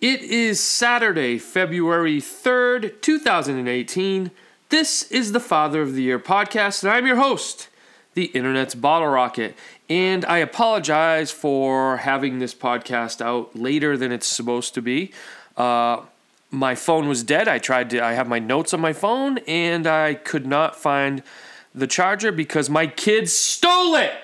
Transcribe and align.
It 0.00 0.22
is 0.22 0.58
Saturday, 0.60 1.36
February 1.36 2.22
3rd, 2.22 3.02
2018. 3.02 4.30
This 4.70 5.02
is 5.10 5.32
the 5.32 5.40
Father 5.40 5.82
of 5.82 5.92
the 5.92 6.00
Year 6.00 6.18
podcast, 6.18 6.82
and 6.82 6.90
I'm 6.90 7.06
your 7.06 7.16
host, 7.16 7.68
the 8.14 8.24
Internet's 8.26 8.74
Bottle 8.74 9.08
Rocket. 9.08 9.54
And 9.90 10.24
I 10.24 10.38
apologize 10.38 11.30
for 11.30 11.98
having 11.98 12.38
this 12.38 12.54
podcast 12.54 13.20
out 13.20 13.54
later 13.54 13.98
than 13.98 14.10
it's 14.10 14.26
supposed 14.26 14.72
to 14.72 14.80
be. 14.80 15.12
Uh, 15.54 16.00
my 16.50 16.74
phone 16.74 17.06
was 17.06 17.22
dead. 17.22 17.46
I 17.46 17.58
tried 17.58 17.90
to, 17.90 18.02
I 18.02 18.14
have 18.14 18.26
my 18.26 18.38
notes 18.38 18.72
on 18.72 18.80
my 18.80 18.94
phone, 18.94 19.36
and 19.46 19.86
I 19.86 20.14
could 20.14 20.46
not 20.46 20.76
find 20.76 21.22
the 21.74 21.86
charger 21.86 22.32
because 22.32 22.70
my 22.70 22.86
kids 22.86 23.34
stole 23.34 23.96
it. 23.96 24.14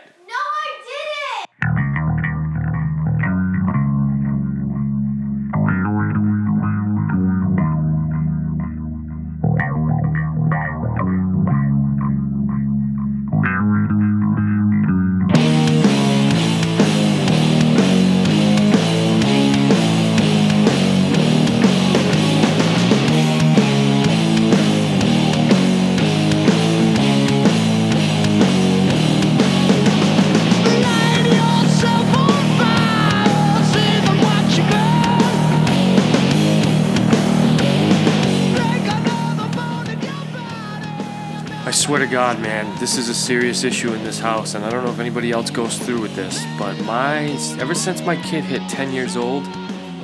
To 42.07 42.13
God, 42.13 42.41
man, 42.41 42.79
this 42.79 42.99
is 42.99 43.09
a 43.09 43.15
serious 43.15 43.65
issue 43.65 43.93
in 43.93 44.05
this 44.05 44.21
house, 44.21 44.55
and 44.55 44.65
I 44.65 44.71
don't 44.71 44.85
know 44.85 44.91
if 44.91 45.01
anybody 45.01 45.33
else 45.33 45.51
goes 45.51 45.77
through 45.77 46.01
with 46.01 46.15
this, 46.15 46.45
but 46.59 46.79
my 46.83 47.25
ever 47.59 47.75
since 47.75 48.01
my 48.03 48.15
kid 48.23 48.45
hit 48.45 48.63
10 48.69 48.93
years 48.93 49.17
old, 49.17 49.45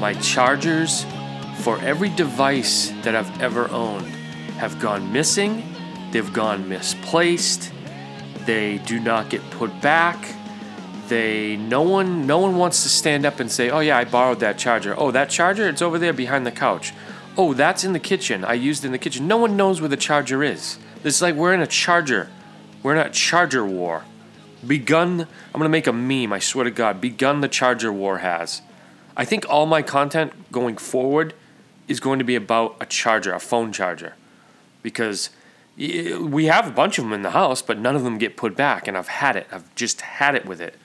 my 0.01 0.15
chargers 0.15 1.07
for 1.61 1.79
every 1.79 2.09
device 2.09 2.91
that 3.03 3.15
I've 3.15 3.41
ever 3.41 3.71
owned 3.71 4.07
have 4.59 4.81
gone 4.81 5.13
missing, 5.13 5.63
they've 6.11 6.33
gone 6.33 6.69
misplaced, 6.69 7.71
they 8.47 8.79
do 8.79 8.99
not 8.99 9.31
get 9.31 9.49
put 9.51 9.81
back. 9.81 10.35
They 11.09 11.57
no 11.57 11.83
one 11.83 12.27
no 12.27 12.39
one 12.39 12.57
wants 12.57 12.83
to 12.83 12.89
stand 12.89 13.25
up 13.25 13.39
and 13.39 13.51
say, 13.51 13.71
"Oh 13.71 13.81
yeah, 13.81 13.99
I 13.99 14.05
borrowed 14.05 14.41
that 14.41 14.59
charger." 14.59 14.95
"Oh, 14.99 15.11
that 15.11 15.31
charger, 15.31 15.69
it's 15.69 15.83
over 15.83 15.99
there 15.99 16.13
behind 16.13 16.47
the 16.47 16.53
couch." 16.53 16.95
"Oh, 17.37 17.55
that's 17.55 17.85
in 17.85 17.93
the 17.93 18.01
kitchen. 18.01 18.45
I 18.45 18.55
used 18.55 18.83
it 18.83 18.87
in 18.87 18.93
the 18.93 18.99
kitchen." 18.99 19.29
No 19.29 19.37
one 19.37 19.57
knows 19.57 19.81
where 19.81 19.89
the 19.89 19.97
charger 19.97 20.43
is. 20.43 20.79
It's 21.05 21.21
like 21.21 21.35
we're 21.35 21.55
in 21.55 21.61
a 21.61 21.67
charger. 21.67 22.31
We're 22.83 22.93
in 22.93 23.07
a 23.07 23.11
charger 23.11 23.65
war. 23.65 24.05
Begun 24.67 25.27
I'm 25.55 25.61
to 25.61 25.69
make 25.69 25.87
a 25.87 25.93
meme, 25.93 26.33
I 26.33 26.39
swear 26.39 26.65
to 26.65 26.71
God. 26.71 27.01
Begun 27.01 27.41
the 27.41 27.49
charger 27.49 27.93
war 27.93 28.19
has. 28.19 28.63
I 29.17 29.25
think 29.25 29.45
all 29.49 29.67
my 29.67 29.83
content 29.83 30.33
going 30.53 30.77
forward 30.77 31.35
is 31.89 32.01
going 32.01 32.19
to 32.19 32.25
be 32.25 32.37
about 32.37 32.77
a 32.81 32.87
charger, 32.87 33.35
a 33.35 33.41
phone 33.41 33.73
charger. 33.73 34.15
Because 34.83 35.31
we 35.77 36.47
have 36.47 36.67
a 36.67 36.71
bunch 36.71 36.99
of 36.99 37.05
them 37.05 37.13
in 37.13 37.23
the 37.23 37.31
house, 37.31 37.61
but 37.61 37.79
none 37.79 37.97
of 37.97 38.05
them 38.05 38.19
get 38.19 38.37
put 38.37 38.57
back, 38.57 38.89
and 38.89 38.97
I've 38.97 39.09
had 39.09 39.37
it. 39.37 39.47
I've 39.51 39.75
just 39.75 40.01
had 40.01 40.35
it 40.35 40.47
with 40.47 40.61
it. 40.61 40.77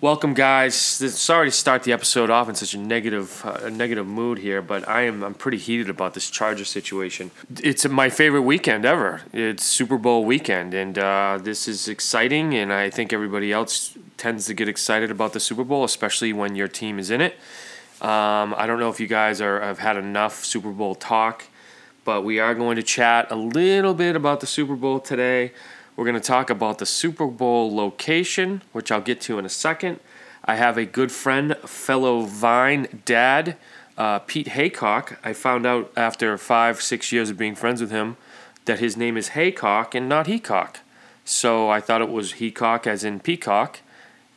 Welcome, 0.00 0.34
guys. 0.34 0.76
Sorry 0.76 1.48
to 1.48 1.50
start 1.50 1.82
the 1.82 1.92
episode 1.92 2.30
off 2.30 2.48
in 2.48 2.54
such 2.54 2.72
a 2.72 2.78
negative, 2.78 3.42
uh, 3.44 3.62
a 3.64 3.70
negative 3.70 4.06
mood 4.06 4.38
here, 4.38 4.62
but 4.62 4.88
I 4.88 5.02
am 5.02 5.24
I'm 5.24 5.34
pretty 5.34 5.58
heated 5.58 5.90
about 5.90 6.14
this 6.14 6.30
Charger 6.30 6.64
situation. 6.64 7.32
It's 7.60 7.84
my 7.88 8.08
favorite 8.08 8.42
weekend 8.42 8.84
ever. 8.84 9.22
It's 9.32 9.64
Super 9.64 9.98
Bowl 9.98 10.24
weekend, 10.24 10.72
and 10.72 10.96
uh, 10.96 11.40
this 11.42 11.66
is 11.66 11.88
exciting. 11.88 12.54
And 12.54 12.72
I 12.72 12.90
think 12.90 13.12
everybody 13.12 13.50
else 13.50 13.98
tends 14.16 14.46
to 14.46 14.54
get 14.54 14.68
excited 14.68 15.10
about 15.10 15.32
the 15.32 15.40
Super 15.40 15.64
Bowl, 15.64 15.82
especially 15.82 16.32
when 16.32 16.54
your 16.54 16.68
team 16.68 17.00
is 17.00 17.10
in 17.10 17.20
it. 17.20 17.32
Um, 18.00 18.54
I 18.56 18.66
don't 18.68 18.78
know 18.78 18.90
if 18.90 19.00
you 19.00 19.08
guys 19.08 19.40
are 19.40 19.60
have 19.60 19.80
had 19.80 19.96
enough 19.96 20.44
Super 20.44 20.70
Bowl 20.70 20.94
talk, 20.94 21.46
but 22.04 22.22
we 22.22 22.38
are 22.38 22.54
going 22.54 22.76
to 22.76 22.84
chat 22.84 23.32
a 23.32 23.36
little 23.36 23.94
bit 23.94 24.14
about 24.14 24.38
the 24.38 24.46
Super 24.46 24.76
Bowl 24.76 25.00
today. 25.00 25.50
We're 25.98 26.04
going 26.04 26.14
to 26.14 26.20
talk 26.20 26.48
about 26.48 26.78
the 26.78 26.86
Super 26.86 27.26
Bowl 27.26 27.74
location, 27.74 28.62
which 28.70 28.92
I'll 28.92 29.00
get 29.00 29.20
to 29.22 29.40
in 29.40 29.44
a 29.44 29.48
second. 29.48 29.98
I 30.44 30.54
have 30.54 30.78
a 30.78 30.84
good 30.84 31.10
friend, 31.10 31.56
fellow 31.64 32.20
Vine 32.20 33.02
dad, 33.04 33.56
uh, 33.96 34.20
Pete 34.20 34.46
Haycock. 34.46 35.18
I 35.24 35.32
found 35.32 35.66
out 35.66 35.90
after 35.96 36.38
five, 36.38 36.80
six 36.80 37.10
years 37.10 37.30
of 37.30 37.36
being 37.36 37.56
friends 37.56 37.80
with 37.80 37.90
him 37.90 38.16
that 38.66 38.78
his 38.78 38.96
name 38.96 39.16
is 39.16 39.30
Haycock 39.30 39.92
and 39.92 40.08
not 40.08 40.26
Hecock. 40.26 40.76
So 41.24 41.68
I 41.68 41.80
thought 41.80 42.00
it 42.00 42.10
was 42.10 42.34
Hecock 42.34 42.86
as 42.86 43.02
in 43.02 43.18
peacock, 43.18 43.80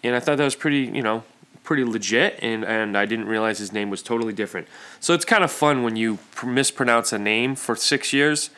and 0.04 0.16
I 0.16 0.20
thought 0.20 0.38
that 0.38 0.46
was 0.46 0.56
pretty, 0.56 0.92
you 0.92 1.04
know, 1.04 1.26
pretty 1.64 1.84
legit. 1.84 2.40
And 2.42 2.66
and 2.66 2.98
I 2.98 3.06
didn't 3.06 3.28
realize 3.28 3.60
his 3.60 3.72
name 3.72 3.92
was 3.92 4.02
totally 4.02 4.34
different. 4.34 4.68
So 5.00 5.14
it's 5.14 5.26
kind 5.26 5.44
of 5.44 5.52
fun 5.52 5.84
when 5.84 5.96
you 5.96 6.18
mispronounce 6.44 7.14
a 7.14 7.20
name 7.20 7.54
for 7.54 7.76
six 7.76 8.14
years, 8.14 8.50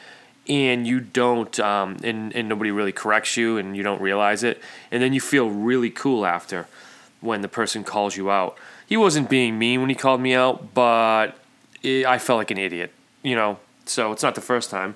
and 0.48 0.86
you 0.86 1.00
don't, 1.00 1.58
um, 1.60 1.98
and 2.04 2.36
and 2.36 2.50
nobody 2.50 2.72
really 2.72 2.92
corrects 2.92 3.38
you, 3.38 3.58
and 3.58 3.78
you 3.78 3.84
don't 3.84 4.02
realize 4.02 4.44
it, 4.44 4.62
and 4.92 5.02
then 5.02 5.14
you 5.14 5.22
feel 5.22 5.50
really 5.50 5.90
cool 5.90 6.26
after 6.26 6.68
when 7.22 7.42
the 7.42 7.48
person 7.48 7.84
calls 7.84 8.18
you 8.18 8.30
out. 8.30 8.58
He 8.86 8.98
wasn't 8.98 9.30
being 9.30 9.58
mean 9.58 9.80
when 9.80 9.90
he 9.90 9.96
called 9.96 10.20
me 10.20 10.34
out, 10.34 10.74
but 10.74 11.38
it, 11.82 12.06
I 12.06 12.18
felt 12.20 12.38
like 12.38 12.52
an 12.52 12.58
idiot, 12.58 12.92
you 13.22 13.36
know. 13.36 13.60
So 13.86 14.12
it's 14.12 14.24
not 14.24 14.36
the 14.36 14.42
first 14.42 14.70
time, 14.70 14.96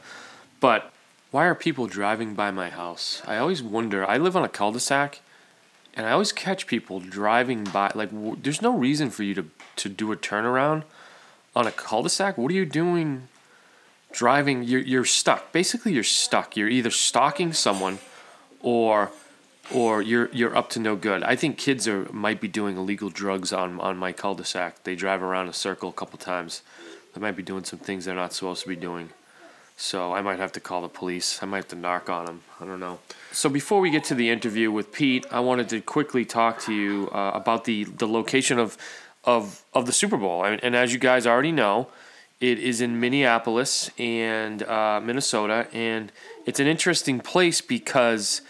but 0.59 0.91
why 1.31 1.45
are 1.45 1.55
people 1.55 1.87
driving 1.87 2.33
by 2.35 2.51
my 2.51 2.69
house? 2.69 3.21
I 3.25 3.37
always 3.37 3.63
wonder. 3.63 4.05
I 4.05 4.17
live 4.17 4.35
on 4.35 4.43
a 4.43 4.49
cul-de-sac, 4.49 5.21
and 5.95 6.05
I 6.05 6.11
always 6.11 6.31
catch 6.31 6.67
people 6.67 6.99
driving 6.99 7.63
by. 7.63 7.91
Like, 7.95 8.11
w- 8.11 8.37
there's 8.41 8.61
no 8.61 8.75
reason 8.77 9.09
for 9.09 9.23
you 9.23 9.33
to 9.35 9.45
to 9.77 9.89
do 9.89 10.11
a 10.11 10.17
turnaround 10.17 10.83
on 11.55 11.67
a 11.67 11.71
cul-de-sac. 11.71 12.37
What 12.37 12.51
are 12.51 12.55
you 12.55 12.65
doing? 12.65 13.29
Driving, 14.11 14.63
you're 14.63 14.81
you're 14.81 15.05
stuck. 15.05 15.51
Basically, 15.51 15.93
you're 15.93 16.03
stuck. 16.03 16.55
You're 16.57 16.69
either 16.69 16.89
stalking 16.91 17.53
someone, 17.53 17.99
or 18.61 19.11
or 19.73 20.01
you're 20.01 20.29
you're 20.31 20.55
up 20.55 20.69
to 20.71 20.79
no 20.79 20.95
good. 20.95 21.23
I 21.23 21.35
think 21.35 21.57
kids 21.57 21.87
are 21.87 22.07
might 22.11 22.39
be 22.39 22.47
doing 22.47 22.77
illegal 22.77 23.09
drugs 23.09 23.51
on 23.51 23.79
on 23.79 23.97
my 23.97 24.13
cul-de-sac. 24.13 24.83
They 24.83 24.95
drive 24.95 25.21
around 25.21 25.49
a 25.49 25.53
circle 25.53 25.89
a 25.89 25.93
couple 25.93 26.17
times. 26.17 26.61
They 27.13 27.21
might 27.21 27.35
be 27.35 27.43
doing 27.43 27.63
some 27.63 27.79
things 27.79 28.05
they're 28.05 28.15
not 28.15 28.33
supposed 28.33 28.63
to 28.63 28.69
be 28.69 28.75
doing. 28.75 29.09
So 29.75 30.13
I 30.13 30.21
might 30.21 30.39
have 30.39 30.51
to 30.53 30.59
call 30.59 30.81
the 30.81 30.89
police. 30.89 31.43
I 31.43 31.45
might 31.45 31.57
have 31.57 31.67
to 31.67 31.75
knock 31.75 32.09
on 32.09 32.25
them. 32.25 32.41
I 32.59 32.65
don't 32.65 32.79
know. 32.79 32.99
So 33.31 33.47
before 33.47 33.79
we 33.79 33.91
get 33.91 34.03
to 34.05 34.15
the 34.15 34.29
interview 34.29 34.71
with 34.71 34.91
Pete, 34.91 35.25
I 35.29 35.39
wanted 35.39 35.69
to 35.69 35.81
quickly 35.81 36.25
talk 36.25 36.59
to 36.61 36.73
you 36.73 37.09
uh, 37.11 37.31
about 37.35 37.65
the 37.65 37.83
the 37.83 38.07
location 38.07 38.57
of 38.57 38.77
of 39.23 39.63
of 39.73 39.85
the 39.85 39.91
Super 39.91 40.17
Bowl. 40.17 40.45
And, 40.45 40.63
and 40.63 40.75
as 40.75 40.93
you 40.93 40.99
guys 40.99 41.27
already 41.27 41.51
know, 41.51 41.89
it 42.39 42.59
is 42.59 42.81
in 42.81 42.99
Minneapolis 42.99 43.89
and 43.97 44.61
uh, 44.63 45.01
Minnesota, 45.03 45.67
and 45.73 46.11
it's 46.45 46.59
an 46.59 46.67
interesting 46.67 47.19
place 47.19 47.61
because 47.61 48.41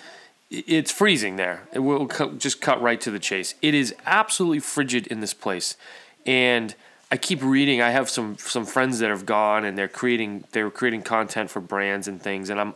it's 0.49 0.91
freezing 0.91 1.37
there. 1.37 1.67
It 1.71 1.79
will 1.79 2.07
just 2.37 2.61
cut 2.61 2.81
right 2.81 2.99
to 3.01 3.11
the 3.11 3.19
chase. 3.19 3.55
It 3.61 3.73
is 3.73 3.95
absolutely 4.05 4.59
frigid 4.59 5.07
in 5.07 5.21
this 5.21 5.33
place, 5.33 5.77
and 6.25 6.75
I 7.11 7.17
keep 7.17 7.41
reading. 7.41 7.81
I 7.81 7.91
have 7.91 8.09
some 8.09 8.37
some 8.37 8.65
friends 8.65 8.99
that 8.99 9.09
have 9.09 9.25
gone, 9.25 9.63
and 9.63 9.77
they're 9.77 9.87
creating 9.87 10.43
they're 10.51 10.69
creating 10.69 11.03
content 11.03 11.49
for 11.49 11.61
brands 11.61 12.07
and 12.07 12.21
things, 12.21 12.49
and 12.49 12.59
I'm 12.59 12.73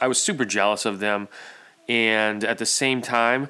I 0.00 0.08
was 0.08 0.20
super 0.20 0.44
jealous 0.44 0.84
of 0.84 1.00
them, 1.00 1.28
and 1.88 2.44
at 2.44 2.58
the 2.58 2.66
same 2.66 3.00
time. 3.00 3.48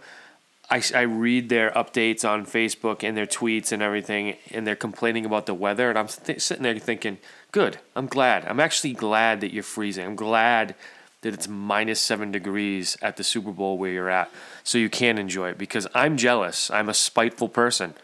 I, 0.71 0.83
I 0.95 1.03
read 1.03 1.49
their 1.49 1.71
updates 1.73 2.29
on 2.29 2.47
Facebook 2.47 3.03
and 3.03 3.17
their 3.17 3.27
tweets 3.27 3.73
and 3.73 3.83
everything, 3.83 4.37
and 4.53 4.67
they're 4.67 4.77
complaining 4.77 5.27
about 5.27 5.47
the 5.47 5.55
weather. 5.55 5.91
And 5.91 5.99
I'm 5.99 6.07
th- 6.07 6.41
sitting 6.41 6.63
there 6.63 6.79
thinking, 6.79 7.19
good, 7.51 7.79
I'm 7.97 8.07
glad. 8.07 8.45
I'm 8.45 8.61
actually 8.61 8.93
glad 8.93 9.41
that 9.41 9.53
you're 9.53 9.65
freezing. 9.65 10.07
I'm 10.07 10.17
glad 10.17 10.77
that 11.23 11.35
it's 11.35 11.49
minus 11.49 12.01
seven 12.01 12.31
degrees 12.31 12.97
at 13.03 13.17
the 13.17 13.25
Super 13.25 13.51
Bowl 13.51 13.77
where 13.79 13.91
you're 13.91 14.09
at, 14.09 14.31
so 14.63 14.79
you 14.79 14.89
can 14.89 15.19
enjoy 15.19 15.51
it 15.51 15.59
because 15.59 15.87
I'm 15.95 16.17
jealous. 16.17 16.71
I'm 16.71 16.89
a 16.89 16.95
spiteful 16.95 17.49
person. 17.49 17.95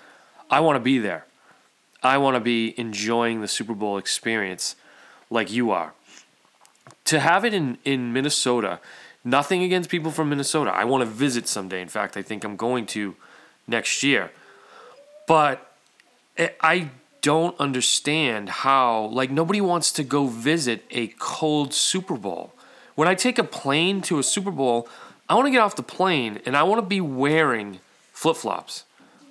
I 0.50 0.60
want 0.60 0.76
to 0.76 0.80
be 0.80 0.98
there. 0.98 1.24
I 2.02 2.18
want 2.18 2.34
to 2.34 2.40
be 2.40 2.78
enjoying 2.78 3.40
the 3.40 3.48
Super 3.48 3.74
Bowl 3.74 3.96
experience 3.96 4.76
like 5.30 5.50
you 5.50 5.70
are. 5.70 5.94
To 7.06 7.20
have 7.20 7.44
it 7.44 7.54
in, 7.54 7.78
in 7.84 8.12
Minnesota, 8.12 8.80
nothing 9.26 9.62
against 9.62 9.90
people 9.90 10.10
from 10.10 10.30
Minnesota. 10.30 10.70
I 10.70 10.84
want 10.84 11.02
to 11.02 11.10
visit 11.10 11.48
someday. 11.48 11.82
In 11.82 11.88
fact, 11.88 12.16
I 12.16 12.22
think 12.22 12.44
I'm 12.44 12.56
going 12.56 12.86
to 12.86 13.14
next 13.66 14.02
year. 14.02 14.30
But 15.26 15.70
I- 16.38 16.90
don't 17.22 17.58
understand 17.58 18.48
how, 18.48 19.06
like, 19.06 19.32
nobody 19.32 19.60
wants 19.60 19.90
to 19.90 20.04
go 20.04 20.28
visit 20.28 20.84
a 20.92 21.08
cold 21.18 21.74
Super 21.74 22.16
Bowl. 22.16 22.52
When 22.94 23.08
I 23.08 23.16
take 23.16 23.36
a 23.36 23.42
plane 23.42 24.00
to 24.02 24.20
a 24.20 24.22
Super 24.22 24.52
Bowl, 24.52 24.88
I 25.28 25.34
want 25.34 25.46
to 25.46 25.50
get 25.50 25.60
off 25.60 25.74
the 25.74 25.82
plane 25.82 26.40
and 26.46 26.56
I 26.56 26.62
want 26.62 26.78
to 26.80 26.86
be 26.86 27.00
wearing 27.00 27.80
flip 28.12 28.36
flops. 28.36 28.84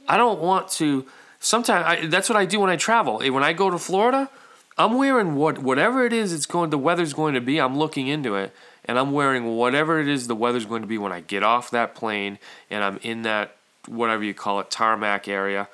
I 0.09 0.17
don't 0.17 0.41
want 0.41 0.67
to 0.71 1.05
Sometimes 1.39 1.85
I, 1.85 2.05
that's 2.07 2.27
what 2.27 2.37
I 2.37 2.45
do 2.45 2.59
when 2.59 2.69
I 2.69 2.75
travel. 2.75 3.19
When 3.19 3.43
I 3.43 3.53
go 3.53 3.69
to 3.69 3.77
Florida, 3.77 4.29
I'm 4.77 4.97
wearing 4.97 5.35
what 5.35 5.59
whatever 5.59 6.05
it 6.05 6.11
is 6.11 6.33
it's 6.33 6.47
going 6.47 6.71
the 6.71 6.77
weather's 6.77 7.13
going 7.13 7.35
to 7.35 7.41
be. 7.41 7.61
I'm 7.61 7.77
looking 7.77 8.07
into 8.07 8.35
it 8.35 8.53
and 8.85 8.97
I'm 8.99 9.11
wearing 9.11 9.55
whatever 9.57 9.99
it 9.99 10.07
is 10.07 10.27
the 10.27 10.35
weather's 10.35 10.65
going 10.65 10.81
to 10.81 10.87
be 10.87 10.97
when 10.97 11.11
I 11.11 11.19
get 11.19 11.43
off 11.43 11.71
that 11.71 11.95
plane 11.95 12.39
and 12.69 12.83
I'm 12.83 12.97
in 12.97 13.23
that 13.23 13.57
whatever 13.87 14.23
you 14.23 14.33
call 14.33 14.59
it 14.59 14.71
tarmac 14.71 15.27
area. 15.27 15.67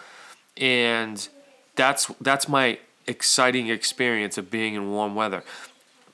And 0.58 1.28
that's 1.76 2.08
that's 2.20 2.48
my 2.48 2.80
exciting 3.08 3.68
experience 3.68 4.38
of 4.38 4.50
being 4.50 4.74
in 4.74 4.92
warm 4.92 5.16
weather. 5.16 5.44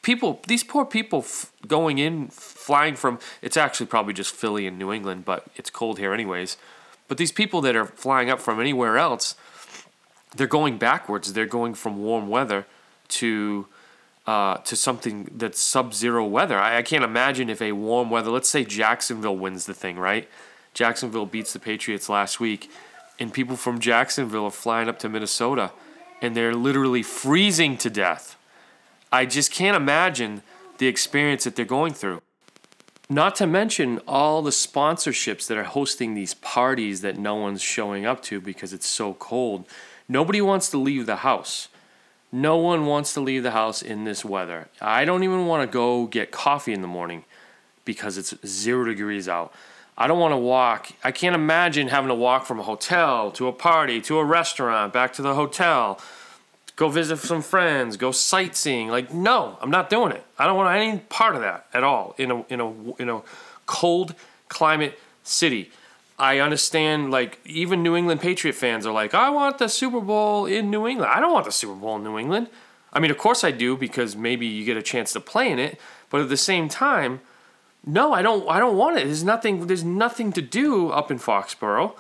People, 0.01 0.39
these 0.47 0.63
poor 0.63 0.85
people 0.85 1.19
f- 1.19 1.51
going 1.67 1.97
in, 1.97 2.27
flying 2.29 2.95
from, 2.95 3.19
it's 3.41 3.57
actually 3.57 3.87
probably 3.87 4.13
just 4.13 4.33
Philly 4.33 4.65
and 4.65 4.79
New 4.79 4.93
England, 4.93 5.25
but 5.25 5.45
it's 5.57 5.69
cold 5.69 5.99
here 5.99 6.13
anyways. 6.13 6.55
But 7.09 7.17
these 7.17 7.33
people 7.33 7.59
that 7.61 7.75
are 7.75 7.85
flying 7.85 8.29
up 8.29 8.39
from 8.39 8.59
anywhere 8.59 8.97
else, 8.97 9.35
they're 10.35 10.47
going 10.47 10.77
backwards. 10.77 11.33
They're 11.33 11.45
going 11.45 11.73
from 11.73 12.01
warm 12.01 12.29
weather 12.29 12.65
to 13.09 13.67
uh, 14.27 14.57
to 14.57 14.75
something 14.75 15.31
that's 15.33 15.59
sub-zero 15.59 16.25
weather. 16.25 16.59
I, 16.59 16.77
I 16.77 16.81
can't 16.81 17.03
imagine 17.03 17.49
if 17.49 17.61
a 17.61 17.71
warm 17.71 18.09
weather. 18.09 18.29
Let's 18.29 18.49
say 18.49 18.65
Jacksonville 18.65 19.37
wins 19.37 19.65
the 19.65 19.73
thing, 19.73 19.97
right? 19.97 20.29
Jacksonville 20.73 21.25
beats 21.25 21.53
the 21.53 21.59
Patriots 21.59 22.09
last 22.09 22.39
week, 22.39 22.69
and 23.19 23.33
people 23.33 23.55
from 23.55 23.79
Jacksonville 23.79 24.45
are 24.45 24.51
flying 24.51 24.89
up 24.89 24.99
to 24.99 25.09
Minnesota, 25.09 25.71
and 26.21 26.35
they're 26.35 26.53
literally 26.53 27.01
freezing 27.01 27.77
to 27.77 27.89
death. 27.89 28.35
I 29.11 29.25
just 29.25 29.51
can't 29.51 29.77
imagine 29.77 30.43
the 30.77 30.87
experience 30.87 31.45
that 31.45 31.55
they're 31.55 31.65
going 31.65 31.93
through. 31.93 32.21
Not 33.09 33.35
to 33.37 33.47
mention 33.47 34.01
all 34.05 34.41
the 34.41 34.51
sponsorships 34.51 35.47
that 35.47 35.57
are 35.57 35.63
hosting 35.63 36.13
these 36.13 36.33
parties 36.33 36.99
that 37.01 37.17
no 37.17 37.35
one's 37.35 37.61
showing 37.61 38.05
up 38.05 38.21
to 38.23 38.41
because 38.41 38.73
it's 38.73 38.85
so 38.85 39.13
cold. 39.13 39.65
Nobody 40.09 40.41
wants 40.41 40.69
to 40.71 40.77
leave 40.77 41.05
the 41.05 41.17
house. 41.17 41.69
No 42.37 42.57
one 42.57 42.85
wants 42.85 43.15
to 43.15 43.19
leave 43.19 43.41
the 43.41 43.49
house 43.49 43.81
in 43.81 44.03
this 44.03 44.23
weather. 44.23 44.67
I 44.79 45.05
don't 45.05 45.23
even 45.23 45.47
want 45.47 45.67
to 45.67 45.73
go 45.73 46.05
get 46.05 46.29
coffee 46.29 46.71
in 46.71 46.83
the 46.83 46.87
morning 46.87 47.25
because 47.83 48.15
it's 48.15 48.35
zero 48.45 48.85
degrees 48.85 49.27
out. 49.27 49.51
I 49.97 50.05
don't 50.05 50.19
want 50.19 50.33
to 50.33 50.37
walk. 50.37 50.91
I 51.03 51.11
can't 51.11 51.33
imagine 51.33 51.87
having 51.87 52.09
to 52.09 52.13
walk 52.13 52.45
from 52.45 52.59
a 52.59 52.63
hotel 52.63 53.31
to 53.31 53.47
a 53.47 53.51
party 53.51 53.99
to 54.01 54.19
a 54.19 54.23
restaurant 54.23 54.93
back 54.93 55.13
to 55.13 55.23
the 55.23 55.33
hotel, 55.33 55.99
go 56.75 56.89
visit 56.89 57.17
some 57.17 57.41
friends, 57.41 57.97
go 57.97 58.11
sightseeing. 58.11 58.89
Like, 58.89 59.11
no, 59.11 59.57
I'm 59.59 59.71
not 59.71 59.89
doing 59.89 60.11
it. 60.11 60.23
I 60.37 60.45
don't 60.45 60.57
want 60.57 60.77
any 60.77 60.99
part 60.99 61.33
of 61.33 61.41
that 61.41 61.65
at 61.73 61.83
all 61.83 62.13
in 62.19 62.29
a 62.29 62.45
in 62.49 62.59
a 62.59 62.93
in 63.01 63.09
a 63.09 63.23
cold 63.65 64.13
climate 64.47 64.99
city. 65.23 65.71
I 66.19 66.39
understand, 66.39 67.11
like, 67.11 67.39
even 67.45 67.83
New 67.83 67.95
England 67.95 68.21
Patriot 68.21 68.53
fans 68.53 68.87
are 68.87 68.93
like, 68.93 69.13
I 69.13 69.29
want 69.29 69.59
the 69.59 69.67
Super 69.67 70.01
Bowl 70.01 70.45
in 70.47 70.71
New 70.71 70.87
England. 70.87 71.11
I 71.11 71.19
don't 71.19 71.33
want 71.33 71.45
the 71.45 71.51
Super 71.51 71.75
Bowl 71.75 71.97
in 71.97 72.03
New 72.03 72.17
England. 72.17 72.47
I 72.91 72.99
mean, 72.99 73.11
of 73.11 73.17
course 73.17 73.43
I 73.43 73.51
do 73.51 73.77
because 73.77 74.15
maybe 74.15 74.47
you 74.47 74.65
get 74.65 74.77
a 74.77 74.81
chance 74.81 75.13
to 75.13 75.19
play 75.19 75.51
in 75.51 75.59
it, 75.59 75.79
but 76.09 76.21
at 76.21 76.29
the 76.29 76.37
same 76.37 76.69
time, 76.69 77.21
no, 77.85 78.11
I 78.13 78.21
don't. 78.21 78.49
I 78.49 78.59
don't 78.59 78.75
want 78.75 78.97
it. 78.97 79.05
There's 79.05 79.23
nothing. 79.23 79.67
There's 79.67 79.83
nothing 79.83 80.33
to 80.33 80.41
do 80.41 80.89
up 80.89 81.09
in 81.09 81.19
Foxborough, 81.19 81.93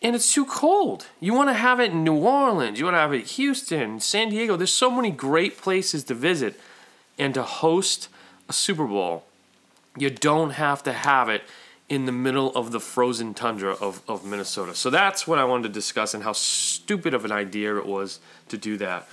and 0.00 0.16
it's 0.16 0.32
too 0.32 0.46
cold. 0.46 1.06
You 1.20 1.34
want 1.34 1.50
to 1.50 1.54
have 1.54 1.78
it 1.78 1.90
in 1.90 2.04
New 2.04 2.16
Orleans. 2.16 2.78
You 2.78 2.86
want 2.86 2.94
to 2.94 3.00
have 3.00 3.12
it 3.12 3.20
in 3.20 3.26
Houston, 3.26 4.00
San 4.00 4.30
Diego. 4.30 4.56
There's 4.56 4.72
so 4.72 4.90
many 4.90 5.10
great 5.10 5.58
places 5.58 6.04
to 6.04 6.14
visit, 6.14 6.58
and 7.18 7.34
to 7.34 7.42
host 7.42 8.08
a 8.48 8.52
Super 8.52 8.86
Bowl, 8.86 9.24
you 9.98 10.08
don't 10.08 10.50
have 10.50 10.82
to 10.84 10.92
have 10.92 11.28
it 11.28 11.42
in 11.88 12.04
the 12.04 12.12
middle 12.12 12.50
of 12.56 12.72
the 12.72 12.80
frozen 12.80 13.32
tundra 13.32 13.72
of, 13.72 14.02
of 14.08 14.24
Minnesota. 14.24 14.74
So 14.74 14.90
that's 14.90 15.26
what 15.26 15.38
I 15.38 15.44
wanted 15.44 15.64
to 15.64 15.68
discuss 15.68 16.14
and 16.14 16.24
how 16.24 16.32
stupid 16.32 17.14
of 17.14 17.24
an 17.24 17.32
idea 17.32 17.76
it 17.76 17.86
was 17.86 18.18
to 18.48 18.58
do 18.58 18.76
that. 18.78 19.08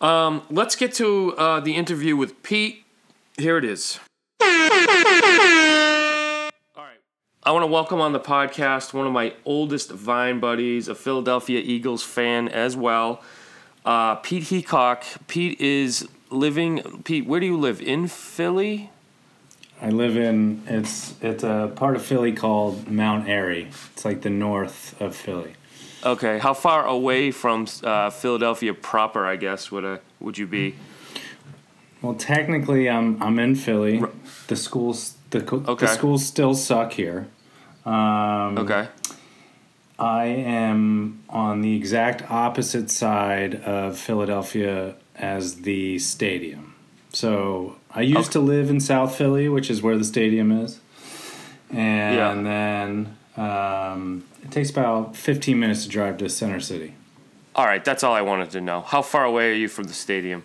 Um, 0.00 0.42
let's 0.50 0.76
get 0.76 0.94
to 0.94 1.34
uh, 1.36 1.60
the 1.60 1.74
interview 1.74 2.16
with 2.16 2.42
Pete. 2.42 2.84
Here 3.38 3.58
it 3.58 3.64
is. 3.64 3.98
All 4.40 4.48
right. 6.76 6.98
I 7.42 7.52
want 7.52 7.62
to 7.62 7.66
welcome 7.66 8.00
on 8.00 8.12
the 8.12 8.20
podcast 8.20 8.94
one 8.94 9.06
of 9.06 9.12
my 9.12 9.34
oldest 9.44 9.90
Vine 9.90 10.40
buddies, 10.40 10.88
a 10.88 10.94
Philadelphia 10.94 11.60
Eagles 11.62 12.02
fan 12.02 12.48
as 12.48 12.76
well, 12.76 13.22
uh, 13.84 14.16
Pete 14.16 14.44
Heacock. 14.44 15.04
Pete 15.28 15.60
is 15.60 16.08
living. 16.30 17.02
Pete, 17.04 17.26
where 17.26 17.40
do 17.40 17.46
you 17.46 17.56
live? 17.56 17.80
In 17.80 18.08
Philly? 18.08 18.90
I 19.80 19.90
live 19.90 20.16
in 20.16 20.62
it's 20.66 21.14
it's 21.20 21.44
a 21.44 21.70
part 21.74 21.96
of 21.96 22.02
Philly 22.04 22.32
called 22.32 22.88
Mount 22.90 23.28
Airy. 23.28 23.68
It's 23.92 24.04
like 24.04 24.22
the 24.22 24.30
north 24.30 24.98
of 25.00 25.14
Philly. 25.14 25.54
Okay. 26.04 26.38
How 26.38 26.54
far 26.54 26.86
away 26.86 27.30
from 27.30 27.66
uh, 27.82 28.10
Philadelphia 28.10 28.72
proper, 28.74 29.26
I 29.26 29.36
guess, 29.36 29.70
would 29.70 29.84
uh, 29.84 29.98
would 30.20 30.38
you 30.38 30.46
be? 30.46 30.76
Well, 32.00 32.14
technically, 32.14 32.88
I'm 32.88 33.22
I'm 33.22 33.38
in 33.38 33.54
Philly. 33.54 34.02
The 34.48 34.56
schools 34.56 35.16
the 35.30 35.38
Okay. 35.52 35.86
the 35.86 35.92
schools 35.92 36.24
still 36.24 36.54
suck 36.54 36.92
here. 36.92 37.28
Um, 37.84 38.58
Okay. 38.58 38.88
I 39.98 40.26
am 40.26 41.22
on 41.28 41.62
the 41.62 41.74
exact 41.74 42.30
opposite 42.30 42.90
side 42.90 43.54
of 43.62 43.98
Philadelphia 43.98 44.94
as 45.14 45.62
the 45.62 45.98
stadium. 45.98 46.74
So 47.12 47.76
I 47.96 48.02
used 48.02 48.16
Okay. 48.28 48.32
to 48.34 48.40
live 48.40 48.68
in 48.70 48.78
South 48.78 49.16
Philly, 49.16 49.48
which 49.48 49.70
is 49.70 49.82
where 49.82 49.96
the 49.96 50.04
stadium 50.04 50.52
is, 50.52 50.78
and 51.70 52.14
Yeah. 52.16 52.34
then 52.34 53.16
um, 53.36 54.24
it 54.44 54.50
takes 54.50 54.70
about 54.70 55.16
15 55.16 55.58
minutes 55.58 55.82
to 55.84 55.88
drive 55.88 56.18
to 56.18 56.28
Center 56.28 56.60
City. 56.60 56.94
All 57.54 57.64
right, 57.66 57.84
that's 57.84 58.04
all 58.04 58.14
I 58.14 58.20
wanted 58.22 58.50
to 58.50 58.60
know. 58.60 58.82
How 58.82 59.02
far 59.02 59.24
away 59.24 59.50
are 59.50 59.54
you 59.54 59.68
from 59.68 59.84
the 59.84 59.92
stadium? 59.94 60.44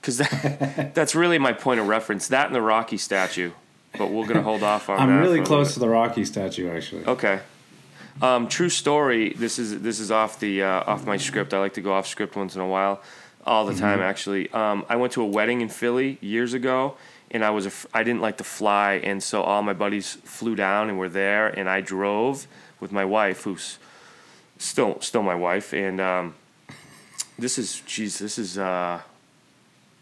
Because 0.00 0.18
that, 0.18 0.90
that's 0.94 1.14
really 1.14 1.38
my 1.38 1.52
point 1.52 1.80
of 1.80 1.88
reference. 1.88 2.28
That 2.28 2.46
and 2.46 2.54
the 2.54 2.62
Rocky 2.62 2.96
statue. 2.98 3.50
But 3.96 4.10
we're 4.10 4.26
gonna 4.26 4.42
hold 4.42 4.62
off 4.62 4.88
on 4.90 5.00
I'm 5.00 5.18
really 5.18 5.40
close 5.40 5.74
to 5.74 5.80
the 5.80 5.88
Rocky 5.88 6.24
statue, 6.24 6.70
actually. 6.70 7.04
Okay. 7.06 7.40
Um, 8.20 8.46
true 8.48 8.68
story. 8.68 9.32
This 9.34 9.58
is 9.58 9.80
this 9.80 9.98
is 9.98 10.10
off 10.10 10.38
the 10.40 10.62
uh, 10.62 10.82
off 10.86 11.06
my 11.06 11.16
script. 11.16 11.54
I 11.54 11.58
like 11.58 11.74
to 11.74 11.80
go 11.80 11.92
off 11.94 12.06
script 12.06 12.36
once 12.36 12.54
in 12.54 12.60
a 12.60 12.66
while, 12.68 13.00
all 13.48 13.64
the 13.64 13.74
time 13.74 14.00
actually. 14.00 14.50
Um, 14.50 14.84
I 14.88 14.96
went 14.96 15.14
to 15.14 15.22
a 15.22 15.26
wedding 15.26 15.62
in 15.62 15.68
Philly 15.68 16.18
years 16.20 16.52
ago, 16.52 16.96
and 17.30 17.44
I 17.44 17.50
was 17.50 17.66
a 17.66 17.72
I 17.92 18.02
didn't 18.02 18.20
like 18.20 18.36
to 18.36 18.44
fly, 18.44 19.00
and 19.02 19.22
so 19.22 19.42
all 19.42 19.62
my 19.62 19.72
buddies 19.72 20.18
flew 20.24 20.54
down 20.54 20.88
and 20.88 20.98
were 20.98 21.08
there, 21.08 21.48
and 21.48 21.68
I 21.68 21.80
drove 21.80 22.46
with 22.78 22.92
my 22.92 23.04
wife, 23.04 23.44
who's 23.44 23.78
still 24.58 25.00
still 25.00 25.22
my 25.22 25.34
wife, 25.34 25.72
and 25.72 26.00
um, 26.00 26.34
this 27.38 27.58
is 27.58 27.82
geez, 27.86 28.18
this 28.18 28.38
is 28.38 28.58
uh, 28.58 29.00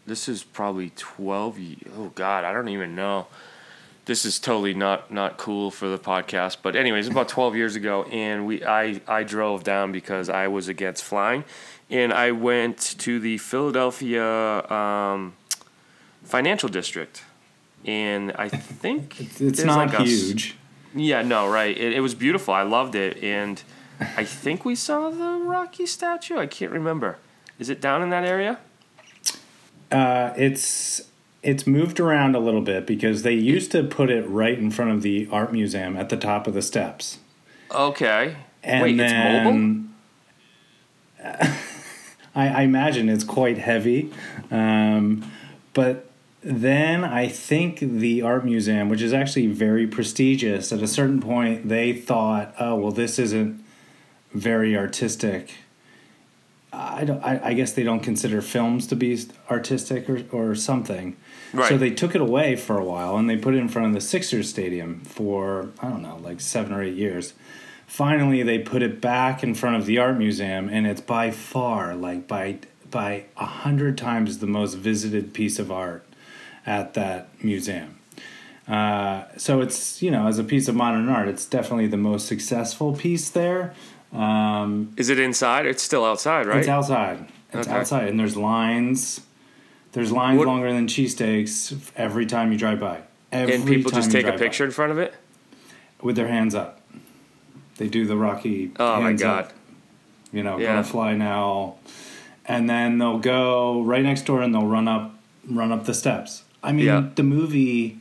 this 0.05 0.27
is 0.27 0.43
probably 0.43 0.91
twelve. 0.95 1.57
Oh 1.97 2.11
God, 2.15 2.43
I 2.43 2.51
don't 2.51 2.69
even 2.69 2.95
know. 2.95 3.27
This 4.07 4.23
is 4.23 4.39
totally 4.39 4.73
not 4.73 5.11
not 5.11 5.37
cool 5.37 5.69
for 5.69 5.89
the 5.89 5.97
podcast, 5.99 6.57
but 6.63 6.77
anyways, 6.77 7.07
about 7.09 7.27
twelve 7.27 7.57
years 7.57 7.75
ago, 7.75 8.03
and 8.05 8.47
we 8.47 8.63
I 8.63 9.01
I 9.05 9.23
drove 9.23 9.65
down 9.65 9.91
because 9.91 10.29
I 10.29 10.47
was 10.47 10.69
against 10.69 11.03
flying, 11.03 11.43
and 11.89 12.13
I 12.13 12.31
went 12.31 12.79
to 12.99 13.19
the 13.19 13.37
Philadelphia 13.37 14.65
um, 14.71 15.35
financial 16.23 16.69
district, 16.69 17.23
and 17.83 18.31
I 18.37 18.47
think 18.47 19.19
It's 19.41 19.63
not 19.63 19.91
like 19.91 19.99
a 19.99 20.03
huge. 20.03 20.55
yeah, 20.95 21.21
no, 21.21 21.45
right. 21.49 21.77
It, 21.77 21.91
it 21.91 21.99
was 21.99 22.15
beautiful. 22.15 22.53
I 22.53 22.63
loved 22.63 22.95
it, 22.95 23.21
and 23.21 23.61
I 23.99 24.23
think 24.23 24.63
we 24.63 24.75
saw 24.75 25.09
the 25.09 25.37
Rocky 25.43 25.85
statue. 25.85 26.37
I 26.37 26.47
can't 26.47 26.71
remember. 26.71 27.17
Is 27.59 27.69
it 27.69 27.81
down 27.81 28.01
in 28.01 28.09
that 28.11 28.23
area? 28.23 28.59
Uh, 29.91 30.31
it's 30.37 31.01
it's 31.47 31.65
moved 31.65 31.97
around 32.01 32.35
a 32.35 32.39
little 32.39 32.61
bit 32.61 32.85
because 32.85 33.23
they 33.23 33.31
used 33.31 33.71
to 33.71 33.81
put 33.81 34.09
it 34.09 34.27
right 34.27 34.59
in 34.59 34.69
front 34.69 34.91
of 34.91 35.01
the 35.01 35.29
art 35.31 35.53
museum 35.53 35.95
at 35.95 36.09
the 36.09 36.17
top 36.17 36.45
of 36.45 36.53
the 36.53 36.61
steps. 36.61 37.19
Okay. 37.71 38.35
And 38.61 38.83
Wait, 38.83 38.99
it's 38.99 39.13
mobile. 39.13 39.83
I, 42.35 42.49
I 42.49 42.61
imagine 42.63 43.07
it's 43.07 43.23
quite 43.23 43.57
heavy, 43.57 44.11
um, 44.51 45.31
but 45.73 46.09
then 46.41 47.05
I 47.05 47.29
think 47.29 47.79
the 47.79 48.21
art 48.23 48.43
museum, 48.43 48.89
which 48.89 49.01
is 49.01 49.13
actually 49.13 49.47
very 49.47 49.87
prestigious, 49.87 50.73
at 50.73 50.83
a 50.83 50.87
certain 50.87 51.21
point 51.21 51.69
they 51.69 51.93
thought, 51.93 52.53
oh 52.59 52.75
well, 52.75 52.91
this 52.91 53.17
isn't 53.17 53.63
very 54.33 54.75
artistic. 54.75 55.55
I 56.73 57.05
don't. 57.05 57.23
I, 57.23 57.39
I 57.43 57.53
guess 57.53 57.71
they 57.71 57.83
don't 57.83 58.01
consider 58.01 58.41
films 58.41 58.87
to 58.87 58.95
be 58.95 59.17
artistic 59.49 60.09
or, 60.09 60.23
or 60.31 60.55
something. 60.55 61.15
Right. 61.53 61.69
So 61.69 61.77
they 61.77 61.91
took 61.91 62.13
it 62.13 62.21
away 62.21 62.55
for 62.55 62.77
a 62.77 62.83
while 62.83 63.17
and 63.17 63.29
they 63.29 63.37
put 63.37 63.53
it 63.53 63.59
in 63.59 63.69
front 63.69 63.87
of 63.87 63.93
the 63.93 64.01
Sixers 64.01 64.49
stadium 64.49 65.01
for 65.01 65.69
I 65.79 65.89
don't 65.89 66.01
know, 66.01 66.17
like 66.17 66.41
seven 66.41 66.73
or 66.73 66.83
eight 66.83 66.95
years. 66.95 67.33
Finally, 67.85 68.43
they 68.43 68.59
put 68.59 68.83
it 68.83 68.99
back 68.99 69.43
in 69.43 69.55
front 69.55 69.77
of 69.77 69.85
the 69.85 69.97
art 69.97 70.17
museum, 70.17 70.67
and 70.67 70.85
it's 70.85 70.99
by 70.99 71.31
far, 71.31 71.95
like 71.95 72.27
by 72.27 72.59
by 72.91 73.25
a 73.37 73.45
hundred 73.45 73.97
times, 73.97 74.39
the 74.39 74.47
most 74.47 74.73
visited 74.73 75.33
piece 75.33 75.59
of 75.59 75.71
art 75.71 76.05
at 76.65 76.93
that 76.95 77.29
museum. 77.41 77.97
Uh, 78.67 79.23
so 79.37 79.61
it's 79.61 80.01
you 80.01 80.11
know, 80.11 80.27
as 80.27 80.37
a 80.37 80.43
piece 80.43 80.67
of 80.67 80.75
modern 80.75 81.07
art, 81.07 81.29
it's 81.29 81.45
definitely 81.45 81.87
the 81.87 81.97
most 81.97 82.27
successful 82.27 82.93
piece 82.93 83.29
there. 83.29 83.73
Um, 84.13 84.93
Is 84.97 85.09
it 85.09 85.19
inside? 85.19 85.65
It's 85.65 85.83
still 85.83 86.05
outside, 86.05 86.47
right? 86.47 86.57
It's 86.59 86.67
outside. 86.67 87.25
It's 87.53 87.67
Okay. 87.67 87.77
outside, 87.77 88.07
and 88.09 88.19
there's 88.19 88.37
lines. 88.37 89.21
There's 89.93 90.11
lines 90.11 90.37
What- 90.39 90.47
longer 90.47 90.71
than 90.71 90.87
cheesesteaks 90.87 91.75
every 91.95 92.25
time 92.25 92.51
you 92.51 92.57
drive 92.57 92.79
by. 92.79 92.99
Every 93.31 93.55
and 93.55 93.65
people 93.65 93.91
time 93.91 93.99
just 94.01 94.11
take 94.11 94.23
a 94.25 94.27
drive 94.29 94.39
by. 94.39 94.45
picture 94.45 94.65
in 94.65 94.71
front 94.71 94.91
of 94.91 94.97
it. 94.97 95.13
with 96.01 96.15
their 96.15 96.27
hands 96.27 96.53
up. 96.53 96.79
They 97.77 97.87
do 97.87 98.05
the 98.05 98.15
Rocky. 98.15 98.69
Oh 98.79 99.01
my 99.01 99.13
god! 99.13 99.45
up, 99.45 99.53
you 100.31 100.43
know, 100.43 100.59
Yeah. 100.59 100.67
gonna 100.73 100.83
fly 100.83 101.15
now, 101.15 101.75
and 102.45 102.69
then 102.69 102.99
they'll 102.99 103.17
go 103.17 103.81
right 103.81 104.03
next 104.03 104.25
door 104.25 104.41
and 104.43 104.53
they'll 104.53 104.67
run 104.67 104.87
up, 104.87 105.15
run 105.49 105.71
up 105.71 105.85
the 105.85 105.95
steps. 105.95 106.43
I 106.63 106.71
mean, 106.71 106.85
Yeah. 106.85 107.03
the 107.15 107.23
movie 107.23 107.97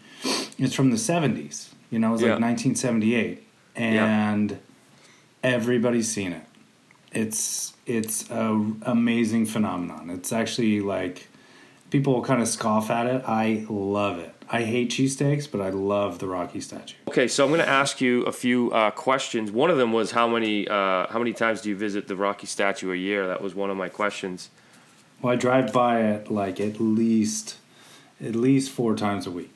is 0.59 0.75
from 0.75 0.91
the 0.91 0.99
seventies. 0.99 1.71
You 1.91 1.99
know, 1.99 2.11
it 2.11 2.13
was 2.13 2.23
Yeah. 2.23 2.31
like 2.33 2.41
1978, 2.41 3.43
and 3.75 4.59
everybody's 5.47 6.11
seen 6.11 6.33
it. 6.33 6.43
It's 7.13 7.73
it's 7.87 8.29
a 8.31 8.73
amazing 8.83 9.47
phenomenon. 9.47 10.11
It's 10.11 10.33
actually 10.33 10.81
like 10.81 11.29
people 11.91 12.21
kind 12.23 12.43
of 12.43 12.49
scoff 12.49 12.91
at 12.91 13.07
it. 13.07 13.23
I 13.27 13.65
love 13.71 14.19
it. 14.19 14.35
I 14.49 14.63
hate 14.63 14.91
cheesesteaks, 14.91 15.51
but 15.51 15.61
I 15.61 15.71
love 15.71 16.19
the 16.19 16.27
Rocky 16.27 16.61
statue. 16.61 16.95
Okay, 17.09 17.27
so 17.27 17.45
I'm 17.45 17.51
going 17.51 17.61
to 17.61 17.69
ask 17.69 18.01
you 18.01 18.23
a 18.25 18.33
few 18.33 18.71
uh, 18.71 18.93
questions. 18.93 19.51
One 19.51 19.71
of 19.71 19.77
them 19.77 19.93
was 19.93 20.13
how 20.13 20.29
many 20.29 20.69
uh, 20.69 21.07
how 21.09 21.19
many 21.19 21.33
times 21.33 21.63
do 21.63 21.69
you 21.69 21.77
visit 21.77 22.09
the 22.09 22.17
Rocky 22.17 22.47
statue 22.47 22.93
a 22.93 22.97
year? 22.97 23.27
That 23.29 23.41
was 23.41 23.55
one 23.55 23.71
of 23.71 23.77
my 23.77 23.89
questions. 23.89 24.51
Well, 25.23 25.33
I 25.33 25.37
drive 25.37 25.73
by 25.73 26.03
it 26.03 26.31
like 26.31 26.61
at 26.61 26.81
least 26.81 27.57
at 28.21 28.35
least 28.35 28.71
four 28.71 28.97
times 28.97 29.27
a 29.27 29.31
week. 29.31 29.53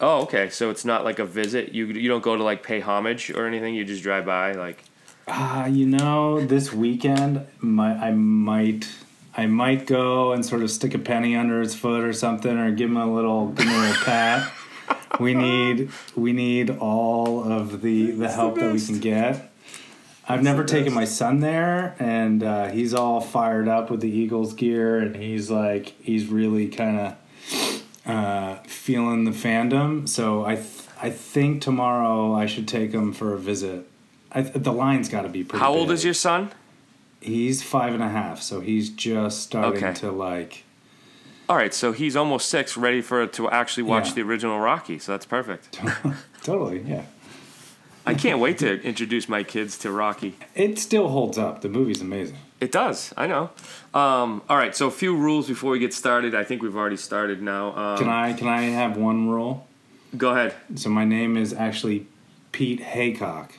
Oh, 0.00 0.22
okay. 0.22 0.48
So 0.48 0.70
it's 0.70 0.84
not 0.84 1.04
like 1.04 1.18
a 1.18 1.24
visit. 1.24 1.72
You 1.72 1.86
you 1.86 2.08
don't 2.08 2.22
go 2.22 2.36
to 2.36 2.42
like 2.42 2.62
pay 2.62 2.80
homage 2.80 3.30
or 3.30 3.46
anything. 3.46 3.74
You 3.74 3.84
just 3.84 4.02
drive 4.02 4.24
by. 4.26 4.52
Like 4.52 4.84
Ah, 5.30 5.66
you 5.66 5.86
know, 5.86 6.40
this 6.40 6.72
weekend 6.72 7.46
my, 7.60 7.92
I 7.92 8.12
might 8.12 8.88
I 9.36 9.46
might 9.46 9.86
go 9.86 10.32
and 10.32 10.44
sort 10.44 10.62
of 10.62 10.70
stick 10.70 10.94
a 10.94 10.98
penny 10.98 11.36
under 11.36 11.60
his 11.60 11.74
foot 11.74 12.02
or 12.02 12.12
something, 12.12 12.56
or 12.56 12.70
give 12.70 12.90
him 12.90 12.96
a 12.96 13.12
little 13.12 13.48
give 13.48 13.66
him 13.66 13.74
a 13.74 13.80
little 13.88 14.04
pat. 14.04 14.50
We 15.20 15.34
need 15.34 15.90
we 16.14 16.32
need 16.32 16.70
all 16.78 17.42
of 17.42 17.82
the 17.82 18.12
the 18.12 18.30
help 18.30 18.56
that 18.56 18.72
we 18.72 18.80
can 18.80 19.00
get. 19.00 19.50
I've 20.28 20.42
never 20.42 20.62
taken 20.62 20.92
my 20.92 21.06
son 21.06 21.40
there, 21.40 21.96
and 21.98 22.42
uh, 22.42 22.68
he's 22.68 22.94
all 22.94 23.20
fired 23.20 23.66
up 23.66 23.90
with 23.90 24.00
the 24.00 24.10
Eagles 24.10 24.52
gear, 24.54 24.98
and 24.98 25.16
he's 25.16 25.50
like 25.50 25.94
he's 26.00 26.26
really 26.26 26.68
kind 26.68 27.00
of 27.00 27.16
uh, 28.08 28.56
feeling 28.66 29.24
the 29.24 29.30
fandom. 29.30 30.08
So 30.08 30.44
I 30.44 30.56
th- 30.56 30.66
I 31.00 31.10
think 31.10 31.62
tomorrow 31.62 32.34
I 32.34 32.46
should 32.46 32.66
take 32.66 32.90
him 32.92 33.12
for 33.12 33.32
a 33.34 33.38
visit. 33.38 33.88
I, 34.32 34.40
the 34.42 34.72
line's 34.72 35.08
got 35.08 35.22
to 35.22 35.28
be 35.28 35.44
pretty. 35.44 35.60
how 35.62 35.72
old 35.72 35.90
is 35.92 36.04
your 36.04 36.14
son? 36.14 36.50
He's 37.20 37.62
five 37.62 37.94
and 37.94 38.02
a 38.02 38.08
half, 38.08 38.42
so 38.42 38.60
he's 38.60 38.90
just 38.90 39.42
starting 39.44 39.82
Okay. 39.84 39.94
to 40.00 40.10
like. 40.10 40.64
All 41.48 41.56
right, 41.56 41.72
so 41.72 41.92
he's 41.92 42.14
almost 42.14 42.48
six, 42.48 42.76
ready 42.76 43.00
for 43.00 43.26
to 43.26 43.48
actually 43.50 43.84
watch 43.84 44.08
Yeah. 44.08 44.14
the 44.16 44.20
original 44.22 44.58
Rocky. 44.60 44.98
So 44.98 45.12
that's 45.12 45.24
perfect. 45.26 45.78
Totally, 46.42 46.82
yeah. 46.82 47.04
I 48.08 48.14
can't 48.14 48.40
wait 48.40 48.58
to 48.58 48.80
introduce 48.82 49.28
my 49.28 49.42
kids 49.42 49.76
to 49.78 49.92
Rocky. 49.92 50.34
It 50.54 50.78
still 50.78 51.08
holds 51.08 51.36
up. 51.36 51.60
The 51.60 51.68
movie's 51.68 52.00
amazing. 52.00 52.38
It 52.58 52.72
does. 52.72 53.12
I 53.16 53.26
know. 53.26 53.50
Um, 53.92 54.40
all 54.48 54.56
right, 54.56 54.74
so 54.74 54.86
a 54.88 54.90
few 54.90 55.14
rules 55.14 55.46
before 55.46 55.70
we 55.72 55.78
get 55.78 55.92
started. 55.92 56.34
I 56.34 56.42
think 56.42 56.62
we've 56.62 56.74
already 56.76 56.96
started 56.96 57.42
now. 57.42 57.76
Um, 57.76 57.98
Can 57.98 58.08
I 58.08 58.32
can 58.32 58.48
I 58.48 58.62
have 58.62 58.96
one 58.96 59.28
rule? 59.28 59.66
Go 60.16 60.30
ahead. 60.30 60.54
So 60.74 60.88
my 60.88 61.04
name 61.04 61.36
is 61.36 61.52
actually 61.52 62.06
Pete 62.52 62.80
Haycock. 62.80 63.52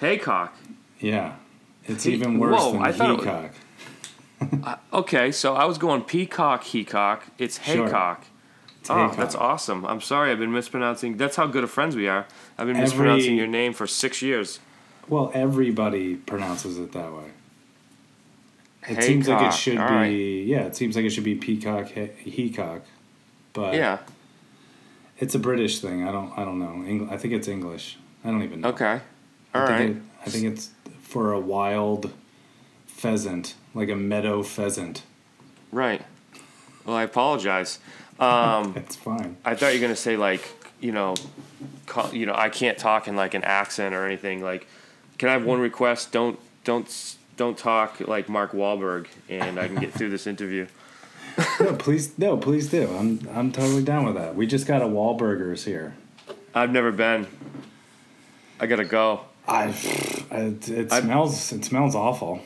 Haycock. 0.00 0.54
Yeah, 1.00 1.36
it's 1.86 2.06
even 2.06 2.38
worse 2.38 2.60
whoa, 2.60 2.72
than 2.72 2.82
I 2.82 2.92
thought 2.92 3.10
it 3.10 3.16
was- 3.18 3.26
Hecock. 4.60 4.78
Okay, 4.92 5.32
so 5.32 5.54
I 5.54 5.64
was 5.64 5.78
going 5.78 6.02
peacock, 6.02 6.64
hecock. 6.64 7.20
It's 7.38 7.62
Sure. 7.64 7.86
haycock. 7.86 8.24
It's 8.82 8.90
Oh, 8.90 8.94
ah, 8.94 9.14
that's 9.14 9.36
awesome. 9.36 9.86
I'm 9.86 10.00
sorry, 10.00 10.32
I've 10.32 10.40
been 10.40 10.50
mispronouncing. 10.52 11.16
That's 11.16 11.36
how 11.36 11.46
good 11.46 11.62
of 11.62 11.70
friends 11.70 11.94
we 11.94 12.08
are. 12.08 12.26
I've 12.58 12.66
been 12.66 12.70
Every- 12.74 12.80
mispronouncing 12.82 13.36
your 13.36 13.46
name 13.46 13.72
for 13.74 13.86
six 13.86 14.20
years. 14.22 14.58
Well, 15.08 15.30
everybody 15.34 16.16
pronounces 16.16 16.78
it 16.78 16.90
that 16.90 17.12
way. 17.12 17.30
It 18.88 19.00
seems 19.04 19.28
like 19.28 19.46
it 19.46 19.54
should 19.54 19.78
all 19.78 19.88
be. 19.88 19.94
right. 19.94 20.08
Yeah, 20.46 20.62
it 20.62 20.74
seems 20.74 20.96
like 20.96 21.04
it 21.04 21.10
should 21.10 21.22
be 21.22 21.36
Peacock, 21.36 21.86
he- 21.90 22.50
Hecock, 22.50 22.80
but 23.52 23.74
Yeah. 23.74 23.98
it's 25.20 25.36
a 25.36 25.38
British 25.38 25.78
thing. 25.78 26.02
I 26.02 26.10
don't. 26.10 26.36
I 26.36 26.44
don't 26.44 26.58
know. 26.58 26.82
Eng- 26.84 27.08
I 27.08 27.16
think 27.16 27.34
it's 27.34 27.46
English. 27.46 27.98
I 28.24 28.32
don't 28.32 28.42
even 28.42 28.62
know. 28.62 28.70
Okay. 28.70 29.00
I 29.54 29.60
All 29.60 29.66
think 29.68 29.78
right. 29.78 29.90
It, 29.90 29.96
I 30.26 30.30
think 30.30 30.44
it's 30.46 30.70
for 31.00 31.32
a 31.32 31.38
wild 31.38 32.12
pheasant, 32.86 33.54
like 33.74 33.88
a 33.88 33.96
meadow 33.96 34.42
pheasant. 34.42 35.04
Right. 35.70 36.02
Well, 36.84 36.96
I 36.96 37.04
apologize. 37.04 37.78
Um, 38.22 38.74
It's 38.76 38.96
fine. 38.96 39.36
I 39.44 39.54
thought 39.54 39.74
you 39.74 39.80
were 39.80 39.86
gonna 39.86 39.96
say 39.96 40.16
like, 40.16 40.48
you 40.80 40.92
know, 40.92 41.14
call, 41.86 42.12
you 42.14 42.26
know, 42.26 42.34
I 42.34 42.48
can't 42.48 42.78
talk 42.78 43.08
in 43.08 43.16
like 43.16 43.34
an 43.34 43.44
accent 43.44 43.94
or 43.94 44.06
anything. 44.06 44.42
Like, 44.42 44.66
can 45.18 45.28
I 45.28 45.32
have 45.32 45.44
one 45.44 45.60
request? 45.60 46.12
Don't 46.12 46.38
don't 46.64 47.16
don't 47.36 47.58
talk 47.58 48.00
like 48.00 48.28
Mark 48.28 48.52
Wahlberg, 48.52 49.06
and 49.28 49.58
I 49.58 49.66
can 49.66 49.76
get 49.76 49.92
through 49.92 50.10
this 50.10 50.26
interview. 50.26 50.66
no, 51.60 51.74
please, 51.74 52.18
no, 52.18 52.36
please 52.36 52.68
do. 52.68 52.94
I'm, 52.94 53.26
I'm 53.32 53.52
totally 53.52 53.82
down 53.82 54.04
with 54.04 54.16
that. 54.16 54.36
We 54.36 54.46
just 54.46 54.66
got 54.66 54.82
a 54.82 54.86
Wahlburgers 54.86 55.64
here. 55.64 55.94
I've 56.54 56.70
never 56.70 56.92
been. 56.92 57.26
I 58.60 58.66
gotta 58.66 58.84
go. 58.84 59.22
I, 59.48 59.68
it, 60.30 60.68
it 60.68 60.92
smells, 60.92 61.52
it 61.52 61.64
smells 61.64 61.94
awful. 61.94 62.42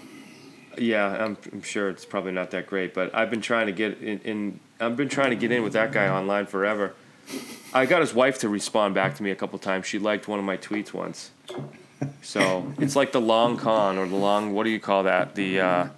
Yeah, 0.78 1.24
I'm, 1.24 1.36
I'm 1.52 1.62
sure 1.62 1.88
it's 1.90 2.04
probably 2.04 2.32
not 2.32 2.50
that 2.52 2.66
great, 2.66 2.94
but 2.94 3.14
I've 3.14 3.30
been 3.30 3.40
trying 3.40 3.66
to 3.66 3.72
get 3.72 3.98
in, 4.02 4.18
in. 4.20 4.60
I've 4.80 4.96
been 4.96 5.08
trying 5.08 5.30
to 5.30 5.36
get 5.36 5.50
in 5.52 5.62
with 5.62 5.72
that 5.74 5.92
guy 5.92 6.08
online 6.08 6.46
forever. 6.46 6.94
I 7.72 7.86
got 7.86 8.00
his 8.00 8.14
wife 8.14 8.38
to 8.40 8.48
respond 8.48 8.94
back 8.94 9.16
to 9.16 9.22
me 9.22 9.30
a 9.30 9.34
couple 9.36 9.58
times. 9.58 9.86
She 9.86 9.98
liked 9.98 10.28
one 10.28 10.38
of 10.38 10.44
my 10.44 10.56
tweets 10.56 10.92
once. 10.92 11.30
So 12.22 12.72
it's 12.78 12.94
like 12.94 13.12
the 13.12 13.20
long 13.20 13.56
con 13.56 13.98
or 13.98 14.06
the 14.06 14.16
long. 14.16 14.52
What 14.52 14.64
do 14.64 14.70
you 14.70 14.78
call 14.80 15.04
that? 15.04 15.34
The 15.34 15.60
uh, 15.60 15.88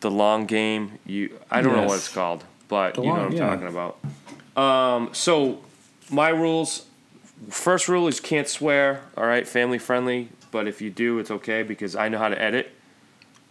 the 0.00 0.10
long 0.10 0.46
game. 0.46 0.98
You 1.04 1.38
I 1.50 1.62
don't 1.62 1.74
know 1.76 1.82
what 1.84 1.96
it's 1.96 2.08
called, 2.12 2.44
but 2.68 2.94
The 2.94 3.02
you 3.02 3.08
know 3.08 3.12
long- 3.14 3.22
what 3.24 3.32
I'm 3.32 3.36
yeah. 3.36 3.50
talking 3.50 3.68
about. 3.68 3.98
Um, 4.56 5.10
so 5.12 5.60
my 6.10 6.28
rules. 6.28 6.86
First 7.50 7.88
rule 7.88 8.06
is 8.08 8.20
can't 8.20 8.48
swear. 8.48 9.02
All 9.16 9.26
right, 9.26 9.46
family 9.46 9.78
friendly. 9.78 10.28
But 10.50 10.68
if 10.68 10.80
you 10.80 10.88
do, 10.90 11.18
it's 11.18 11.30
okay 11.32 11.64
because 11.64 11.96
I 11.96 12.08
know 12.08 12.18
how 12.18 12.28
to 12.28 12.40
edit. 12.40 12.70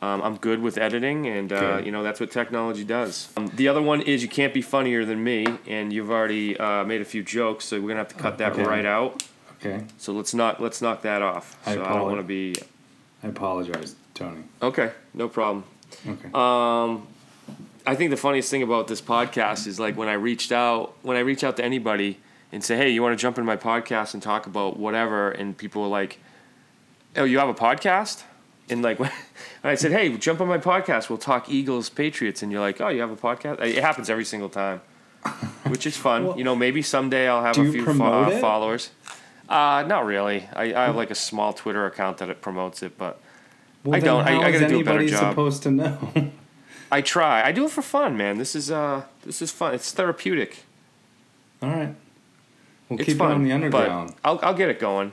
Um, 0.03 0.21
I'm 0.21 0.35
good 0.37 0.59
with 0.61 0.77
editing, 0.77 1.27
and 1.27 1.53
uh, 1.53 1.81
you 1.85 1.91
know 1.93 2.03
that's 2.03 2.19
what 2.19 2.29
technology 2.29 2.83
does. 2.83 3.29
Um, 3.37 3.47
the 3.55 3.67
other 3.69 3.81
one 3.81 4.01
is 4.01 4.21
you 4.21 4.27
can't 4.27 4.53
be 4.53 4.61
funnier 4.61 5.05
than 5.05 5.23
me, 5.23 5.39
and 5.65 5.93
you've 5.93 6.11
already 6.11 6.57
uh, 6.57 6.83
made 6.83 6.99
a 6.99 7.05
few 7.05 7.23
jokes, 7.23 7.63
so 7.65 7.79
we're 7.79 7.87
gonna 7.89 7.99
have 7.99 8.09
to 8.09 8.15
cut 8.15 8.37
that 8.39 8.51
Okay. 8.53 8.63
right 8.63 8.85
out. 8.85 9.23
Okay. 9.59 9.85
So 9.97 10.11
let's 10.11 10.33
not 10.33 10.61
let's 10.61 10.81
knock 10.81 11.03
that 11.03 11.21
off. 11.21 11.57
I 11.65 11.75
So 11.75 11.85
I 11.85 11.89
don't 11.93 12.03
want 12.07 12.17
to 12.19 12.23
be 12.23 12.53
I 13.23 13.27
apologize, 13.27 13.95
Tony. 14.13 14.41
okay. 14.61 14.91
No 15.13 15.29
problem. 15.29 15.63
Okay. 16.05 16.29
Um, 16.33 17.07
I 17.85 17.95
think 17.95 18.09
the 18.11 18.17
funniest 18.17 18.49
thing 18.51 18.63
about 18.63 18.87
this 18.87 19.01
podcast 19.01 19.67
is 19.67 19.79
like 19.79 19.95
when 19.95 20.09
I 20.09 20.13
reached 20.13 20.51
out 20.51 20.95
when 21.03 21.15
I 21.15 21.21
reach 21.21 21.43
out 21.45 21.55
to 21.57 21.63
anybody 21.63 22.17
and 22.51 22.61
say, 22.61 22.75
"Hey, 22.75 22.89
you 22.89 23.01
want 23.01 23.17
to 23.17 23.21
jump 23.21 23.37
in 23.37 23.45
my 23.45 23.55
podcast 23.55 24.13
and 24.13 24.21
talk 24.21 24.47
about 24.47 24.75
whatever?" 24.77 25.31
and 25.31 25.57
people 25.57 25.81
are 25.83 25.87
like, 26.01 26.19
"Oh, 27.15 27.23
you 27.23 27.39
have 27.39 27.47
a 27.47 27.53
podcast?" 27.53 28.23
And 28.69 28.81
like 28.81 28.99
when 28.99 29.11
I 29.63 29.75
said, 29.75 29.91
"Hey, 29.91 30.15
jump 30.17 30.41
on 30.41 30.47
my 30.47 30.57
podcast. 30.57 31.09
We'll 31.09 31.17
talk 31.17 31.49
Eagles, 31.49 31.89
Patriots," 31.89 32.41
and 32.43 32.51
you're 32.51 32.61
like, 32.61 32.79
"Oh, 32.81 32.89
you 32.89 33.01
have 33.01 33.11
a 33.11 33.15
podcast?" 33.15 33.61
It 33.61 33.81
happens 33.83 34.09
every 34.09 34.25
single 34.25 34.49
time, 34.49 34.81
which 35.67 35.85
is 35.85 35.97
fun. 35.97 36.25
Well, 36.27 36.37
you 36.37 36.43
know, 36.43 36.55
maybe 36.55 36.81
someday 36.81 37.27
I'll 37.27 37.43
have 37.43 37.57
a 37.57 37.71
few 37.71 37.85
fo- 37.85 38.03
uh, 38.23 38.39
followers. 38.39 38.91
Uh, 39.49 39.83
not 39.87 40.05
really. 40.05 40.47
I, 40.55 40.73
I 40.73 40.85
have 40.85 40.95
like 40.95 41.11
a 41.11 41.15
small 41.15 41.51
Twitter 41.53 41.85
account 41.85 42.17
that 42.19 42.29
it 42.29 42.41
promotes 42.41 42.81
it, 42.81 42.97
but 42.97 43.19
well, 43.83 43.95
I 43.95 43.99
don't. 43.99 44.25
I- 44.25 44.41
I 44.41 44.49
is 44.49 44.61
gotta 44.61 44.73
do 44.73 44.79
a 44.79 44.83
better 44.83 45.05
job. 45.07 45.31
supposed 45.31 45.63
to 45.63 45.71
know? 45.71 46.31
I 46.91 47.01
try. 47.01 47.43
I 47.43 47.51
do 47.51 47.65
it 47.65 47.71
for 47.71 47.81
fun, 47.81 48.15
man. 48.15 48.37
This 48.37 48.55
is 48.55 48.71
uh, 48.71 49.03
this 49.23 49.41
is 49.41 49.51
fun. 49.51 49.73
It's 49.73 49.91
therapeutic. 49.91 50.63
All 51.61 51.69
right. 51.69 51.95
We'll 52.87 52.99
It's 52.99 53.07
keep 53.07 53.17
fun, 53.17 53.31
it 53.31 53.35
on 53.35 53.43
the 53.43 53.51
underground. 53.51 54.13
But 54.21 54.29
I'll 54.29 54.39
I'll 54.43 54.53
get 54.53 54.69
it 54.69 54.79
going. 54.79 55.11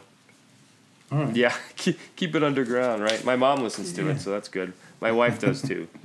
All 1.10 1.24
right. 1.24 1.36
Yeah, 1.36 1.54
keep, 1.76 1.98
keep 2.16 2.34
it 2.34 2.42
underground, 2.42 3.02
right? 3.02 3.24
My 3.24 3.36
mom 3.36 3.62
listens 3.62 3.92
to 3.94 4.08
it, 4.08 4.20
so 4.20 4.30
that's 4.30 4.48
good. 4.48 4.72
My 5.00 5.12
wife 5.12 5.38
does 5.38 5.62
too. 5.62 5.88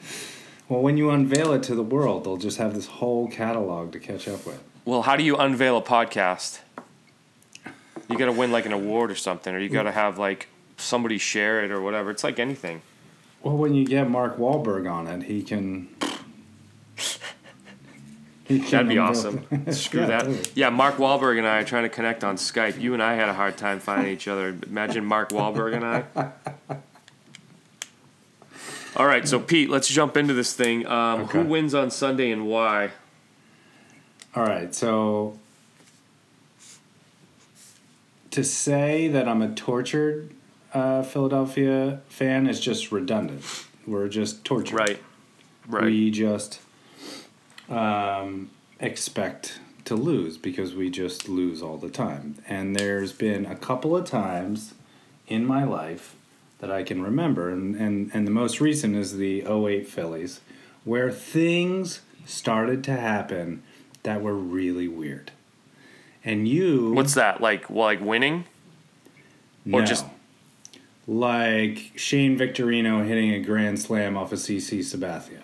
Well, 0.67 0.81
when 0.81 0.97
you 0.97 1.11
unveil 1.11 1.53
it 1.53 1.61
to 1.63 1.75
the 1.75 1.83
world, 1.83 2.23
they'll 2.23 2.37
just 2.37 2.57
have 2.57 2.73
this 2.73 2.87
whole 2.87 3.27
catalog 3.27 3.91
to 3.91 3.99
catch 3.99 4.27
up 4.27 4.47
with. 4.47 4.59
Well, 4.83 5.03
how 5.03 5.15
do 5.15 5.23
you 5.23 5.37
unveil 5.37 5.77
a 5.77 5.81
podcast? 5.81 6.61
You 8.09 8.17
got 8.17 8.25
to 8.25 8.31
win 8.31 8.51
like 8.51 8.65
an 8.65 8.73
award 8.73 9.11
or 9.11 9.15
something, 9.15 9.53
or 9.53 9.59
you 9.59 9.69
got 9.69 9.83
to 9.83 9.91
mm. 9.91 9.93
have 9.93 10.17
like 10.17 10.47
somebody 10.77 11.19
share 11.19 11.63
it 11.63 11.69
or 11.69 11.81
whatever. 11.81 12.09
It's 12.09 12.23
like 12.23 12.39
anything. 12.39 12.81
Well, 13.43 13.57
when 13.57 13.75
you 13.75 13.85
get 13.85 14.09
Mark 14.09 14.37
Wahlberg 14.39 14.91
on 14.91 15.05
it, 15.05 15.23
he 15.23 15.43
can 15.43 15.89
He 16.01 16.07
came 16.07 16.14
That'd 18.47 18.87
be 18.89 18.97
awesome. 18.99 19.45
Screw 19.71 20.01
Yeah, 20.01 20.07
that. 20.07 20.19
totally. 20.25 20.39
Yeah, 20.55 20.69
Mark 20.69 20.97
Wahlberg 20.97 21.37
and 21.37 21.47
I 21.47 21.59
are 21.59 21.63
trying 21.63 21.83
to 21.83 21.89
connect 21.89 22.23
on 22.23 22.35
Skype. 22.37 22.79
You 22.79 22.93
and 22.93 23.01
I 23.01 23.15
had 23.15 23.27
a 23.29 23.33
hard 23.33 23.57
time 23.57 23.79
finding 23.79 24.13
each 24.13 24.27
other. 24.27 24.55
Imagine 24.67 25.03
Mark 25.05 25.29
Wahlberg 25.29 25.75
and 25.75 25.85
I. 25.85 26.31
All 28.97 29.05
right, 29.05 29.27
so 29.27 29.39
Pete, 29.39 29.69
let's 29.69 29.87
jump 29.89 30.15
into 30.15 30.33
this 30.33 30.53
thing. 30.53 30.85
Um, 30.87 31.21
Okay. 31.21 31.39
Who 31.39 31.45
wins 31.45 31.73
on 31.75 31.91
Sunday 31.91 32.31
and 32.31 32.47
why? 32.47 32.91
All 34.35 34.45
right, 34.45 34.73
so 34.73 35.37
to 38.31 38.43
say 38.43 39.07
that 39.09 39.27
I'm 39.27 39.41
a 39.41 39.53
tortured 39.53 40.31
uh, 40.73 41.03
Philadelphia 41.03 42.01
fan 42.07 42.47
is 42.47 42.59
just 42.59 42.91
redundant. 42.91 43.43
We're 43.87 44.07
just 44.09 44.43
tortured. 44.45 44.75
Right. 44.75 45.03
Right. 45.67 45.85
We 45.85 46.11
just 46.11 46.59
um, 47.69 48.49
expect 48.79 49.59
to 49.85 49.95
lose 49.95 50.37
because 50.37 50.73
we 50.73 50.89
just 50.89 51.29
lose 51.29 51.61
all 51.61 51.77
the 51.77 51.89
time. 51.89 52.35
And 52.47 52.75
there's 52.75 53.13
been 53.13 53.45
a 53.45 53.55
couple 53.55 53.95
of 53.95 54.05
times 54.05 54.73
in 55.27 55.45
my 55.45 55.63
life 55.63 56.15
that 56.59 56.71
I 56.71 56.83
can 56.83 57.01
remember, 57.01 57.49
and, 57.49 57.75
and, 57.75 58.09
and 58.13 58.25
the 58.25 58.31
most 58.31 58.61
recent 58.61 58.95
is 58.95 59.17
the 59.17 59.41
08 59.45 59.87
Phillies, 59.87 60.41
where 60.83 61.11
things 61.11 62.01
started 62.25 62.83
to 62.85 62.93
happen 62.93 63.61
that 64.03 64.21
were 64.21 64.33
really 64.35 64.87
weird. 64.87 65.31
And 66.23 66.47
you. 66.47 66.93
What's 66.93 67.13
that 67.15 67.41
like? 67.41 67.69
Like 67.69 68.01
winning? 68.01 68.45
or 69.71 69.81
no. 69.81 69.85
just- 69.85 70.05
Like 71.07 71.91
Shane 71.95 72.37
Victorino 72.37 73.05
hitting 73.05 73.31
a 73.31 73.39
grand 73.39 73.79
slam 73.79 74.15
off 74.17 74.31
of 74.31 74.39
CC 74.39 74.79
Sabathia 74.79 75.41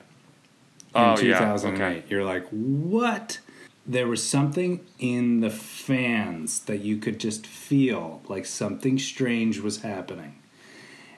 Oh, 0.94 1.14
in 1.14 1.20
Oh 1.20 1.22
yeah. 1.22 1.40
2008. 1.40 1.74
Okay. 1.82 2.04
You're 2.10 2.26
like, 2.26 2.48
what? 2.50 3.40
There 3.86 4.08
was 4.08 4.24
something 4.24 4.82
in 5.00 5.40
the 5.40 5.50
fans 5.50 6.60
that 6.62 6.82
you 6.82 6.98
could 6.98 7.20
just 7.20 7.48
feel 7.48 8.22
like 8.28 8.46
something 8.46 9.00
strange 9.00 9.60
was 9.60 9.82
happening. 9.82 10.36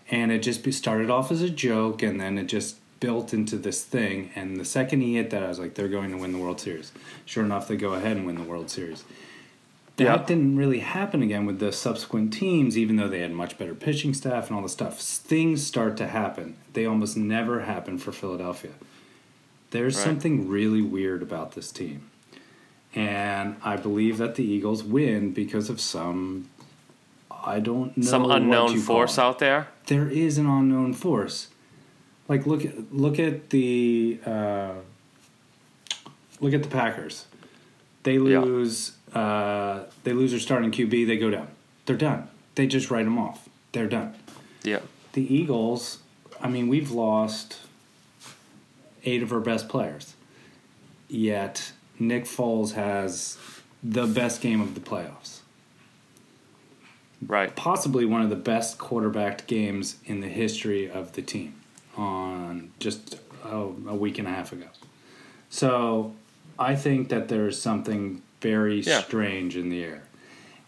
And 0.10 0.32
it 0.32 0.40
just 0.40 0.64
be, 0.64 0.72
started 0.72 1.10
off 1.10 1.32
as 1.32 1.42
a 1.42 1.50
joke 1.50 2.02
and 2.04 2.20
then 2.22 2.38
it 2.38 2.46
just 2.46 2.78
built 3.00 3.34
into 3.34 3.58
this 3.58 3.84
thing. 3.84 4.32
And 4.36 4.58
the 4.58 4.66
second 4.66 5.02
he 5.02 5.16
hit 5.16 5.30
that, 5.32 5.44
I 5.44 5.48
was 5.50 5.60
like, 5.60 5.76
they're 5.76 5.90
going 5.90 6.12
to 6.12 6.18
win 6.18 6.32
the 6.32 6.38
World 6.38 6.62
Series. 6.62 6.92
Sure 7.26 7.44
enough, 7.44 7.68
they 7.68 7.76
go 7.76 7.94
ahead 7.94 8.16
and 8.16 8.26
win 8.26 8.36
the 8.36 8.44
World 8.44 8.70
Series. 8.70 9.04
That 9.98 10.04
Yeah. 10.06 10.26
didn't 10.26 10.56
really 10.56 10.80
happen 10.80 11.22
again 11.22 11.46
with 11.46 11.60
the 11.60 11.72
subsequent 11.72 12.34
teams, 12.34 12.78
even 12.78 12.96
though 12.96 13.08
they 13.10 13.20
had 13.20 13.32
much 13.32 13.58
better 13.58 13.76
pitching 13.76 14.14
staff 14.14 14.48
and 14.48 14.56
all 14.56 14.64
the 14.64 14.70
stuff. 14.70 15.00
Things 15.00 15.66
start 15.66 15.98
to 15.98 16.08
happen. 16.08 16.56
They 16.74 16.86
almost 16.86 17.18
never 17.18 17.62
happen 17.62 17.98
for 17.98 18.12
Philadelphia. 18.12 18.72
There's 19.74 19.96
Right. 19.98 20.04
something 20.06 20.48
really 20.48 20.84
weird 20.84 21.24
about 21.24 21.54
this 21.54 21.72
team. 21.72 22.02
And 22.94 23.56
I 23.64 23.76
believe 23.76 24.20
that 24.20 24.36
the 24.36 24.44
Eagles 24.44 24.84
win 24.84 25.32
because 25.32 25.68
of 25.70 25.82
some 25.82 26.48
I 27.46 27.60
don't 27.60 27.98
know 27.98 28.04
Some 28.06 28.24
what 28.24 28.38
unknown 28.38 28.78
force 28.78 29.18
out 29.20 29.40
there. 29.40 29.68
There 29.88 30.08
is 30.08 30.38
an 30.38 30.46
unknown 30.46 30.94
force. 30.94 31.48
Like 32.30 32.46
look 32.46 32.64
at 32.64 32.94
look 32.94 33.18
at 33.20 33.50
the 33.50 34.20
uh, 34.26 34.76
look 36.40 36.54
at 36.54 36.62
the 36.64 36.70
Packers. 36.70 37.26
They 38.04 38.18
Yeah. 38.18 38.40
lose. 38.42 38.94
Uh, 39.14 39.86
they 40.04 40.14
lose 40.14 40.32
their 40.32 40.40
starting 40.40 40.72
QB. 40.72 41.04
They 41.06 41.18
go 41.18 41.30
down. 41.32 41.48
They're 41.86 41.98
done. 41.98 42.28
They 42.56 42.68
just 42.68 42.90
write 42.92 43.06
them 43.06 43.18
off. 43.18 43.50
They're 43.74 43.90
done. 43.90 44.14
Yeah. 44.64 44.80
The 45.14 45.36
Eagles. 45.36 45.98
I 46.42 46.48
mean, 46.48 46.68
we've 46.68 46.92
lost 46.92 47.58
eight 49.04 49.22
of 49.24 49.30
her 49.30 49.40
best 49.40 49.68
players. 49.70 50.16
Yet 51.08 51.72
Nick 52.00 52.26
Foles 52.26 52.74
has 52.74 53.38
the 53.84 54.08
best 54.08 54.42
game 54.42 54.62
of 54.62 54.76
the 54.76 54.82
playoffs. 54.82 55.40
Right. 57.26 57.56
Possibly 57.56 58.06
one 58.06 58.22
of 58.22 58.30
the 58.30 58.36
best 58.36 58.78
quarterbacked 58.78 59.48
games 59.48 59.98
in 60.06 60.20
the 60.22 60.28
history 60.28 60.90
of 60.90 61.14
the 61.14 61.22
team 61.22 61.56
on 61.96 62.72
just 62.80 63.20
oh, 63.46 63.76
a 63.88 63.96
week 63.96 64.18
and 64.20 64.28
a 64.28 64.32
half 64.32 64.52
ago. 64.52 64.66
So 65.50 66.14
I 66.58 66.76
think 66.76 67.10
that 67.10 67.28
there's 67.30 67.62
something 67.62 68.22
very 68.42 68.82
Yeah. 68.82 69.02
strange 69.02 69.56
in 69.56 69.70
the 69.70 69.84
air. 69.84 70.04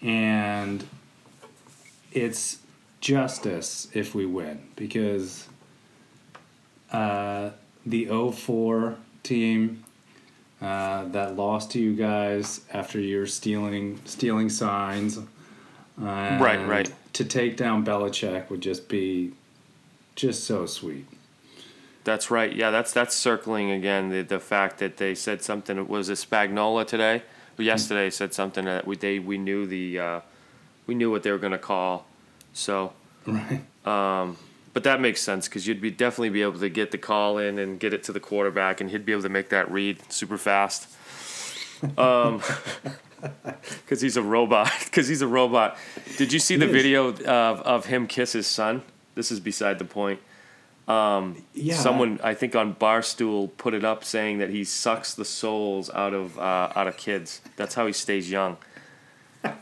And 0.01 0.86
it's 2.12 2.60
justice 3.01 3.88
if 3.93 4.15
we 4.15 4.25
win 4.25 4.62
because 4.75 5.47
uh, 6.91 7.49
the 7.86 8.06
04 8.32 8.98
team 9.24 9.84
uh, 10.62 11.06
that 11.06 11.36
lost 11.36 11.71
to 11.71 11.80
you 11.80 11.95
guys 11.95 12.62
after 12.74 13.00
you're 13.00 13.28
stealing 13.28 14.00
stealing 14.06 14.50
signs. 14.50 15.17
And 15.17 15.28
Right, 15.98 16.65
right. 16.67 16.93
To 17.13 17.26
take 17.26 17.58
down 17.58 17.86
Belichick 17.86 18.50
would 18.50 18.62
just 18.62 18.89
be 18.89 19.34
just 20.15 20.43
so 20.43 20.65
sweet. 20.65 21.06
That's 22.04 22.30
right. 22.30 22.54
Yeah, 22.54 22.71
that's 22.71 22.93
that's 22.93 23.15
circling 23.15 23.71
again 23.71 24.10
the 24.10 24.21
the 24.21 24.39
fact 24.39 24.80
that 24.80 24.98
they 24.98 25.15
said 25.15 25.41
something 25.41 25.78
It 25.78 25.89
was 25.89 26.10
a 26.10 26.13
Spagnola 26.13 26.86
today. 26.86 27.24
Yesterday 27.58 28.10
said 28.10 28.34
something 28.34 28.65
that 28.65 28.86
we 28.86 28.95
they 28.95 29.19
we 29.19 29.38
knew 29.38 29.65
the 29.65 30.00
uh, 30.00 30.19
we 30.88 30.95
knew 30.95 31.10
what 31.10 31.24
they 31.24 31.32
were 31.32 31.38
going 31.38 31.54
to 31.54 31.58
call. 31.58 32.06
So, 32.54 32.93
Right. 33.26 33.62
But 34.75 34.83
that 34.83 34.99
makes 34.99 35.21
sense 35.21 35.47
because 35.47 35.65
you'd 35.65 35.79
be 35.79 35.89
definitely 35.89 36.29
be 36.29 36.41
able 36.41 36.59
to 36.59 36.67
get 36.67 36.91
the 36.91 36.97
call 36.97 37.38
in 37.38 37.57
and 37.57 37.79
get 37.79 37.93
it 37.93 38.03
to 38.03 38.11
the 38.11 38.19
quarterback, 38.19 38.81
and 38.81 38.91
he'd 38.91 39.05
be 39.05 39.13
able 39.13 39.23
to 39.23 39.29
make 39.29 39.47
that 39.47 39.71
read 39.71 40.11
super 40.11 40.38
fast. 40.38 40.89
Um, 41.97 42.41
because 43.85 44.01
he's 44.01 44.17
a 44.17 44.21
robot. 44.21 44.69
Because 44.83 45.07
he's 45.07 45.21
a 45.21 45.27
robot. 45.27 45.77
Did 46.17 46.33
you 46.33 46.39
see 46.39 46.57
the 46.57 46.67
video 46.67 47.07
of 47.07 47.21
of 47.21 47.85
him 47.85 48.05
kiss 48.05 48.33
his 48.33 48.47
son? 48.47 48.81
This 49.15 49.31
is 49.31 49.39
beside 49.39 49.79
the 49.79 49.85
point. 49.85 50.19
Yeah. 50.89 51.75
Someone 51.75 52.19
I 52.21 52.33
think 52.33 52.53
on 52.53 52.75
Barstool 52.75 53.55
put 53.55 53.73
it 53.73 53.85
up 53.85 54.03
saying 54.03 54.39
that 54.39 54.49
he 54.49 54.65
sucks 54.65 55.13
the 55.13 55.25
souls 55.25 55.89
out 55.91 56.13
of 56.13 56.38
uh, 56.38 56.73
out 56.75 56.88
of 56.88 56.97
kids. 56.97 57.39
That's 57.55 57.75
how 57.75 57.88
he 57.88 57.93
stays 57.93 58.29
young. 58.29 58.57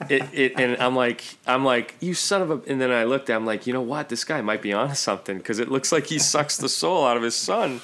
It, 0.10 0.24
it 0.34 0.54
and 0.60 0.78
I'm 0.82 0.96
like 0.96 1.24
I'm 1.48 1.63
like 1.65 1.96
you 2.00 2.13
son 2.13 2.41
of 2.41 2.52
a 2.52 2.62
and 2.69 2.80
then 2.82 2.91
I 2.91 3.04
looked 3.04 3.30
at 3.30 3.38
him 3.38 3.46
like 3.46 3.65
you 3.67 3.74
know 3.74 3.82
what 3.82 4.10
this 4.10 4.24
guy 4.24 4.41
might 4.41 4.62
be 4.62 4.74
onto 4.74 4.96
something 4.96 5.38
because 5.38 5.60
it 5.60 5.69
looks 5.69 5.91
like 5.91 6.08
he 6.08 6.19
sucks 6.19 6.58
the 6.58 6.69
soul 6.69 7.06
out 7.06 7.17
of 7.17 7.24
his 7.24 7.36
son. 7.36 7.82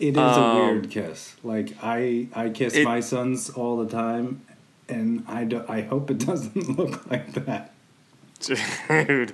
It 0.00 0.16
is 0.16 0.36
a 0.36 0.54
weird 0.54 0.90
kiss. 0.90 1.34
Like 1.42 1.72
I, 1.82 2.28
I 2.34 2.50
kiss 2.50 2.74
Um, 2.74 2.80
It- 2.82 2.84
my 2.84 3.00
sons 3.00 3.50
all 3.50 3.76
the 3.84 3.90
time, 3.90 4.42
and 4.88 5.24
I, 5.26 5.42
do, 5.44 5.64
I 5.68 5.80
hope 5.80 6.08
it 6.10 6.18
doesn't 6.26 6.78
look 6.78 7.10
like 7.10 7.32
that. 7.34 7.72
Dude, 8.40 9.32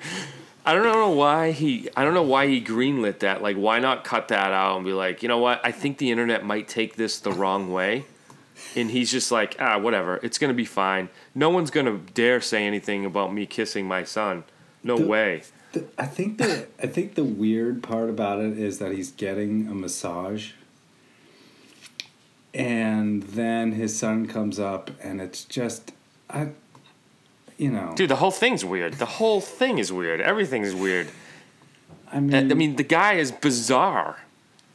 I 0.65 0.73
don't 0.73 0.85
know 0.85 1.11
why 1.11 1.51
he 1.51 1.91
I 1.97 2.05
don't 2.05 2.15
know 2.15 2.23
why 2.23 2.47
he 2.47 2.63
greenlit 2.63 3.19
that. 3.19 3.43
Like 3.43 3.57
why 3.57 3.79
not 3.79 4.05
cut 4.05 4.29
that 4.29 4.53
out 4.53 4.77
and 4.77 4.85
be 4.87 4.93
like, 4.95 5.23
you 5.23 5.29
know 5.29 5.39
what? 5.39 5.61
I 5.63 5.71
think 5.73 5.99
the 5.99 6.11
internet 6.11 6.45
might 6.45 6.67
take 6.69 6.97
this 6.97 7.19
the 7.19 7.33
wrong 7.33 7.71
way. 7.71 8.07
And 8.77 8.91
he's 8.91 9.11
just 9.11 9.31
like, 9.33 9.57
ah, 9.59 9.79
whatever. 9.79 10.21
It's 10.23 10.39
gonna 10.39 10.55
be 10.55 10.65
fine. 10.65 11.09
No 11.35 11.51
one's 11.51 11.71
gonna 11.71 11.99
dare 12.15 12.41
say 12.41 12.65
anything 12.67 13.05
about 13.05 13.33
me 13.35 13.47
kissing 13.47 13.87
my 13.87 14.05
son. 14.05 14.45
No 14.83 14.97
The- 14.99 15.07
way. 15.07 15.43
The, 15.73 15.85
I 15.99 16.07
think 16.07 16.39
the 16.39 16.69
I 16.81 16.87
think 16.87 17.15
the 17.17 17.25
weird 17.25 17.83
part 17.83 18.09
about 18.09 18.39
it 18.41 18.57
is 18.59 18.79
that 18.79 18.93
he's 18.93 19.11
getting 19.11 19.67
a 19.67 19.75
massage, 19.75 20.53
and 22.53 23.23
then 23.25 23.73
his 23.73 23.99
son 23.99 24.27
comes 24.27 24.59
up, 24.61 24.91
and 25.03 25.21
it's 25.21 25.45
just 25.45 25.93
I, 26.31 26.49
you 27.59 27.71
know, 27.71 27.93
Dude, 27.97 28.09
the 28.11 28.17
whole 28.17 28.31
thing's 28.31 28.65
weird. 28.65 28.95
The 28.95 29.05
whole 29.07 29.41
thing 29.41 29.79
is 29.79 29.93
weird. 29.93 30.21
Everything 30.21 30.63
is 30.63 30.75
weird. 30.75 31.09
I 32.13 32.17
I 32.19 32.21
mean, 32.21 32.53
I 32.53 32.55
mean, 32.55 32.77
the 32.77 32.85
guy 32.85 33.15
is 33.15 33.33
bizarre. 33.33 34.19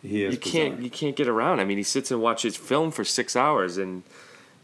He 0.02 0.24
is 0.24 0.34
you 0.34 0.40
can't 0.40 0.76
bizarre. 0.76 0.84
you 0.84 0.90
can't 0.90 1.16
get 1.16 1.28
around. 1.28 1.60
I 1.60 1.66
mean, 1.66 1.78
he 1.78 1.84
sits 1.84 2.12
and 2.12 2.22
watches 2.22 2.56
film 2.56 2.92
for 2.92 3.04
six 3.04 3.36
hours, 3.36 3.78
and 3.78 4.04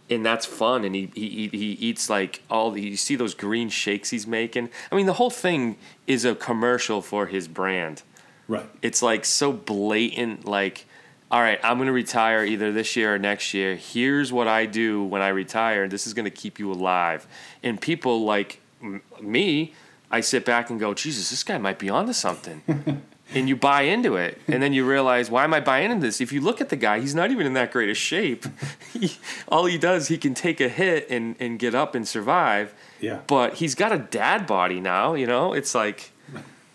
and 0.09 0.25
that's 0.25 0.45
fun. 0.45 0.85
And 0.85 0.95
he 0.95 1.11
he 1.15 1.47
he, 1.47 1.71
eats 1.73 2.09
like 2.09 2.41
all 2.49 2.71
the, 2.71 2.81
you 2.81 2.95
see 2.97 3.15
those 3.15 3.33
green 3.33 3.69
shakes 3.69 4.11
he's 4.11 4.27
making. 4.27 4.69
I 4.91 4.95
mean, 4.95 5.05
the 5.07 5.13
whole 5.13 5.29
thing 5.31 5.77
is 6.07 6.25
a 6.25 6.35
commercial 6.35 7.01
for 7.01 7.25
his 7.27 7.47
brand. 7.47 8.03
right. 8.47 8.65
It's 8.81 9.01
like 9.01 9.25
so 9.25 9.51
blatant. 9.51 10.45
Like, 10.45 10.85
all 11.31 11.41
right, 11.41 11.59
I'm 11.63 11.77
gonna 11.79 11.91
retire 11.91 12.45
either 12.45 12.71
this 12.71 12.95
year 12.95 13.15
or 13.15 13.19
next 13.19 13.53
year. 13.53 13.75
Here's 13.75 14.31
what 14.31 14.47
I 14.47 14.65
do 14.67 15.03
when 15.03 15.21
I 15.21 15.29
retire. 15.29 15.87
This 15.87 16.05
is 16.07 16.13
gonna 16.13 16.29
keep 16.29 16.59
you 16.59 16.71
alive. 16.71 17.27
And 17.63 17.81
people 17.81 18.23
like 18.23 18.61
m- 18.81 19.01
me, 19.19 19.73
I 20.11 20.21
sit 20.21 20.45
back 20.45 20.69
and 20.69 20.79
go, 20.79 20.93
Jesus, 20.93 21.29
this 21.31 21.43
guy 21.43 21.57
might 21.57 21.79
be 21.79 21.89
onto 21.89 22.13
something. 22.13 22.61
and 23.33 23.49
you 23.49 23.55
buy 23.55 23.81
into 23.83 24.15
it, 24.17 24.39
and 24.47 24.61
then 24.61 24.71
you 24.73 24.85
realize, 24.87 25.29
why 25.31 25.43
am 25.43 25.53
I 25.53 25.59
buying 25.59 25.91
into 25.91 26.05
this? 26.05 26.21
If 26.21 26.31
you 26.31 26.41
look 26.41 26.61
at 26.61 26.69
the 26.69 26.75
guy, 26.75 26.99
he's 26.99 27.15
not 27.15 27.31
even 27.31 27.47
in 27.47 27.53
that 27.53 27.71
great 27.71 27.89
a 27.89 27.93
shape. 27.95 28.45
He, 28.93 29.11
all 29.49 29.65
he 29.65 29.77
does, 29.77 30.07
he 30.07 30.17
can 30.17 30.33
take 30.33 30.61
a 30.61 30.69
hit 30.69 31.07
and, 31.09 31.35
and 31.37 31.59
get 31.59 31.75
up 31.75 31.95
and 31.95 32.07
survive. 32.07 32.73
Yeah. 33.01 33.19
But 33.27 33.55
he's 33.55 33.75
got 33.75 33.91
a 33.91 33.97
dad 33.97 34.47
body 34.47 34.79
now. 34.79 35.15
You 35.15 35.27
know, 35.27 35.51
it's 35.51 35.75
like, 35.75 36.11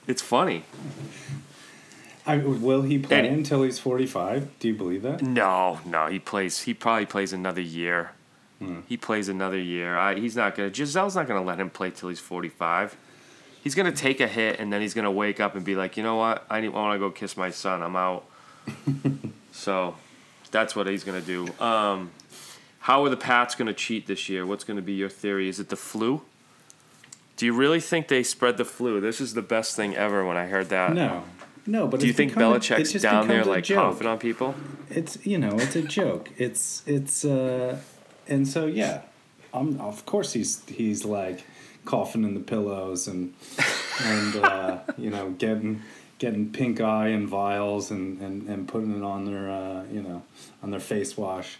it's 0.06 0.20
funny. 0.20 0.64
I, 2.26 2.36
will 2.36 2.82
he 2.82 2.98
play 2.98 3.20
And- 3.26 3.38
until 3.38 3.62
he's 3.62 3.78
45? 3.78 4.58
Do 4.58 4.68
you 4.68 4.74
believe 4.74 5.00
that? 5.02 5.22
No, 5.22 5.80
no, 5.86 6.08
he 6.08 6.18
plays. 6.18 6.60
He 6.62 6.74
probably 6.74 7.06
plays 7.06 7.32
another 7.32 7.62
year. 7.62 8.10
Hmm. 8.58 8.80
He 8.86 8.98
plays 8.98 9.28
another 9.30 9.58
year. 9.58 9.96
I, 9.96 10.16
he's 10.16 10.36
not 10.36 10.54
gonna. 10.54 10.68
Gisele's 10.70 11.16
not 11.16 11.26
gonna 11.26 11.42
let 11.42 11.58
him 11.58 11.70
play 11.70 11.90
till 11.90 12.10
he's 12.10 12.20
forty 12.20 12.50
five. 12.50 12.94
He's 13.62 13.74
gonna 13.74 13.92
take 13.92 14.20
a 14.20 14.26
hit 14.26 14.58
and 14.58 14.72
then 14.72 14.80
he's 14.80 14.94
gonna 14.94 15.10
wake 15.10 15.40
up 15.40 15.54
and 15.54 15.64
be 15.64 15.74
like, 15.74 15.96
you 15.96 16.02
know 16.02 16.16
what? 16.16 16.44
I, 16.48 16.60
need, 16.60 16.68
I 16.68 16.70
want 16.70 16.94
to 16.94 16.98
go 16.98 17.10
kiss 17.10 17.36
my 17.36 17.50
son. 17.50 17.82
I'm 17.82 17.96
out. 17.96 18.24
so, 19.52 19.96
that's 20.50 20.74
what 20.74 20.86
he's 20.86 21.04
gonna 21.04 21.20
do. 21.20 21.48
Um, 21.60 22.10
how 22.80 23.04
are 23.04 23.10
the 23.10 23.16
Pats 23.16 23.54
gonna 23.54 23.74
cheat 23.74 24.06
this 24.06 24.28
year? 24.28 24.46
What's 24.46 24.64
gonna 24.64 24.82
be 24.82 24.94
your 24.94 25.10
theory? 25.10 25.48
Is 25.48 25.60
it 25.60 25.68
the 25.68 25.76
flu? 25.76 26.22
Do 27.36 27.46
you 27.46 27.52
really 27.54 27.80
think 27.80 28.08
they 28.08 28.22
spread 28.22 28.56
the 28.58 28.64
flu? 28.64 29.00
This 29.00 29.20
is 29.20 29.34
the 29.34 29.42
best 29.42 29.74
thing 29.74 29.96
ever 29.96 30.26
when 30.26 30.36
I 30.36 30.46
heard 30.46 30.68
that. 30.68 30.92
No. 30.92 31.24
No, 31.66 31.86
but 31.86 32.00
Do 32.00 32.06
you 32.06 32.12
think 32.12 32.32
become 32.32 32.54
Belichick's 32.54 33.00
down 33.00 33.28
there 33.28 33.44
like 33.44 33.66
coughing 33.66 34.06
on 34.06 34.18
people? 34.18 34.54
It's 34.88 35.24
you 35.24 35.38
know, 35.38 35.58
it's 35.58 35.76
a 35.76 35.82
joke. 35.82 36.30
It's 36.36 36.82
it's 36.86 37.24
uh 37.24 37.78
and 38.26 38.48
so 38.48 38.66
yeah. 38.66 39.02
I'm 39.52 39.80
of 39.80 40.04
course 40.06 40.32
he's 40.32 40.62
he's 40.68 41.04
like 41.04 41.44
coughing 41.84 42.24
in 42.24 42.34
the 42.34 42.40
pillows 42.40 43.08
and 43.08 43.34
and 44.02 44.36
uh, 44.36 44.78
you 44.98 45.10
know, 45.10 45.30
getting 45.30 45.82
getting 46.18 46.50
pink 46.52 46.80
eye 46.80 47.08
and 47.08 47.28
vials 47.28 47.90
and, 47.90 48.20
and, 48.20 48.46
and 48.48 48.68
putting 48.68 48.94
it 48.96 49.02
on 49.02 49.24
their 49.24 49.50
uh, 49.50 49.84
you 49.90 50.02
know, 50.02 50.22
on 50.62 50.70
their 50.70 50.80
face 50.80 51.16
wash. 51.16 51.58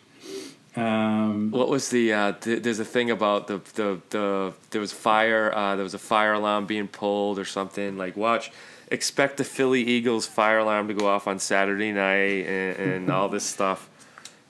Um 0.77 1.51
What 1.51 1.69
was 1.69 1.89
the? 1.89 2.13
Uh, 2.13 2.33
th- 2.33 2.63
there's 2.63 2.79
a 2.79 2.85
thing 2.85 3.11
about 3.11 3.49
the 3.49 3.61
the 3.75 4.01
the 4.11 4.53
there 4.71 4.81
was 4.81 4.93
fire. 4.93 5.53
Uh, 5.53 5.75
there 5.75 5.83
was 5.83 5.95
a 5.95 5.99
fire 5.99 6.35
alarm 6.35 6.67
being 6.67 6.87
pulled 6.87 7.41
or 7.41 7.45
something. 7.45 7.99
Like 7.99 8.17
watch, 8.17 8.53
expect 8.89 9.39
the 9.39 9.45
Philly 9.45 9.83
Eagles 9.83 10.27
fire 10.27 10.59
alarm 10.59 10.87
to 10.89 10.95
go 10.95 11.09
off 11.09 11.27
on 11.27 11.41
Saturday 11.41 11.91
night 11.91 12.47
and, 12.47 12.77
and 12.79 13.11
all 13.11 13.29
this 13.29 13.45
stuff. 13.45 13.89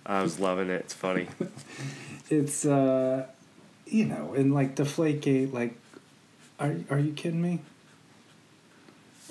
I 0.05 0.23
was 0.23 0.39
loving 0.39 0.69
it. 0.69 0.81
It's 0.83 0.95
funny. 0.95 1.29
it's 2.31 2.67
uh 2.67 3.27
you 3.91 4.05
know, 4.07 4.35
and 4.35 4.55
like 4.55 4.77
Deflategate, 4.77 5.53
like 5.53 5.75
are 6.59 6.77
are 6.91 6.99
you 6.99 7.13
kidding 7.13 7.43
me? 7.43 7.61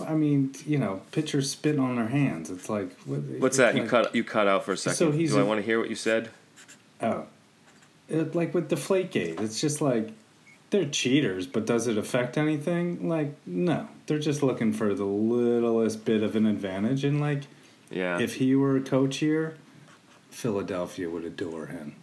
I 0.06 0.14
mean, 0.14 0.54
you 0.66 0.78
know, 0.78 1.02
pitchers 1.12 1.52
spitting 1.52 1.82
on 1.82 1.98
their 1.98 2.08
hands. 2.08 2.50
It's 2.50 2.70
like 2.70 2.96
what, 3.02 3.20
What's 3.40 3.58
that? 3.58 3.76
You 3.76 3.84
cut 3.86 4.16
you 4.16 4.24
cut 4.24 4.48
out 4.48 4.64
for 4.64 4.72
a 4.74 4.78
second. 4.78 4.96
So 4.98 5.12
he's 5.12 5.32
Do 5.34 5.40
I 5.40 5.42
a- 5.42 5.46
want 5.46 5.60
to 5.60 5.66
hear 5.66 5.80
what 5.80 5.90
you 5.90 5.96
said? 5.96 6.30
Oh, 7.02 7.26
it, 8.08 8.34
like 8.36 8.54
with 8.54 8.70
Deflategate, 8.70 9.40
it's 9.42 9.60
just 9.60 9.82
like 9.82 10.12
they're 10.70 10.86
cheaters, 10.88 11.48
but 11.48 11.66
does 11.66 11.88
it 11.88 11.98
affect 11.98 12.38
anything? 12.38 13.10
Like, 13.10 13.36
no, 13.46 13.88
they're 14.06 14.20
just 14.20 14.44
looking 14.44 14.72
for 14.72 14.94
the 14.94 15.04
littlest 15.06 16.06
bit 16.06 16.22
of 16.24 16.36
an 16.36 16.46
advantage. 16.46 17.04
And 17.04 17.20
like, 17.20 17.44
Yeah. 17.90 18.20
if 18.20 18.36
he 18.36 18.56
were 18.56 18.78
a 18.78 18.82
coach 18.82 19.18
here, 19.18 19.56
Philadelphia 20.30 21.10
would 21.10 21.26
adore 21.26 21.68
him. 21.68 21.96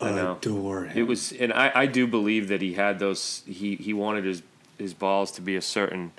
I 0.00 0.10
know. 0.10 0.32
Adore 0.36 0.84
him. 0.84 0.98
It 0.98 1.02
was, 1.06 1.32
and 1.32 1.52
I, 1.52 1.72
I 1.74 1.86
do 1.86 2.06
believe 2.06 2.48
that 2.48 2.60
he 2.60 2.74
had 2.74 2.98
those. 2.98 3.42
He 3.46 3.76
he 3.76 3.92
wanted 3.92 4.24
his 4.24 4.42
his 4.78 4.92
balls 4.94 5.30
to 5.32 5.40
be 5.40 5.56
a 5.56 5.62
certain, 5.62 6.12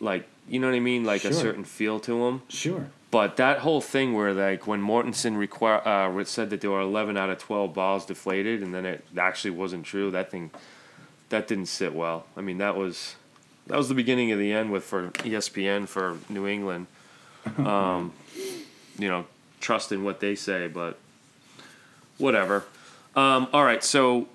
like 0.00 0.28
you 0.48 0.60
know 0.60 0.68
what 0.68 0.76
I 0.76 0.80
mean, 0.80 1.04
like 1.04 1.24
a 1.24 1.32
certain 1.32 1.64
feel 1.64 2.00
to 2.00 2.24
them. 2.24 2.42
sure. 2.48 2.90
But 3.10 3.36
that 3.38 3.60
whole 3.60 3.80
thing 3.80 4.12
where 4.12 4.34
like 4.34 4.66
when 4.66 4.82
Mortensen 4.82 5.38
require 5.38 5.80
uh, 5.86 6.24
said 6.24 6.50
that 6.50 6.60
there 6.60 6.70
were 6.70 6.80
eleven 6.82 7.16
out 7.16 7.30
of 7.30 7.38
twelve 7.38 7.72
balls 7.74 8.04
deflated, 8.04 8.62
and 8.62 8.74
then 8.74 8.84
it 8.84 9.04
actually 9.16 9.52
wasn't 9.52 9.86
true. 9.86 10.10
That 10.10 10.30
thing, 10.30 10.50
that 11.30 11.48
didn't 11.48 11.66
sit 11.66 11.94
well. 11.94 12.26
I 12.36 12.42
mean, 12.42 12.58
that 12.58 12.76
was 12.76 13.16
that 13.66 13.76
was 13.78 13.88
the 13.88 13.94
beginning 13.94 14.32
of 14.32 14.38
the 14.38 14.52
end 14.52 14.70
with 14.70 14.84
for 14.84 15.08
ESPN 15.10 15.88
for 15.88 16.18
New 16.28 16.46
England. 16.46 16.86
Um, 17.56 18.12
you 18.98 19.08
know, 19.08 19.24
trust 19.58 19.90
in 19.90 20.04
what 20.04 20.20
they 20.20 20.34
say, 20.34 20.68
but 20.68 20.98
whatever. 22.18 22.64
Um, 23.18 23.48
all 23.52 23.64
right, 23.64 23.82
so 23.82 24.28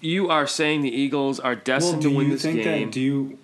you 0.00 0.30
are 0.30 0.46
saying 0.46 0.80
the 0.80 0.90
Eagles 0.90 1.38
are 1.38 1.54
destined 1.54 2.00
do 2.00 2.08
to 2.08 2.16
win 2.16 2.30
this 2.30 2.40
think 2.40 2.62
game. 2.62 2.86
that? 2.86 2.92
Do 2.94 3.00
you? 3.00 3.38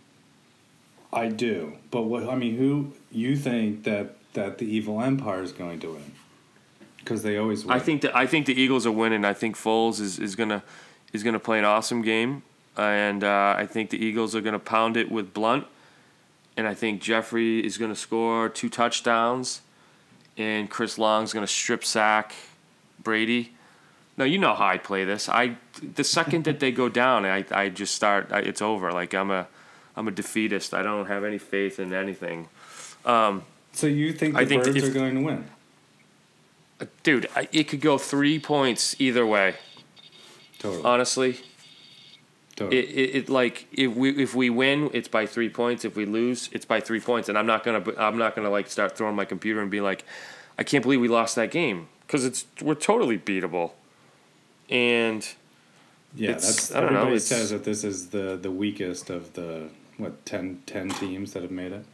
I 1.13 1.29
do, 1.29 1.75
but 1.91 2.03
what 2.03 2.27
I 2.27 2.37
mean, 2.37 2.57
who 2.57 2.93
you 3.11 3.37
think 3.37 3.85
that 3.85 4.17
that 4.33 4.57
the 4.57 4.65
evil 4.65 5.03
empire 5.03 5.43
is 5.43 5.53
going 5.53 5.81
to 5.81 5.93
win? 5.93 6.13
Because 6.97 7.23
they 7.23 7.37
always 7.37 7.67
win. 7.67 7.77
I 7.77 7.81
think 7.81 8.01
that 8.01 8.17
I 8.17 8.27
think 8.27 8.47
the 8.47 8.59
Eagles 8.59 8.87
are 8.87 8.93
winning. 8.93 9.27
I 9.27 9.35
think 9.35 9.57
Foles 9.57 10.01
is, 10.01 10.19
is 10.19 10.35
gonna 10.35 10.63
is 11.13 11.23
gonna 11.23 11.39
play 11.39 11.59
an 11.59 11.67
awesome 11.67 12.01
game, 12.01 12.43
and 12.79 13.25
uh, 13.25 13.55
I 13.59 13.67
think 13.67 13.91
the 13.91 14.03
Eagles 14.03 14.35
are 14.35 14.41
gonna 14.41 14.59
pound 14.59 14.97
it 14.97 15.11
with 15.11 15.35
Blount, 15.35 15.67
and 16.57 16.67
I 16.67 16.73
think 16.73 17.03
Jeffery 17.03 17.65
is 17.65 17.77
gonna 17.77 17.95
score 17.95 18.49
two 18.49 18.71
touchdowns, 18.71 19.61
and 20.39 20.71
Chris 20.71 20.97
Long's 20.97 21.35
gonna 21.35 21.47
strip 21.47 21.85
sack 21.85 22.35
Brady. 23.03 23.53
No, 24.19 24.25
you 24.25 24.39
know 24.39 24.55
how 24.55 24.67
I 24.67 24.79
play 24.79 25.05
this. 25.05 25.29
I 25.29 25.57
the 25.95 26.05
second 26.05 26.45
that 26.45 26.61
they 26.61 26.73
go 26.73 26.89
down, 26.89 27.27
I 27.27 27.45
I 27.51 27.69
just 27.69 27.95
start. 27.95 28.29
I, 28.31 28.41
it's 28.41 28.63
over. 28.63 28.91
Like 28.93 29.15
I'm 29.15 29.31
a 29.31 29.47
I'm 29.97 30.09
a 30.09 30.11
defeatist. 30.11 30.75
I 30.75 30.83
don't 30.83 31.07
have 31.07 31.25
any 31.25 31.39
faith 31.39 31.79
in 31.79 31.93
anything. 31.93 32.49
Um, 33.05 33.45
so 33.73 33.87
you 33.87 34.13
think 34.13 34.35
the 34.35 34.41
I 34.41 34.45
think 34.47 34.65
birds 34.65 34.77
if- 34.77 34.85
are 34.85 34.93
going 34.93 35.15
to 35.15 35.21
win? 35.21 35.45
Dude, 37.03 37.27
I, 37.35 37.49
it 37.53 37.69
could 37.69 37.81
go 37.81 37.97
three 37.97 38.39
points 38.39 38.95
either 38.99 39.25
way. 39.27 39.55
Totally. 40.59 40.85
Honestly, 40.85 41.41
totally. 42.55 42.79
it, 42.79 42.85
it, 42.91 43.17
it 43.17 43.29
like 43.31 43.67
if 43.73 43.95
we 43.95 44.11
if 44.23 44.35
we 44.35 44.51
win, 44.51 44.91
it's 44.93 45.09
by 45.09 45.25
three 45.27 45.49
points. 45.49 45.87
If 45.87 45.97
we 45.97 46.05
lose, 46.05 46.51
it's 46.53 46.67
by 46.67 46.81
three 46.81 47.01
points. 47.01 47.31
And 47.31 47.39
I'm 47.39 47.47
not 47.47 47.65
gonna 47.65 47.83
I'm 47.97 48.19
not 48.19 48.37
gonna 48.37 48.51
like 48.51 48.69
start 48.69 48.95
throwing 48.97 49.17
my 49.17 49.25
computer 49.25 49.63
and 49.63 49.71
be 49.71 49.81
like, 49.81 50.05
I 50.59 50.65
can't 50.65 50.83
believe 50.83 51.01
we 51.01 51.09
lost 51.09 51.35
that 51.37 51.51
game 51.51 51.89
because 52.07 52.27
it's 52.27 52.45
we're 52.61 52.75
totally 52.75 53.19
beatable. 53.19 53.73
And 54.71 55.27
yeah, 56.15 56.33
that's 56.33 56.73
I 56.75 56.81
don't 56.81 56.93
know, 56.93 57.01
everybody 57.01 57.17
it's- 57.17 57.27
says 57.29 57.51
that 57.51 57.65
this 57.65 57.85
is 57.85 58.09
the 58.09 58.37
the 58.37 58.51
weakest 58.51 59.11
of 59.11 59.33
the 59.35 59.69
what 59.99 60.27
10, 60.27 60.63
10 60.67 60.91
teams 60.91 61.33
that 61.33 61.43
have 61.43 61.51
made 61.51 61.73
it. 61.73 61.85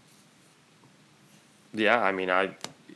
yeah, 1.74 2.00
I 2.02 2.12
mean 2.12 2.30
I, 2.30 2.50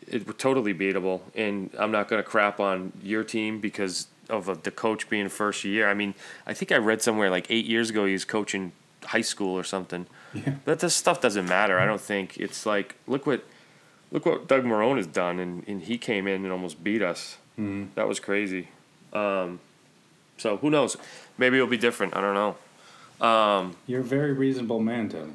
it, 0.09 0.27
we're 0.27 0.33
totally 0.33 0.75
beatable. 0.75 1.21
And 1.35 1.71
I'm 1.79 1.91
not 1.91 2.09
gonna 2.09 2.23
crap 2.23 2.61
on 2.61 2.93
your 3.03 3.25
team 3.25 3.61
because 3.61 4.09
of 4.29 4.49
uh, 4.49 4.57
the 4.62 4.71
coach 4.71 5.09
being 5.09 5.29
first 5.29 5.65
year. 5.65 5.89
I 5.89 5.95
mean, 5.95 6.15
I 6.47 6.55
think 6.55 6.73
I 6.73 6.77
read 6.77 7.03
somewhere 7.03 7.31
like 7.31 7.47
eight 7.51 7.67
years 7.67 7.91
ago 7.91 8.05
he 8.07 8.12
was 8.12 8.25
coaching 8.25 8.73
high 9.05 9.21
school 9.21 9.57
or 9.57 9.65
something. 9.65 10.07
Yeah. 10.35 10.55
That 10.65 10.81
this 10.81 10.95
stuff 10.95 11.21
doesn't 11.21 11.47
matter. 11.49 11.79
I 11.79 11.87
don't 11.87 12.01
think 12.01 12.37
it's 12.39 12.67
like 12.67 12.97
look 13.07 13.27
what 13.27 13.45
look 14.11 14.27
what 14.27 14.49
Doug 14.49 14.65
Marrone 14.65 14.97
has 14.97 15.07
done, 15.07 15.39
and, 15.39 15.62
and 15.69 15.83
he 15.83 15.99
came 15.99 16.27
in 16.27 16.43
and 16.45 16.53
almost 16.53 16.83
beat 16.83 17.03
us. 17.03 17.39
Mhm. 17.59 17.89
That 17.95 18.07
was 18.09 18.19
crazy. 18.21 18.69
Um, 19.12 19.61
so 20.37 20.57
who 20.59 20.70
knows? 20.70 20.96
Maybe 21.38 21.57
it'll 21.57 21.68
be 21.68 21.77
different. 21.77 22.16
I 22.16 22.20
don't 22.20 22.35
know. 22.35 23.27
Um, 23.27 23.77
You're 23.87 24.01
a 24.01 24.05
very 24.05 24.33
reasonable 24.33 24.81
man, 24.81 25.09
Tony. 25.09 25.33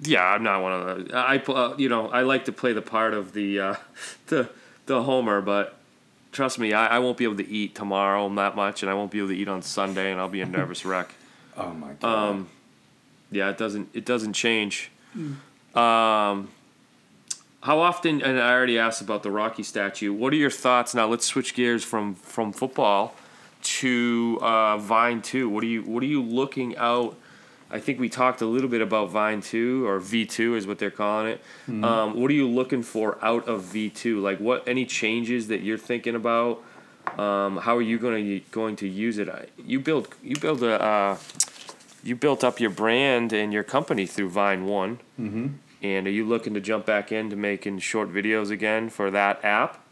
yeah, 0.00 0.24
I'm 0.24 0.42
not 0.42 0.62
one 0.62 0.72
of 0.72 0.86
those. 0.86 1.12
I 1.14 1.38
pl- 1.38 1.56
uh, 1.56 1.76
you 1.76 1.88
know 1.88 2.08
I 2.08 2.22
like 2.22 2.44
to 2.46 2.52
play 2.52 2.72
the 2.72 2.82
part 2.82 3.14
of 3.14 3.32
the 3.32 3.58
uh, 3.60 3.74
the 4.28 4.48
the 4.86 5.02
homer, 5.02 5.40
but 5.40 5.76
trust 6.32 6.58
me, 6.58 6.72
I, 6.72 6.96
I 6.96 6.98
won't 7.00 7.16
be 7.18 7.24
able 7.24 7.36
to 7.36 7.48
eat 7.48 7.74
tomorrow 7.74 8.28
that 8.36 8.56
much, 8.56 8.82
and 8.82 8.90
I 8.90 8.94
won't 8.94 9.10
be 9.10 9.18
able 9.18 9.28
to 9.28 9.36
eat 9.36 9.48
on 9.48 9.62
Sunday, 9.62 10.10
and 10.12 10.20
I'll 10.20 10.28
be 10.28 10.40
a 10.40 10.46
nervous 10.58 10.84
wreck. 10.84 11.14
Oh 11.56 11.72
my 11.72 11.92
god. 11.94 12.28
Um, 12.30 12.48
yeah, 13.30 13.50
it 13.50 13.58
doesn't 13.58 13.88
it 13.94 14.04
doesn't 14.04 14.34
change. 14.34 14.90
Um, 15.74 16.48
how 17.62 17.78
often? 17.80 18.22
And 18.22 18.40
I 18.40 18.52
already 18.52 18.78
asked 18.78 19.00
about 19.00 19.22
the 19.22 19.30
Rocky 19.30 19.62
statue. 19.62 20.12
What 20.12 20.32
are 20.32 20.36
your 20.36 20.50
thoughts? 20.50 20.94
Now 20.94 21.06
let's 21.06 21.26
switch 21.26 21.54
gears 21.54 21.84
from 21.84 22.14
from 22.14 22.52
football 22.52 23.14
to 23.62 24.38
uh, 24.42 24.76
Vine 24.78 25.22
Two. 25.22 25.48
What 25.48 25.62
are 25.64 25.68
you 25.68 25.82
What 25.82 26.02
are 26.02 26.06
you 26.06 26.22
looking 26.22 26.76
out? 26.76 27.16
I 27.70 27.80
think 27.80 27.98
we 27.98 28.10
talked 28.10 28.42
a 28.42 28.46
little 28.46 28.68
bit 28.68 28.82
about 28.82 29.10
Vine 29.10 29.40
Two 29.40 29.86
or 29.86 29.98
V 29.98 30.26
Two 30.26 30.56
is 30.56 30.66
what 30.66 30.78
they're 30.78 30.90
calling 30.90 31.28
it. 31.28 31.40
Um, 31.82 32.20
what 32.20 32.30
are 32.30 32.34
you 32.34 32.48
looking 32.48 32.82
for 32.82 33.18
out 33.24 33.48
of 33.48 33.62
V 33.64 33.88
Two? 33.88 34.20
Like 34.20 34.38
what? 34.38 34.66
Any 34.68 34.84
changes 34.84 35.48
that 35.48 35.62
you're 35.62 35.78
thinking 35.78 36.14
about? 36.14 36.62
Um, 37.18 37.56
how 37.56 37.76
are 37.76 37.82
you 37.82 37.98
going 37.98 38.24
to 38.24 38.40
going 38.50 38.76
to 38.76 38.88
use 38.88 39.18
it? 39.18 39.28
I- 39.28 39.46
You 39.64 39.80
build 39.80 40.08
you 40.22 40.36
build 40.36 40.62
a 40.62 40.80
uh, 40.82 41.16
you 42.04 42.14
built 42.14 42.44
up 42.44 42.60
your 42.60 42.70
brand 42.70 43.32
and 43.32 43.52
your 43.52 43.62
company 43.62 44.06
through 44.06 44.28
Vine 44.30 44.66
One. 44.66 45.00
mm-hmm. 45.18 45.46
And 45.82 46.06
are 46.06 46.10
you 46.10 46.24
looking 46.24 46.54
to 46.54 46.60
jump 46.60 46.86
back 46.86 47.10
into 47.10 47.34
making 47.34 47.80
short 47.80 48.12
videos 48.12 48.50
again 48.52 48.88
for 48.88 49.10
that 49.10 49.44
app? 49.44 49.84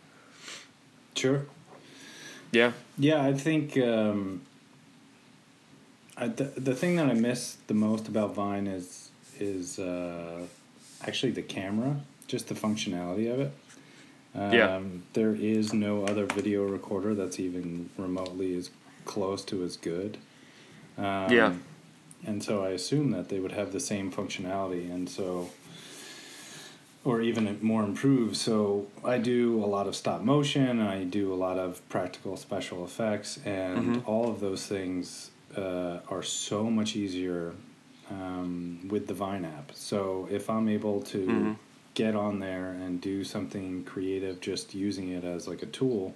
Sure. 1.16 1.46
Yeah. 2.52 2.72
Yeah, 2.98 3.22
I 3.22 3.32
think 3.32 3.76
um, 3.78 4.42
I, 6.16 6.28
the 6.28 6.44
the 6.56 6.74
thing 6.74 6.96
that 6.96 7.06
I 7.06 7.14
miss 7.14 7.56
the 7.66 7.74
most 7.74 8.08
about 8.08 8.34
Vine 8.34 8.66
is 8.66 9.10
is 9.38 9.78
uh, 9.78 10.42
actually 11.02 11.32
the 11.32 11.42
camera, 11.42 12.00
just 12.26 12.48
the 12.48 12.54
functionality 12.54 13.32
of 13.32 13.40
it. 13.40 13.52
Um, 14.34 14.52
Yeah. 14.52 14.80
There 15.14 15.34
is 15.34 15.72
no 15.72 16.04
other 16.04 16.26
video 16.26 16.64
recorder 16.64 17.14
that's 17.14 17.40
even 17.40 17.88
remotely 17.96 18.54
as 18.56 18.70
close 19.04 19.44
to 19.46 19.64
as 19.64 19.76
good. 19.76 20.18
Um, 20.98 21.32
Yeah. 21.32 21.54
And 22.26 22.42
so 22.44 22.62
I 22.62 22.70
assume 22.70 23.12
that 23.12 23.30
they 23.30 23.40
would 23.40 23.52
have 23.52 23.72
the 23.72 23.80
same 23.80 24.12
functionality, 24.12 24.92
and 24.92 25.08
so 25.08 25.48
or 27.04 27.20
even 27.22 27.58
more 27.62 27.82
improved. 27.82 28.36
So 28.36 28.86
I 29.04 29.18
do 29.18 29.64
a 29.64 29.66
lot 29.66 29.86
of 29.86 29.96
stop 29.96 30.20
motion. 30.20 30.80
I 30.80 31.04
do 31.04 31.32
a 31.32 31.36
lot 31.36 31.58
of 31.58 31.86
practical 31.88 32.36
special 32.36 32.84
effects, 32.84 33.38
and 33.44 33.96
Mm-hmm. 33.96 34.08
all 34.10 34.28
of 34.28 34.40
those 34.40 34.66
things 34.66 35.30
uh, 35.56 35.98
are 36.08 36.22
so 36.22 36.64
much 36.64 36.96
easier 36.96 37.54
um, 38.10 38.86
with 38.88 39.06
the 39.06 39.14
Vine 39.14 39.44
app. 39.44 39.72
So 39.74 40.28
if 40.30 40.50
I'm 40.50 40.68
able 40.68 41.00
to 41.02 41.20
Mm-hmm. 41.20 41.52
get 41.94 42.14
on 42.14 42.38
there 42.38 42.70
and 42.72 43.00
do 43.00 43.24
something 43.24 43.82
creative, 43.84 44.40
just 44.40 44.74
using 44.74 45.08
it 45.10 45.24
as 45.24 45.48
like 45.48 45.62
a 45.62 45.66
tool, 45.66 46.14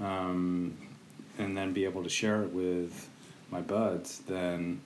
um, 0.00 0.76
and 1.38 1.56
then 1.56 1.72
be 1.72 1.84
able 1.84 2.02
to 2.02 2.08
share 2.08 2.42
it 2.42 2.52
with 2.52 3.08
my 3.50 3.60
buds, 3.60 4.18
then 4.26 4.80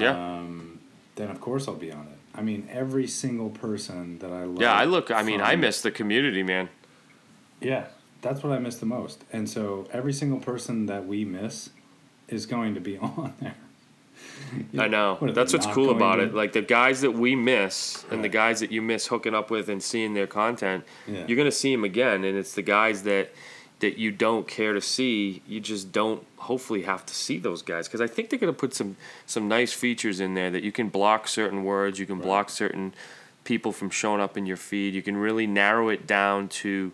Yeah. 0.00 0.16
um, 0.16 0.80
then 1.16 1.30
of 1.30 1.40
course 1.40 1.68
I'll 1.68 1.74
be 1.74 1.92
on 1.92 2.06
it. 2.08 2.18
I 2.34 2.42
mean, 2.42 2.68
every 2.70 3.06
single 3.06 3.50
person 3.50 4.18
that 4.20 4.30
I 4.32 4.44
love. 4.44 4.60
Yeah, 4.60 4.72
I 4.72 4.84
look. 4.84 5.10
I 5.10 5.22
mean, 5.22 5.40
I 5.40 5.56
miss 5.56 5.82
the 5.82 5.90
community, 5.90 6.42
man. 6.42 6.68
Yeah, 7.60 7.86
that's 8.22 8.42
what 8.42 8.52
I 8.52 8.58
miss 8.58 8.76
the 8.76 8.86
most. 8.86 9.22
And 9.32 9.48
so 9.48 9.86
every 9.92 10.12
single 10.12 10.40
person 10.40 10.86
that 10.86 11.06
we 11.06 11.24
miss 11.24 11.70
is 12.28 12.46
going 12.46 12.74
to 12.74 12.80
be 12.80 12.96
on 12.98 13.34
there. 13.40 13.54
I 14.78 14.88
know. 14.88 15.16
What, 15.18 15.34
That's 15.34 15.52
what's 15.52 15.66
cool 15.66 15.90
about 15.90 16.16
to- 16.16 16.24
it. 16.24 16.34
Like 16.34 16.52
the 16.52 16.62
guys 16.62 17.00
that 17.02 17.12
we 17.12 17.34
miss 17.34 18.04
and 18.10 18.22
the 18.22 18.28
guys 18.28 18.60
that 18.60 18.70
you 18.70 18.80
miss 18.82 19.06
hooking 19.06 19.34
up 19.34 19.50
with 19.50 19.68
and 19.68 19.82
seeing 19.82 20.14
their 20.14 20.26
content, 20.26 20.84
Yeah. 21.06 21.24
you're 21.26 21.36
gonna 21.36 21.50
see 21.50 21.72
them 21.72 21.84
again. 21.84 22.24
And 22.24 22.36
it's 22.36 22.54
the 22.54 22.62
guys 22.62 23.02
that 23.04 23.32
that 23.82 23.98
you 23.98 24.10
don't 24.10 24.48
care 24.48 24.72
to 24.72 24.80
see. 24.80 25.42
You 25.46 25.60
just 25.60 25.92
don't. 25.92 26.24
Hopefully, 26.38 26.82
have 26.82 27.04
to 27.06 27.14
see 27.14 27.38
those 27.38 27.62
guys 27.62 27.86
because 27.86 28.00
I 28.00 28.06
think 28.08 28.30
they're 28.30 28.38
gonna 28.38 28.52
put 28.52 28.74
some 28.74 28.96
some 29.26 29.46
nice 29.46 29.72
features 29.72 30.18
in 30.18 30.34
there 30.34 30.50
that 30.50 30.62
you 30.64 30.72
can 30.72 30.88
block 30.88 31.28
certain 31.28 31.62
words, 31.62 31.98
you 31.98 32.06
can 32.06 32.18
block 32.18 32.48
certain 32.50 32.94
people 33.44 33.70
from 33.72 33.90
showing 33.90 34.20
up 34.20 34.36
in 34.36 34.46
your 34.46 34.56
feed. 34.56 34.94
You 34.94 35.02
can 35.02 35.16
really 35.16 35.46
narrow 35.46 35.88
it 35.90 36.06
down 36.06 36.48
to 36.48 36.92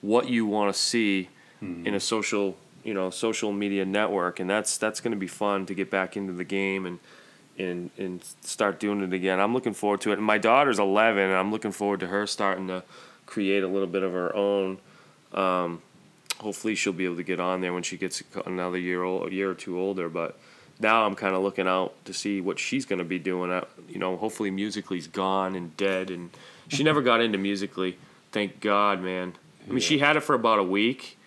what 0.00 0.28
you 0.28 0.44
want 0.46 0.74
to 0.74 0.78
see 0.78 1.28
Hmm. 1.60 1.86
in 1.86 1.94
a 1.94 2.00
social 2.00 2.56
you 2.84 2.94
know 2.94 3.10
social 3.10 3.52
media 3.52 3.84
network 3.84 4.40
and 4.40 4.48
that's 4.48 4.78
that's 4.78 4.98
going 5.02 5.12
to 5.12 5.18
be 5.18 5.26
fun 5.26 5.66
to 5.66 5.74
get 5.74 5.90
back 5.90 6.16
into 6.16 6.32
the 6.32 6.44
game 6.44 6.86
and 6.86 6.98
and 7.58 7.90
and 7.98 8.24
start 8.40 8.80
doing 8.80 9.02
it 9.02 9.12
again 9.12 9.38
i'm 9.38 9.52
looking 9.52 9.74
forward 9.74 10.00
to 10.00 10.10
it 10.10 10.16
and 10.16 10.24
my 10.24 10.38
daughter's 10.38 10.78
11 10.78 11.22
and 11.22 11.34
i'm 11.34 11.50
looking 11.52 11.70
forward 11.70 12.00
to 12.00 12.06
her 12.06 12.26
starting 12.26 12.66
to 12.68 12.82
create 13.26 13.62
a 13.62 13.68
little 13.68 13.86
bit 13.86 14.02
of 14.02 14.12
her 14.12 14.34
own 14.34 14.78
um, 15.34 15.82
hopefully 16.40 16.74
she'll 16.74 16.92
be 16.92 17.04
able 17.04 17.16
to 17.16 17.22
get 17.22 17.38
on 17.38 17.60
there 17.60 17.72
when 17.72 17.82
she 17.82 17.96
gets 17.96 18.22
another 18.46 18.78
year 18.78 19.02
old 19.02 19.28
a 19.30 19.34
year 19.34 19.50
or 19.50 19.54
two 19.54 19.78
older 19.78 20.08
but 20.08 20.38
now 20.80 21.04
i'm 21.04 21.14
kind 21.14 21.34
of 21.34 21.42
looking 21.42 21.68
out 21.68 21.94
to 22.04 22.14
see 22.14 22.40
what 22.40 22.58
she's 22.58 22.86
going 22.86 22.98
to 22.98 23.04
be 23.04 23.18
doing. 23.18 23.50
Uh, 23.50 23.64
you 23.88 23.98
know 23.98 24.16
hopefully 24.16 24.50
Musical.ly's 24.50 25.06
gone 25.06 25.54
and 25.54 25.76
dead 25.76 26.10
and 26.10 26.30
she 26.68 26.82
never 26.82 27.02
got 27.02 27.20
into 27.20 27.36
Musical.ly. 27.38 27.94
Thank 28.32 28.60
god 28.60 29.02
man. 29.02 29.34
I 29.68 29.70
mean 29.70 29.80
she 29.80 29.98
had 29.98 30.16
it 30.16 30.20
for 30.20 30.34
about 30.34 30.58
a 30.58 30.64
week 30.64 31.18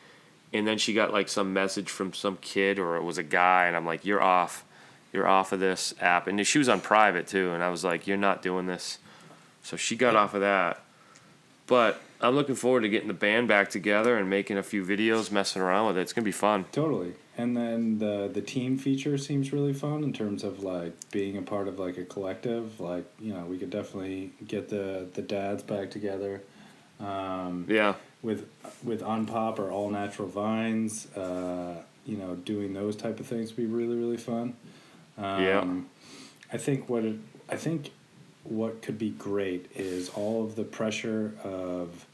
and 0.51 0.67
then 0.67 0.77
she 0.77 0.93
got 0.93 1.13
like 1.13 1.29
some 1.29 1.53
message 1.53 1.89
from 1.89 2.13
some 2.13 2.37
kid 2.37 2.79
or 2.79 2.95
it 2.95 3.03
was 3.03 3.17
a 3.17 3.23
guy 3.23 3.65
and 3.65 3.75
i'm 3.75 3.85
like 3.85 4.05
you're 4.05 4.21
off. 4.21 4.65
You're 5.11 5.27
off 5.27 5.51
of 5.51 5.59
this 5.59 5.93
app. 6.01 6.25
And 6.25 6.45
she 6.47 6.57
was 6.57 6.67
on 6.67 6.81
private 6.81 7.27
too 7.27 7.51
and 7.51 7.63
i 7.63 7.69
was 7.69 7.83
like 7.83 8.07
you're 8.07 8.17
not 8.17 8.41
doing 8.41 8.65
this. 8.65 8.97
So 9.61 9.77
she 9.77 9.95
got 9.95 10.15
off 10.15 10.33
of 10.33 10.41
that. 10.41 10.81
But 11.67 12.01
i'm 12.23 12.35
looking 12.35 12.55
forward 12.55 12.81
to 12.81 12.89
getting 12.89 13.07
the 13.07 13.13
band 13.13 13.47
back 13.47 13.69
together 13.69 14.17
and 14.17 14.29
making 14.29 14.57
a 14.57 14.63
few 14.63 14.83
videos 14.83 15.31
messing 15.31 15.61
around 15.61 15.87
with 15.87 15.97
it 15.97 16.01
it's 16.01 16.13
going 16.13 16.23
to 16.23 16.27
be 16.27 16.31
fun 16.31 16.65
Totally. 16.71 17.13
And 17.35 17.57
then 17.57 17.97
the 17.97 18.29
the 18.31 18.41
team 18.41 18.77
feature 18.77 19.17
seems 19.17 19.51
really 19.51 19.73
fun 19.73 20.03
in 20.03 20.13
terms 20.13 20.43
of 20.43 20.61
like 20.61 20.93
being 21.09 21.35
a 21.35 21.41
part 21.41 21.67
of 21.67 21.79
like 21.79 21.97
a 21.97 22.05
collective. 22.05 22.79
Like 22.79 23.05
you 23.19 23.33
know, 23.33 23.45
we 23.45 23.57
could 23.57 23.71
definitely 23.71 24.33
get 24.47 24.69
the 24.69 25.07
the 25.15 25.23
dads 25.23 25.63
back 25.63 25.89
together. 25.89 26.43
Um, 26.99 27.65
yeah 27.67 27.95
with 28.21 28.47
with 28.83 29.01
unpop 29.01 29.57
or 29.59 29.71
all 29.71 29.89
natural 29.89 30.27
vines 30.27 31.07
uh, 31.15 31.81
you 32.05 32.17
know 32.17 32.35
doing 32.35 32.73
those 32.73 32.95
type 32.95 33.19
of 33.19 33.25
things 33.25 33.49
would 33.49 33.57
be 33.57 33.65
really 33.65 33.95
really 33.95 34.17
fun 34.17 34.55
um, 35.17 35.43
Yeah. 35.43 35.65
i 36.53 36.57
think 36.57 36.87
what 36.89 37.03
it, 37.03 37.15
i 37.49 37.55
think 37.55 37.91
what 38.43 38.81
could 38.81 38.97
be 38.97 39.09
great 39.09 39.69
is 39.75 40.09
all 40.09 40.43
of 40.43 40.55
the 40.55 40.63
pressure 40.63 41.33
of 41.43 42.05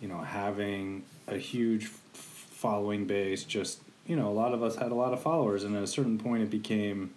you 0.00 0.08
know 0.08 0.18
having 0.18 1.02
a 1.26 1.36
huge 1.36 1.86
following 1.86 3.06
base 3.06 3.44
just 3.44 3.80
you 4.06 4.16
know 4.16 4.28
a 4.28 4.32
lot 4.32 4.52
of 4.54 4.62
us 4.62 4.76
had 4.76 4.90
a 4.90 4.94
lot 4.94 5.12
of 5.12 5.20
followers 5.22 5.64
and 5.64 5.76
at 5.76 5.82
a 5.82 5.86
certain 5.86 6.18
point 6.18 6.42
it 6.42 6.50
became 6.50 7.10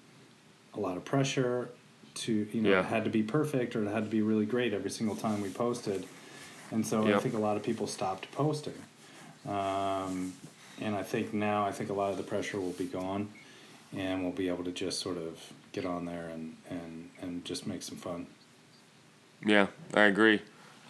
a 0.76 0.80
lot 0.80 0.98
of 0.98 1.04
pressure 1.06 1.70
to 2.14 2.48
you 2.52 2.62
know 2.62 2.70
Yeah. 2.70 2.80
it 2.80 2.86
had 2.86 3.04
to 3.06 3.10
be 3.10 3.24
perfect 3.24 3.76
or 3.76 3.84
it 3.84 3.90
had 3.92 4.04
to 4.04 4.10
be 4.10 4.22
really 4.22 4.46
great 4.46 4.74
every 4.74 4.90
single 4.92 5.16
time 5.16 5.42
we 5.42 5.50
posted 5.50 6.06
and 6.72 6.86
so 6.86 7.06
I 7.14 7.20
think 7.20 7.34
a 7.36 7.38
lot 7.40 7.58
of 7.58 7.64
people 7.64 7.86
stopped 7.86 8.32
posting. 8.32 8.74
Um, 9.46 10.32
and 10.80 10.96
I 10.96 11.04
think 11.04 11.34
now, 11.34 11.66
I 11.66 11.74
think 11.74 11.90
a 11.90 11.94
lot 11.94 12.12
of 12.12 12.18
the 12.18 12.24
pressure 12.24 12.62
will 12.62 12.72
be 12.72 12.86
gone, 12.86 13.28
and 13.94 14.24
we'll 14.24 14.32
be 14.32 14.48
able 14.48 14.64
to 14.64 14.72
just 14.72 15.00
sort 15.02 15.18
of 15.18 15.38
get 15.74 15.86
on 15.86 16.06
there 16.06 16.30
and, 16.30 16.56
and, 16.70 17.10
and 17.22 17.44
just 17.44 17.68
make 17.68 17.82
some 17.84 17.98
fun. 17.98 18.26
yeah 19.46 19.68
i 19.94 20.04
agree 20.04 20.40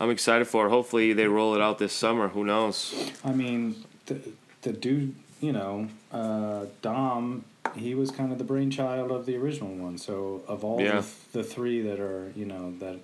i'm 0.01 0.09
excited 0.09 0.45
for 0.47 0.65
it 0.65 0.69
hopefully 0.69 1.13
they 1.13 1.27
roll 1.27 1.53
it 1.55 1.61
out 1.61 1.77
this 1.77 1.93
summer 1.93 2.27
who 2.29 2.43
knows 2.43 2.77
I 3.23 3.31
mean, 3.31 3.75
the, 4.07 4.19
the 4.63 4.73
dude, 4.73 5.15
you 5.39 5.53
know, 5.53 5.87
uh, 6.11 6.65
Dom, 6.81 7.45
he 7.75 7.93
was 7.95 8.09
kind 8.11 8.31
of 8.31 8.37
the 8.39 8.43
brainchild 8.43 9.11
of 9.11 9.25
the 9.27 9.35
original 9.37 9.73
one. 9.75 9.97
So 9.99 10.43
of 10.47 10.63
all 10.63 10.81
Yeah. 10.81 11.01
the, 11.33 11.39
the 11.39 11.43
three 11.43 11.81
that 11.83 11.99
are, 11.99 12.31
you 12.35 12.45
know, 12.45 12.73
that 12.79 12.97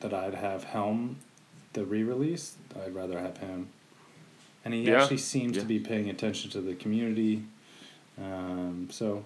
that 0.00 0.12
I'd 0.12 0.34
have 0.34 0.64
helm 0.64 1.16
the 1.74 1.84
re-release, 1.84 2.56
I'd 2.84 2.94
rather 2.94 3.18
have 3.20 3.38
him. 3.38 3.68
And 4.64 4.74
he 4.74 4.82
Yeah. 4.82 5.00
actually 5.02 5.18
seems 5.18 5.54
Yeah. 5.56 5.62
to 5.62 5.68
be 5.68 5.78
paying 5.78 6.10
attention 6.10 6.50
to 6.50 6.60
the 6.60 6.74
community. 6.74 7.44
Um, 8.20 8.88
so, 8.90 9.24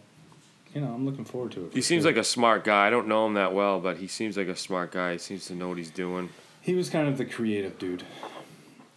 you 0.74 0.80
know, 0.82 0.92
I'm 0.94 1.04
looking 1.06 1.24
forward 1.24 1.52
to 1.52 1.66
it. 1.66 1.72
he 1.74 1.80
seems 1.82 2.04
like 2.04 2.16
a 2.16 2.24
smart 2.24 2.62
guy 2.64 2.86
i 2.86 2.90
don't 2.90 3.08
know 3.08 3.26
him 3.26 3.34
that 3.34 3.54
well 3.54 3.80
but 3.80 3.96
he 3.96 4.06
seems 4.06 4.36
like 4.36 4.48
a 4.48 4.56
smart 4.56 4.92
guy 4.92 5.12
he 5.12 5.18
seems 5.18 5.46
to 5.46 5.54
know 5.54 5.68
what 5.68 5.78
he's 5.78 5.90
doing 5.90 6.28
He 6.66 6.74
was 6.74 6.90
kind 6.90 7.06
of 7.08 7.16
the 7.16 7.24
creative 7.24 7.78
dude, 7.78 8.02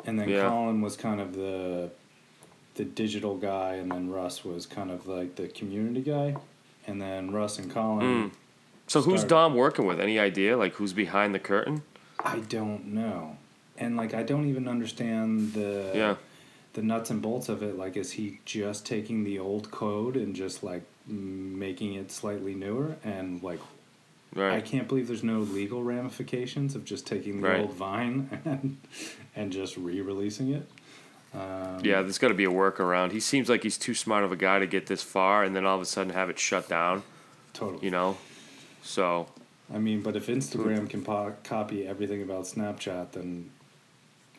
and 0.03 0.19
then 0.19 0.27
Yeah. 0.27 0.49
Colin 0.49 0.82
was 0.82 0.97
kind 0.97 1.21
of 1.21 1.36
the 1.36 1.91
the 2.75 2.84
digital 2.86 3.36
guy, 3.38 3.75
and 3.75 3.91
then 3.91 4.10
Russ 4.10 4.43
was 4.45 4.65
kind 4.65 4.89
of 4.89 5.05
like 5.05 5.36
the 5.36 5.47
community 5.49 6.01
guy, 6.01 6.36
and 6.88 6.99
then 6.99 7.29
Russ 7.32 7.60
and 7.60 7.69
Colin. 7.71 8.23
Hmm. 8.23 8.27
so 8.88 9.01
who's 9.03 9.23
dom 9.23 9.53
working 9.53 9.86
with 9.86 9.99
any 9.99 10.17
idea 10.17 10.58
like 10.58 10.73
who's 10.73 10.93
behind 10.93 11.36
the 11.36 11.39
curtain 11.39 11.84
I 12.23 12.39
don't 12.39 12.86
know, 12.88 13.38
and 13.77 13.95
like 13.95 14.15
I 14.15 14.23
don't 14.23 14.47
even 14.49 14.67
understand 14.67 15.53
the 15.53 15.91
Yeah. 15.93 16.15
the 16.73 16.82
nuts 16.82 17.12
and 17.12 17.21
bolts 17.21 17.49
of 17.49 17.62
it. 17.62 17.77
Like, 17.77 17.95
is 17.97 18.13
he 18.13 18.39
just 18.45 18.86
taking 18.86 19.23
the 19.25 19.38
old 19.38 19.69
code 19.69 20.15
and 20.15 20.36
just 20.36 20.63
like 20.63 20.84
making 21.05 21.93
it 21.93 22.12
slightly 22.12 22.55
newer 22.55 22.95
and 23.03 23.43
like 23.43 23.60
right 24.36 24.54
I 24.54 24.62
can't 24.62 24.88
believe 24.88 25.08
there's 25.08 25.24
no 25.24 25.39
legal 25.39 25.84
ramifications 25.84 26.76
of 26.76 26.86
just 26.86 27.08
taking 27.08 27.42
the 27.42 27.48
Right. 27.50 27.62
old 27.62 27.74
Vine 27.74 28.30
and, 28.46 28.78
and 29.36 29.52
just 29.52 29.76
re-releasing 29.78 30.54
it. 30.54 30.70
Um, 31.34 31.80
Yeah, 31.84 32.02
there's 32.02 32.18
got 32.18 32.30
to 32.30 32.34
be 32.34 32.46
a 32.46 32.50
workaround. 32.52 33.12
He 33.12 33.20
seems 33.20 33.50
like 33.50 33.63
he's 33.63 33.78
too 33.78 33.94
smart 33.94 34.24
of 34.24 34.32
a 34.32 34.36
guy 34.36 34.60
to 34.60 34.68
get 34.68 34.88
this 34.88 35.02
far 35.04 35.44
and 35.44 35.56
then 35.56 35.65
all 35.65 35.76
of 35.76 35.82
a 35.82 35.86
sudden 35.86 36.13
have 36.13 36.30
it 36.30 36.39
shut 36.39 36.68
down, 36.70 37.04
totally. 37.54 37.84
you 37.86 37.92
know? 37.92 38.18
So, 38.82 39.28
I 39.74 39.78
mean, 39.78 40.02
but 40.02 40.15
if 40.15 40.28
Instagram 40.28 40.89
can 40.89 41.04
po- 41.04 41.36
copy 41.44 41.86
everything 41.86 42.22
about 42.24 42.46
Snapchat, 42.46 43.12
then 43.12 43.52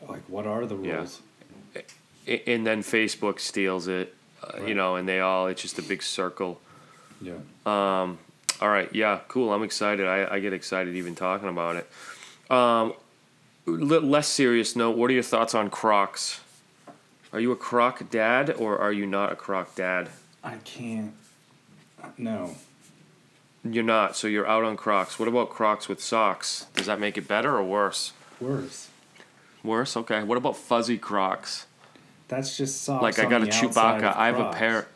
like, 0.09 0.23
what 0.29 0.47
are 0.47 0.67
the 0.67 0.77
rules? 0.77 1.21
a- 2.27 2.49
and 2.51 2.67
then 2.67 2.83
Facebook 2.83 3.39
steals 3.41 3.87
it, 3.87 4.15
uh, 4.43 4.63
you 4.65 4.75
know, 4.75 4.97
and 4.97 5.09
they 5.09 5.21
all, 5.21 5.47
it's 5.47 5.63
just 5.63 5.79
a 5.79 5.83
big 5.83 6.03
circle. 6.03 6.61
Yeah. 7.21 7.35
All 8.61 8.69
right, 8.69 8.95
yeah, 8.95 9.21
cool. 9.29 9.53
I'm 9.53 9.63
excited. 9.63 10.07
I, 10.07 10.35
I 10.35 10.41
get 10.41 10.53
excited 10.53 10.95
even 10.95 11.15
talking 11.15 11.49
about 11.49 11.77
it. 11.77 11.91
Um, 12.51 12.93
l- 13.67 13.75
less 14.03 14.29
serious 14.29 14.77
note, 14.77 14.97
what 14.97 15.11
are 15.11 15.15
your 15.15 15.23
thoughts 15.23 15.55
on 15.55 15.71
Crocs? 15.71 16.41
Are 17.33 17.41
you 17.41 17.53
a 17.53 17.57
Croc 17.57 18.11
dad 18.11 18.51
or 18.51 18.79
are 18.79 18.93
you 18.93 19.07
not 19.07 19.33
a 19.33 19.37
Croc 19.37 19.75
dad? 19.75 20.09
I 20.45 20.57
can't. 20.65 21.15
No. 22.19 22.57
You're 23.65 23.85
not, 23.85 24.17
so 24.17 24.27
you're 24.27 24.47
out 24.47 24.65
on 24.65 24.77
Crocs. 24.77 25.19
What 25.19 25.29
about 25.29 25.51
Crocs 25.51 25.89
with 25.89 26.03
socks? 26.03 26.67
Does 26.75 26.87
that 26.87 26.99
make 27.01 27.17
it 27.17 27.29
better 27.29 27.57
or 27.57 27.63
worse? 27.63 28.13
Worse. 28.41 28.89
Worse? 29.63 29.97
Okay. 29.97 30.23
What 30.23 30.39
about 30.39 30.57
fuzzy 30.57 30.99
Crocs? 30.99 31.67
That's 32.29 32.57
just 32.57 32.83
socks. 32.83 33.03
like 33.03 33.19
I 33.19 33.25
got 33.29 33.43
a 33.43 33.47
Chewbacca. 33.47 34.17
I 34.17 34.27
have 34.27 34.39
a 34.39 34.53
pair. 34.53 34.87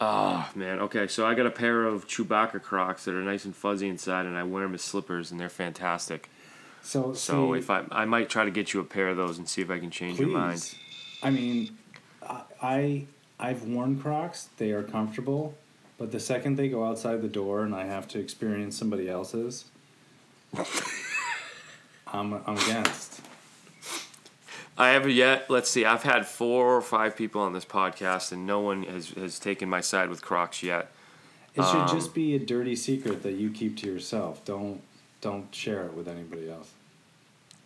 Oh 0.00 0.48
man. 0.54 0.78
Okay, 0.80 1.06
so 1.06 1.26
I 1.26 1.34
got 1.34 1.46
a 1.46 1.50
pair 1.50 1.84
of 1.84 2.06
Chewbacca 2.06 2.62
Crocs 2.62 3.04
that 3.06 3.14
are 3.14 3.22
nice 3.22 3.44
and 3.44 3.54
fuzzy 3.56 3.88
inside, 3.88 4.26
and 4.26 4.36
I 4.36 4.42
wear 4.42 4.62
them 4.64 4.74
as 4.74 4.82
slippers, 4.82 5.30
and 5.30 5.40
they're 5.40 5.48
fantastic. 5.48 6.28
So, 6.82 7.14
So 7.14 7.52
see, 7.54 7.58
if 7.58 7.70
I, 7.70 7.84
I 7.90 8.04
might 8.04 8.28
try 8.28 8.44
to 8.44 8.50
get 8.50 8.72
you 8.72 8.80
a 8.80 8.84
pair 8.84 9.08
of 9.08 9.16
those 9.16 9.38
and 9.38 9.48
see 9.48 9.62
if 9.62 9.70
I 9.70 9.78
can 9.78 9.90
change 9.90 10.20
your 10.20 10.28
mind. 10.28 10.60
please. 10.60 10.76
I 11.22 11.30
mean, 11.30 11.76
I, 12.22 12.42
I 12.62 13.06
I've 13.40 13.64
worn 13.64 13.98
Crocs. 13.98 14.50
They 14.58 14.70
are 14.72 14.82
comfortable, 14.82 15.54
but 15.98 16.12
the 16.12 16.20
second 16.20 16.56
they 16.56 16.68
go 16.68 16.84
outside 16.84 17.22
the 17.22 17.28
door 17.28 17.62
and 17.62 17.74
I 17.74 17.86
have 17.86 18.06
to 18.08 18.18
experience 18.20 18.76
somebody 18.76 19.08
else's, 19.08 19.64
I'm 22.06 22.34
I'm 22.34 22.56
against. 22.58 23.20
I 24.78 24.90
haven't 24.90 25.12
yet. 25.12 25.48
Let's 25.48 25.70
see. 25.70 25.84
I've 25.84 26.02
had 26.02 26.26
four 26.26 26.76
or 26.76 26.82
five 26.82 27.16
people 27.16 27.40
on 27.40 27.52
this 27.52 27.64
podcast, 27.64 28.30
and 28.32 28.46
no 28.46 28.60
one 28.60 28.82
has, 28.84 29.10
has 29.10 29.38
taken 29.38 29.68
my 29.68 29.80
side 29.80 30.10
with 30.10 30.22
Crocs 30.22 30.62
yet. 30.62 30.90
It 31.54 31.62
should 31.64 31.76
Um, 31.76 31.88
just 31.88 32.12
be 32.14 32.34
a 32.34 32.38
dirty 32.38 32.76
secret 32.76 33.22
that 33.22 33.32
you 33.32 33.50
keep 33.50 33.76
to 33.78 33.86
yourself. 33.86 34.44
Don't 34.44 34.82
don't 35.22 35.52
share 35.54 35.86
it 35.86 35.94
with 35.94 36.06
anybody 36.06 36.50
else. 36.50 36.70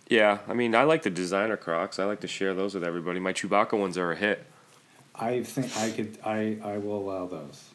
Yeah, 0.08 0.38
I 0.48 0.54
mean, 0.54 0.74
I 0.74 0.84
like 0.84 1.02
the 1.02 1.10
designer 1.10 1.56
Crocs. 1.56 1.98
I 1.98 2.04
like 2.04 2.20
to 2.20 2.28
share 2.28 2.54
those 2.54 2.74
with 2.74 2.84
everybody. 2.84 3.18
My 3.20 3.32
Chewbacca 3.32 3.78
ones 3.78 3.98
are 3.98 4.12
a 4.12 4.16
hit, 4.16 4.44
I 5.14 5.42
think 5.42 5.76
I 5.76 5.90
could. 5.90 6.18
I 6.24 6.56
I 6.62 6.78
will 6.78 6.98
allow 6.98 7.26
those. 7.26 7.70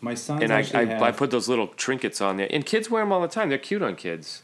My 0.00 0.14
son 0.14 0.42
and 0.42 0.50
I, 0.52 0.60
I, 0.72 0.84
have. 0.86 1.02
I 1.02 1.12
put 1.12 1.30
those 1.30 1.48
little 1.48 1.68
trinkets 1.68 2.22
on 2.22 2.38
there, 2.38 2.48
and 2.50 2.64
kids 2.64 2.90
wear 2.90 3.02
them 3.02 3.12
all 3.12 3.20
the 3.20 3.28
time. 3.28 3.50
They're 3.50 3.58
cute 3.58 3.82
on 3.82 3.96
kids. 3.96 4.42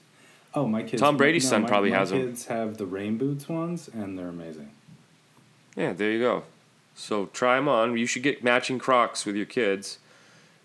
Oh, 0.56 0.66
my 0.66 0.82
kids. 0.82 1.00
Tom 1.00 1.16
Brady's 1.16 1.48
son 1.48 1.62
my, 1.62 1.68
probably 1.68 1.90
my 1.90 1.98
has 1.98 2.12
'em. 2.12 2.18
kids 2.26 2.46
have 2.46 2.76
the 2.78 2.86
rain 2.86 3.16
boots 3.18 3.48
ones, 3.48 3.88
and 3.88 4.18
they're 4.18 4.28
amazing. 4.28 4.70
Yeah, 5.76 5.92
there 5.92 6.10
you 6.10 6.18
go. 6.20 6.44
So 6.94 7.26
try 7.26 7.56
them 7.56 7.68
on. 7.68 7.96
You 7.96 8.06
should 8.06 8.22
get 8.22 8.42
matching 8.42 8.78
Crocs 8.78 9.26
with 9.26 9.36
your 9.36 9.46
kids, 9.46 9.98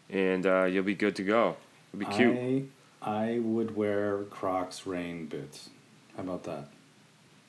and 0.10 0.45
uh, 0.45 0.63
you'll 0.63 0.84
be 0.84 0.95
good 0.95 1.15
to 1.17 1.23
go. 1.23 1.58
It'll 1.93 2.10
be 2.10 2.15
cute. 2.15 2.38
I 2.38 2.63
I 3.01 3.39
would 3.39 3.75
wear 3.75 4.23
Crocs 4.30 4.86
rain 4.88 5.25
boots. 5.25 5.69
How 6.15 6.23
about 6.23 6.43
that? 6.45 6.67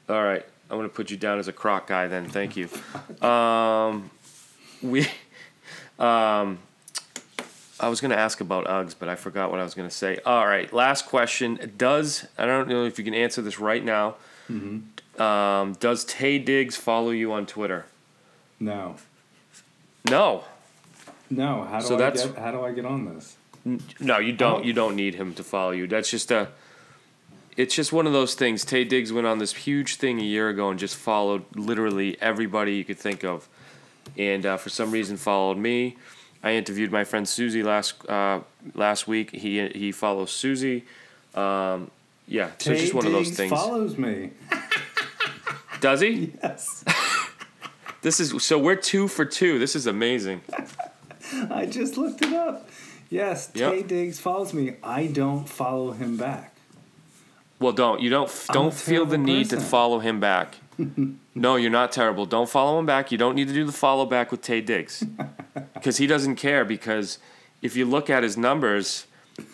All 0.09 0.25
right, 0.25 0.45
I'm 0.69 0.79
gonna 0.79 0.89
put 0.89 1.11
you 1.11 1.17
down 1.17 1.39
as 1.39 1.47
a 1.47 1.53
croc 1.53 1.87
guy 1.87 2.09
then. 2.09 2.29
Thank 2.29 2.57
you. 2.57 2.69
Um, 3.27 4.11
we, 4.83 5.07
um, 6.01 6.59
I 7.83 7.89
was 7.89 8.01
gonna 8.01 8.15
ask 8.15 8.41
about 8.41 8.67
Uggs, 8.67 8.95
but 8.99 9.09
I 9.09 9.17
forgot 9.17 9.51
what 9.51 9.61
I 9.61 9.65
was 9.65 9.75
gonna 9.75 9.91
say. 9.91 10.19
All 10.25 10.47
right, 10.47 10.73
last 10.73 11.07
question. 11.07 11.73
Does 11.77 12.27
I 12.39 12.47
don't 12.47 12.69
know 12.69 12.85
if 12.85 12.97
you 12.99 13.05
can 13.05 13.15
answer 13.15 13.43
this 13.43 13.59
right 13.59 13.85
now. 13.85 14.15
Um, 15.19 15.73
does 15.81 16.05
Taye 16.05 16.43
Diggs 16.45 16.77
follow 16.77 17.11
you 17.11 17.33
on 17.33 17.47
Twitter? 17.47 17.87
No, 18.61 18.97
No, 20.11 20.45
no. 21.31 21.65
How 21.65 21.81
do 21.81 21.87
So 21.87 21.95
I 21.95 21.99
that's- 21.99 22.27
get? 22.27 22.39
How 22.39 22.51
do 22.53 22.63
I 22.65 22.73
get 22.73 22.85
on 22.85 23.05
this? 23.15 23.37
no, 24.01 24.19
you 24.19 24.33
don't. 24.33 24.61
Oh. 24.61 24.65
You 24.65 24.73
don't 24.73 24.95
need 24.97 25.15
him 25.15 25.35
to 25.35 25.43
follow 25.45 25.71
you. 25.73 25.87
That's 25.87 26.11
just 26.11 26.31
a. 26.31 26.49
It's 27.57 27.75
just 27.75 27.93
one 27.93 28.07
of 28.07 28.13
those 28.13 28.35
things. 28.35 28.65
Taye 28.65 28.89
Diggs 28.89 29.13
went 29.13 29.27
on 29.27 29.39
this 29.39 29.53
huge 29.55 29.97
thing 29.97 30.19
a 30.21 30.25
year 30.25 30.49
ago 30.49 30.71
and 30.71 30.79
just 30.79 30.97
followed 30.97 31.45
literally 31.55 32.17
everybody 32.21 32.75
you 32.77 32.85
could 32.85 32.99
think 32.99 33.25
of, 33.25 33.49
and 34.17 34.45
uh, 34.47 34.57
for 34.57 34.69
some 34.71 34.91
reason 34.91 35.17
followed 35.17 35.59
me. 35.59 35.97
I 36.43 36.53
interviewed 36.55 36.91
my 36.91 37.05
friend 37.05 37.29
Susie 37.29 37.63
last 37.63 38.05
uh, 38.09 38.41
last 38.75 39.07
week. 39.07 39.31
He 39.31 39.69
he 39.69 39.93
follows 39.93 40.31
Susie. 40.33 40.85
Um, 41.35 41.91
yeah, 42.27 42.51
so 42.59 42.73
it's 42.73 42.83
just 42.83 42.95
one 42.95 43.07
of 43.07 43.13
those 43.13 43.27
Diggs 43.29 43.37
things. 43.37 43.53
Follows 43.53 43.97
me. 43.99 44.31
Does 45.81 46.01
he? 46.01 46.33
Yes. 46.43 46.85
This 48.03 48.19
is 48.19 48.43
so 48.43 48.59
we're 48.59 48.75
two 48.75 49.07
for 49.07 49.25
two. 49.25 49.61
This 49.61 49.77
is 49.77 49.87
amazing. 49.87 50.41
I 51.53 51.67
just 51.67 51.97
looked 51.97 52.21
it 52.23 52.33
up. 52.33 52.69
Yes, 53.11 53.53
Yep. 53.55 53.73
Taye 53.73 53.87
Diggs 53.87 54.19
follows 54.19 54.53
me. 54.53 54.75
I 54.83 55.07
don't 55.07 55.49
follow 55.49 55.93
him 55.93 56.17
back. 56.17 56.53
Well, 57.61 57.73
don't 57.73 58.01
you 58.01 58.11
don't 58.11 58.29
I'm 58.49 58.55
don't 58.55 58.75
feel 58.75 59.07
the 59.07 59.19
need 59.19 59.51
to 59.51 59.61
follow 59.61 60.01
him 60.01 60.19
back. 60.19 60.57
no, 61.37 61.55
you're 61.55 61.71
not 61.71 61.93
terrible. 61.93 62.27
Don't 62.27 62.49
follow 62.51 62.77
him 62.81 62.87
back. 62.87 63.13
You 63.13 63.19
don't 63.19 63.37
need 63.37 63.47
to 63.47 63.55
do 63.55 63.65
the 63.65 63.71
follow 63.71 64.05
back 64.05 64.33
with 64.33 64.43
Taye 64.43 64.67
Diggs 64.67 65.05
because 65.83 65.97
he 65.97 66.07
doesn't 66.07 66.37
care. 66.37 66.65
Because 66.65 67.19
if 67.61 67.77
you 67.77 67.85
look 67.85 68.09
at 68.09 68.23
his 68.23 68.37
numbers, 68.37 69.07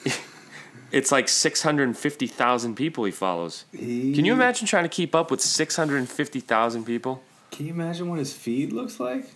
it's 0.93 1.11
like 1.11 1.29
six 1.29 1.63
hundred 1.63 1.85
and 1.85 1.97
fifty 1.97 2.27
thousand 2.27 2.75
people 2.75 3.05
he 3.05 3.11
follows. 3.11 3.65
He, 3.73 4.15
Can 4.15 4.25
you 4.25 4.35
imagine 4.35 4.67
trying 4.67 4.85
to 4.85 4.91
keep 4.91 5.15
up 5.15 5.31
with 5.31 5.41
six 5.41 5.77
hundred 5.77 5.97
and 5.97 6.09
fifty 6.09 6.41
thousand 6.41 6.85
people? 6.85 7.23
Can 7.51 7.67
you 7.67 7.73
imagine 7.73 8.11
what 8.11 8.19
his 8.19 8.35
feed 8.35 8.73
looks 8.73 9.01
like? 9.01 9.31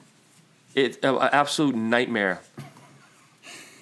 It's 0.75 0.99
oh, 1.03 1.19
an 1.19 1.31
absolute 1.33 1.75
nightmare. 1.75 2.41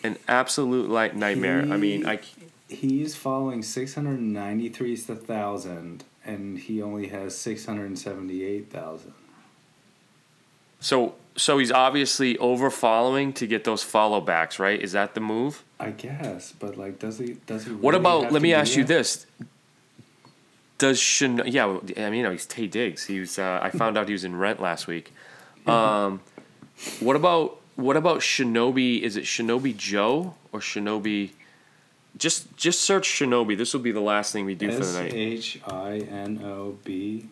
An 0.02 0.16
absolute 0.28 0.88
like 0.88 1.14
nightmare. 1.14 1.66
I 1.70 1.76
mean, 1.76 2.06
I. 2.06 2.20
He's 2.68 3.16
following 3.16 3.64
six 3.64 3.96
hundred 3.96 4.20
ninety-three 4.20 4.96
thousand, 4.96 6.04
and 6.24 6.56
he 6.56 6.80
only 6.80 7.08
has 7.08 7.36
six 7.36 7.66
hundred 7.66 7.98
seventy-eight 7.98 8.70
thousand. 8.70 9.12
So 10.78 11.14
so 11.40 11.56
he's 11.58 11.72
obviously 11.72 12.36
over 12.38 12.70
following 12.70 13.32
to 13.34 13.46
get 13.46 13.64
those 13.64 13.82
follow 13.82 14.20
backs, 14.20 14.58
right? 14.58 14.80
Is 14.80 14.92
that 14.92 15.14
the 15.14 15.20
move? 15.20 15.64
I 15.78 15.90
guess, 15.90 16.52
but 16.52 16.76
like, 16.76 16.98
does 16.98 17.18
he? 17.18 17.38
Does 17.46 17.64
he? 17.64 17.72
What 17.72 17.94
about? 17.94 18.30
Let 18.30 18.42
me 18.42 18.52
ask 18.52 18.76
you 18.76 18.84
this: 18.84 19.26
Does 20.78 21.00
Shin? 21.00 21.42
Yeah, 21.46 21.78
I 21.96 22.10
mean, 22.10 22.14
you 22.14 22.22
know, 22.22 22.30
he's 22.30 22.46
Taye 22.46 22.70
Diggs. 22.70 23.06
He 23.06 23.20
was. 23.20 23.38
Uh, 23.38 23.58
I 23.62 23.70
found 23.70 23.96
out 23.96 24.06
he 24.06 24.12
was 24.12 24.24
in 24.24 24.36
Rent 24.36 24.60
last 24.60 24.86
week. 24.86 25.12
Um, 25.66 26.20
what 27.00 27.16
about 27.16 27.60
what 27.76 27.96
about 27.96 28.20
Shinobi? 28.20 29.00
Is 29.00 29.16
it 29.16 29.24
Shinobi 29.24 29.76
Joe 29.76 30.34
or 30.52 30.60
Shinobi? 30.60 31.30
Just 32.18 32.54
just 32.56 32.80
search 32.80 33.08
Shinobi. 33.08 33.56
This 33.56 33.72
will 33.72 33.80
be 33.80 33.92
the 33.92 34.00
last 34.00 34.32
thing 34.32 34.44
we 34.44 34.54
do 34.54 34.70
for 34.70 34.82
S 34.82 34.92
the 34.92 35.02
night. 35.02 35.14
H 35.14 35.60
I 35.66 35.98
N 36.10 36.42
O 36.44 36.76
B, 36.84 37.28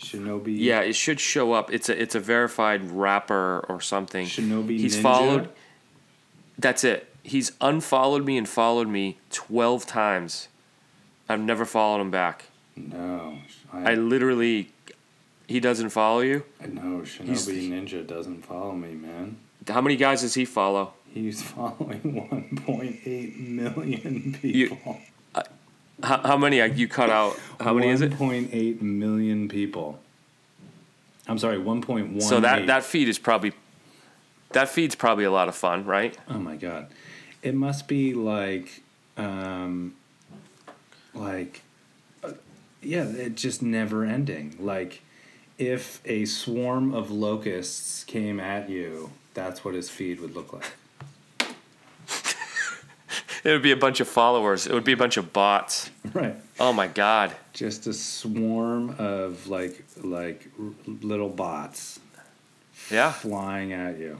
Shinobi. 0.00 0.56
Yeah, 0.58 0.80
it 0.80 0.94
should 0.94 1.20
show 1.20 1.52
up. 1.52 1.72
It's 1.72 1.88
a 1.88 2.00
it's 2.00 2.14
a 2.14 2.20
verified 2.20 2.90
rapper 2.90 3.64
or 3.68 3.80
something. 3.80 4.26
Shinobi 4.26 4.78
He's 4.78 4.96
Ninja? 4.96 5.02
followed. 5.02 5.48
That's 6.58 6.84
it. 6.84 7.06
He's 7.22 7.52
unfollowed 7.60 8.24
me 8.24 8.36
and 8.38 8.48
followed 8.48 8.88
me 8.88 9.18
twelve 9.30 9.86
times. 9.86 10.48
I've 11.28 11.40
never 11.40 11.64
followed 11.64 12.00
him 12.00 12.10
back. 12.10 12.46
No, 12.76 13.38
I 13.72 13.92
I, 13.92 13.94
literally. 13.94 14.70
He 15.46 15.58
doesn't 15.60 15.90
follow 15.90 16.20
you. 16.20 16.44
No, 16.66 16.82
know 16.82 17.02
Shinobi 17.02 17.26
He's- 17.26 17.46
Ninja 17.48 18.06
doesn't 18.06 18.44
follow 18.46 18.72
me, 18.72 18.94
man. 18.94 19.36
How 19.68 19.80
many 19.80 19.96
guys 19.96 20.22
does 20.22 20.34
he 20.34 20.44
follow? 20.44 20.94
He's 21.12 21.42
following 21.54 22.14
one 22.28 22.56
point 22.64 23.00
eight 23.04 23.36
million 23.38 24.36
people. 24.40 25.00
How, 26.02 26.18
how 26.18 26.36
many? 26.36 26.56
You 26.56 26.88
cut 26.88 27.10
out. 27.10 27.38
How 27.60 27.74
many 27.74 27.88
is 27.88 28.00
it? 28.00 28.12
1.8 28.12 28.80
million 28.80 29.48
people. 29.48 30.00
I'm 31.28 31.38
sorry, 31.38 31.58
1.1. 31.58 32.22
So 32.22 32.40
that 32.40 32.66
that 32.66 32.84
feed 32.84 33.08
is 33.08 33.18
probably. 33.18 33.52
That 34.52 34.68
feed's 34.68 34.96
probably 34.96 35.24
a 35.24 35.30
lot 35.30 35.48
of 35.48 35.54
fun, 35.54 35.84
right? 35.84 36.18
Oh 36.28 36.38
my 36.38 36.56
god, 36.56 36.88
it 37.40 37.54
must 37.54 37.86
be 37.86 38.14
like, 38.14 38.82
um, 39.16 39.94
like, 41.14 41.62
uh, 42.24 42.32
yeah, 42.82 43.04
it 43.04 43.36
just 43.36 43.62
never 43.62 44.04
ending. 44.04 44.56
Like, 44.58 45.02
if 45.56 46.00
a 46.04 46.24
swarm 46.24 46.92
of 46.92 47.12
locusts 47.12 48.02
came 48.04 48.40
at 48.40 48.68
you, 48.68 49.12
that's 49.34 49.64
what 49.64 49.74
his 49.74 49.88
feed 49.88 50.20
would 50.20 50.34
look 50.34 50.52
like. 50.52 50.72
It 53.44 53.50
would 53.52 53.62
be 53.62 53.70
a 53.72 53.76
bunch 53.76 54.00
of 54.00 54.08
followers. 54.08 54.66
It 54.66 54.72
would 54.74 54.84
be 54.84 54.92
a 54.92 54.96
bunch 54.96 55.16
of 55.16 55.32
bots. 55.32 55.90
Right. 56.12 56.36
Oh 56.58 56.72
my 56.72 56.86
god. 56.86 57.32
Just 57.52 57.86
a 57.86 57.92
swarm 57.92 58.94
of 58.98 59.46
like 59.46 59.82
like 60.02 60.48
little 60.86 61.28
bots 61.30 62.00
Yeah. 62.90 63.12
flying 63.12 63.72
at 63.72 63.98
you. 63.98 64.18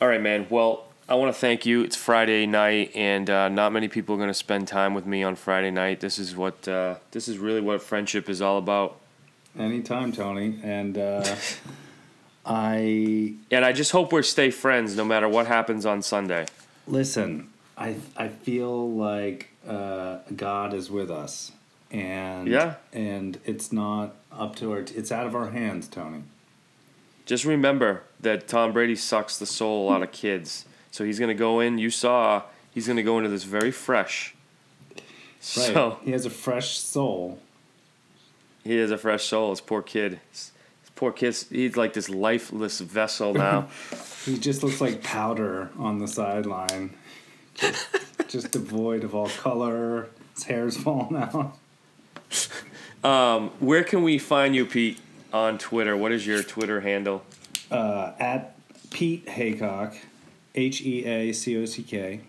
All 0.00 0.08
right, 0.08 0.20
man. 0.20 0.46
Well, 0.50 0.86
I 1.08 1.14
want 1.14 1.34
to 1.34 1.38
thank 1.40 1.66
you. 1.66 1.82
It's 1.82 1.96
Friday 1.96 2.46
night, 2.46 2.92
and 2.94 3.28
uh, 3.28 3.48
not 3.48 3.72
many 3.72 3.88
people 3.88 4.14
are 4.14 4.18
going 4.18 4.28
to 4.30 4.34
spend 4.34 4.68
time 4.68 4.94
with 4.94 5.06
me 5.06 5.22
on 5.22 5.34
Friday 5.36 5.70
night. 5.70 6.00
This 6.00 6.18
is 6.18 6.36
what 6.36 6.66
uh, 6.68 6.96
this 7.10 7.28
is 7.28 7.38
really 7.38 7.60
what 7.60 7.82
friendship 7.82 8.28
is 8.30 8.40
all 8.40 8.58
about. 8.58 8.96
Anytime, 9.58 10.12
Tony. 10.12 10.58
And 10.62 10.96
uh, 10.96 11.24
I 12.46 13.34
And 13.50 13.64
I 13.64 13.72
just 13.72 13.92
hope 13.92 14.12
we 14.12 14.22
stay 14.22 14.50
friends 14.50 14.96
no 14.96 15.04
matter 15.04 15.28
what 15.28 15.46
happens 15.46 15.84
on 15.86 16.02
Sunday. 16.02 16.46
listen. 16.86 17.49
I 17.80 17.96
I 18.16 18.28
feel 18.28 18.90
like 18.92 19.48
uh, 19.66 20.18
God 20.36 20.74
is 20.74 20.90
with 20.90 21.10
us, 21.10 21.50
and 21.90 22.46
Yeah. 22.46 22.74
and 22.92 23.38
it's 23.44 23.72
not 23.72 24.14
up 24.30 24.54
to 24.56 24.70
our. 24.72 24.78
It's 24.80 25.10
out 25.10 25.26
of 25.26 25.34
our 25.34 25.50
hands, 25.50 25.88
Tony. 25.88 26.22
Just 27.26 27.44
remember 27.44 28.02
that 28.20 28.46
Tom 28.48 28.72
Brady 28.72 28.96
sucks 28.96 29.38
the 29.38 29.46
soul 29.46 29.90
out 29.90 30.02
of 30.02 30.12
kids. 30.12 30.64
So 30.90 31.04
he's 31.04 31.18
going 31.18 31.28
to 31.28 31.34
go 31.34 31.60
in. 31.60 31.78
You 31.78 31.90
saw 31.90 32.42
he's 32.74 32.86
going 32.86 32.96
to 32.96 33.02
go 33.02 33.18
into 33.18 33.30
this 33.30 33.44
very 33.44 33.70
fresh. 33.70 34.34
Right. 34.96 35.02
So 35.40 35.98
he 36.04 36.10
has 36.10 36.26
a 36.26 36.30
fresh 36.30 36.78
soul. 36.78 37.38
he 38.64 38.76
has 38.76 38.90
a 38.90 38.98
fresh 38.98 39.24
soul. 39.24 39.50
This 39.50 39.60
poor 39.60 39.80
kid. 39.82 40.20
This 40.32 40.50
poor 40.96 41.12
kid. 41.12 41.34
He's 41.50 41.76
like 41.76 41.92
this 41.94 42.10
lifeless 42.10 42.80
vessel 42.80 43.32
now. 43.34 43.68
He 44.26 44.36
just 44.38 44.62
looks 44.62 44.82
like 44.82 45.02
powder 45.02 45.70
on 45.78 45.98
the 45.98 46.06
sideline, 46.06 46.90
just, 48.28 48.52
devoid 48.52 49.04
of 49.04 49.14
all 49.14 49.28
color. 49.28 50.08
His 50.34 50.44
hair's 50.44 50.76
falling 50.76 51.16
out. 51.16 51.56
Um, 53.02 53.50
Where 53.60 53.82
can 53.82 54.02
we 54.02 54.18
find 54.18 54.54
you, 54.54 54.66
Pete, 54.66 54.98
on 55.32 55.58
Twitter? 55.58 55.96
What 55.96 56.12
is 56.12 56.26
your 56.26 56.42
Twitter 56.42 56.80
handle? 56.80 57.24
Uh, 57.70 58.12
at 58.18 58.56
Pete 58.90 59.26
Heacock, 59.26 59.96
H 60.54 60.82
E 60.82 61.04
A 61.04 61.32
C 61.32 61.56
O 61.56 61.64
C 61.64 61.82
K. 61.82 62.20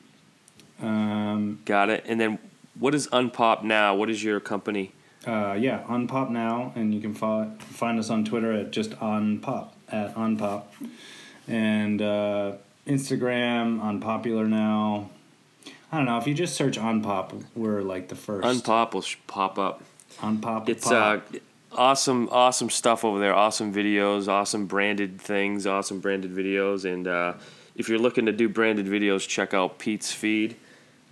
Um, 0.82 1.60
Got 1.66 1.90
it. 1.90 2.06
And 2.08 2.20
then 2.20 2.40
what 2.80 2.96
is 2.96 3.08
Unpop 3.10 3.64
now? 3.64 3.96
What 3.96 4.10
is 4.10 4.24
your 4.24 4.40
company? 4.40 4.92
Uh, 5.26 5.54
yeah, 5.60 5.84
Unpop 5.84 6.30
now, 6.30 6.72
and 6.76 6.94
you 6.96 7.02
can 7.02 7.14
fo- 7.14 7.52
find 7.60 8.00
us 8.00 8.10
on 8.10 8.26
Twitter 8.26 8.52
at 8.54 8.72
just 8.72 8.92
Unpop 8.92 9.70
at 9.90 10.16
Unpop, 10.16 10.64
and 11.48 12.02
uh, 12.02 12.54
Instagram 12.88 13.82
Unpopular 13.82 14.48
now. 14.48 15.10
I 15.92 15.98
don't 15.98 16.06
know 16.06 16.18
if 16.18 16.26
you 16.28 16.34
just 16.34 16.56
search 16.56 16.78
Unpop, 16.78 17.44
we're 17.56 17.82
like 17.82 18.08
the 18.08 18.16
first. 18.16 18.48
Unpop 18.48 18.94
will 18.94 19.02
sh- 19.02 19.18
pop 19.28 19.60
up. 19.60 19.84
Unpop. 20.20 20.70
It's 20.70 20.88
pop. 20.88 21.24
uh, 21.34 21.38
awesome, 21.74 22.30
awesome 22.32 22.70
stuff 22.70 23.04
over 23.04 23.20
there. 23.20 23.34
Awesome 23.36 23.74
videos, 23.74 24.28
awesome 24.28 24.68
branded 24.68 25.20
things, 25.20 25.68
awesome 25.68 26.00
branded 26.00 26.32
videos. 26.34 26.86
And 26.92 27.08
uh, 27.08 27.34
if 27.76 27.90
you're 27.90 28.00
looking 28.00 28.26
to 28.28 28.32
do 28.32 28.48
branded 28.48 28.86
videos, 28.86 29.28
check 29.28 29.54
out 29.54 29.80
Pete's 29.80 30.14
feed, 30.14 30.56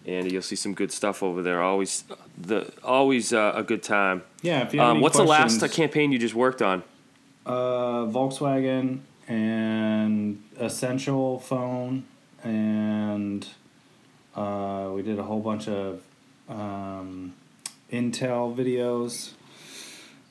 and 0.05 0.31
you'll 0.31 0.41
see 0.41 0.55
some 0.55 0.73
good 0.73 0.91
stuff 0.93 1.23
over 1.23 1.41
there. 1.41 1.61
Always, 1.61 2.05
the 2.37 2.71
always 2.83 3.33
uh, 3.33 3.51
a 3.55 3.63
good 3.63 3.83
time. 3.83 4.23
yeah. 4.41 4.61
If 4.61 4.73
you 4.73 4.81
Um, 4.81 5.01
what's 5.01 5.17
the 5.17 5.23
last 5.23 5.61
campaign 5.73 6.11
you 6.13 6.19
just 6.19 6.35
worked 6.35 6.61
on? 6.61 6.83
Uh, 7.45 8.05
Volkswagen 8.05 8.99
and 9.27 10.41
Essential 10.57 11.39
phone, 11.39 12.05
and 12.43 13.45
uh, 14.39 14.91
we 14.93 15.01
did 15.01 15.19
a 15.19 15.23
whole 15.23 15.41
bunch 15.41 15.67
of 15.67 16.01
um, 16.47 17.33
Intel 17.91 18.55
videos. 18.55 19.31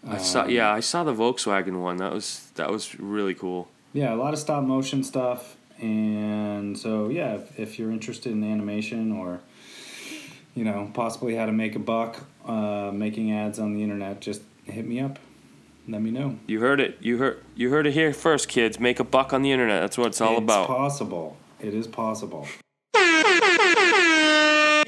I 0.06 0.18
saw, 0.18 0.46
yeah, 0.46 0.72
I 0.72 0.80
saw 0.80 1.04
the 1.04 1.12
Volkswagen 1.12 1.80
one. 1.80 1.96
That 1.98 2.12
was 2.12 2.50
that 2.54 2.70
was 2.70 2.98
really 2.98 3.34
cool. 3.34 3.68
Yeah, 3.92 4.14
a 4.14 4.16
lot 4.16 4.32
of 4.32 4.38
stop 4.38 4.62
motion 4.64 5.02
stuff, 5.02 5.56
and 5.78 6.78
so 6.78 7.09
yeah, 7.09 7.34
if, 7.34 7.59
if 7.59 7.78
you're 7.78 7.90
interested 7.90 8.32
in 8.32 8.44
animation 8.44 9.12
or 9.12 9.40
you 10.54 10.64
know 10.64 10.90
possibly 10.94 11.34
how 11.34 11.46
to 11.46 11.52
make 11.52 11.74
a 11.74 11.80
buck 11.80 12.24
uh, 12.46 12.90
making 12.94 13.32
ads 13.32 13.59
on 13.59 13.74
the 13.74 13.82
internet, 13.82 14.20
just 14.20 14.42
hit 14.64 14.86
me 14.86 15.00
up. 15.00 15.18
Let 15.88 16.00
me 16.00 16.11
know. 16.11 16.38
You 16.46 16.61
heard 16.61 16.80
it. 16.80 16.98
You 17.00 17.18
heard 17.18 17.42
you 17.56 17.70
heard 17.70 17.86
it 17.86 17.92
here 17.92 18.12
first, 18.12 18.48
kids. 18.48 18.78
Make 18.78 19.00
a 19.00 19.04
buck 19.04 19.32
on 19.32 19.42
the 19.42 19.50
internet. 19.50 19.82
That's 19.82 19.98
what 19.98 20.09
it's 20.09 20.20
all 20.20 20.34
it's 20.34 20.42
about. 20.42 20.68
possible. 20.68 21.36
It 21.61 21.74
is 21.74 21.88
possible. 21.88 22.46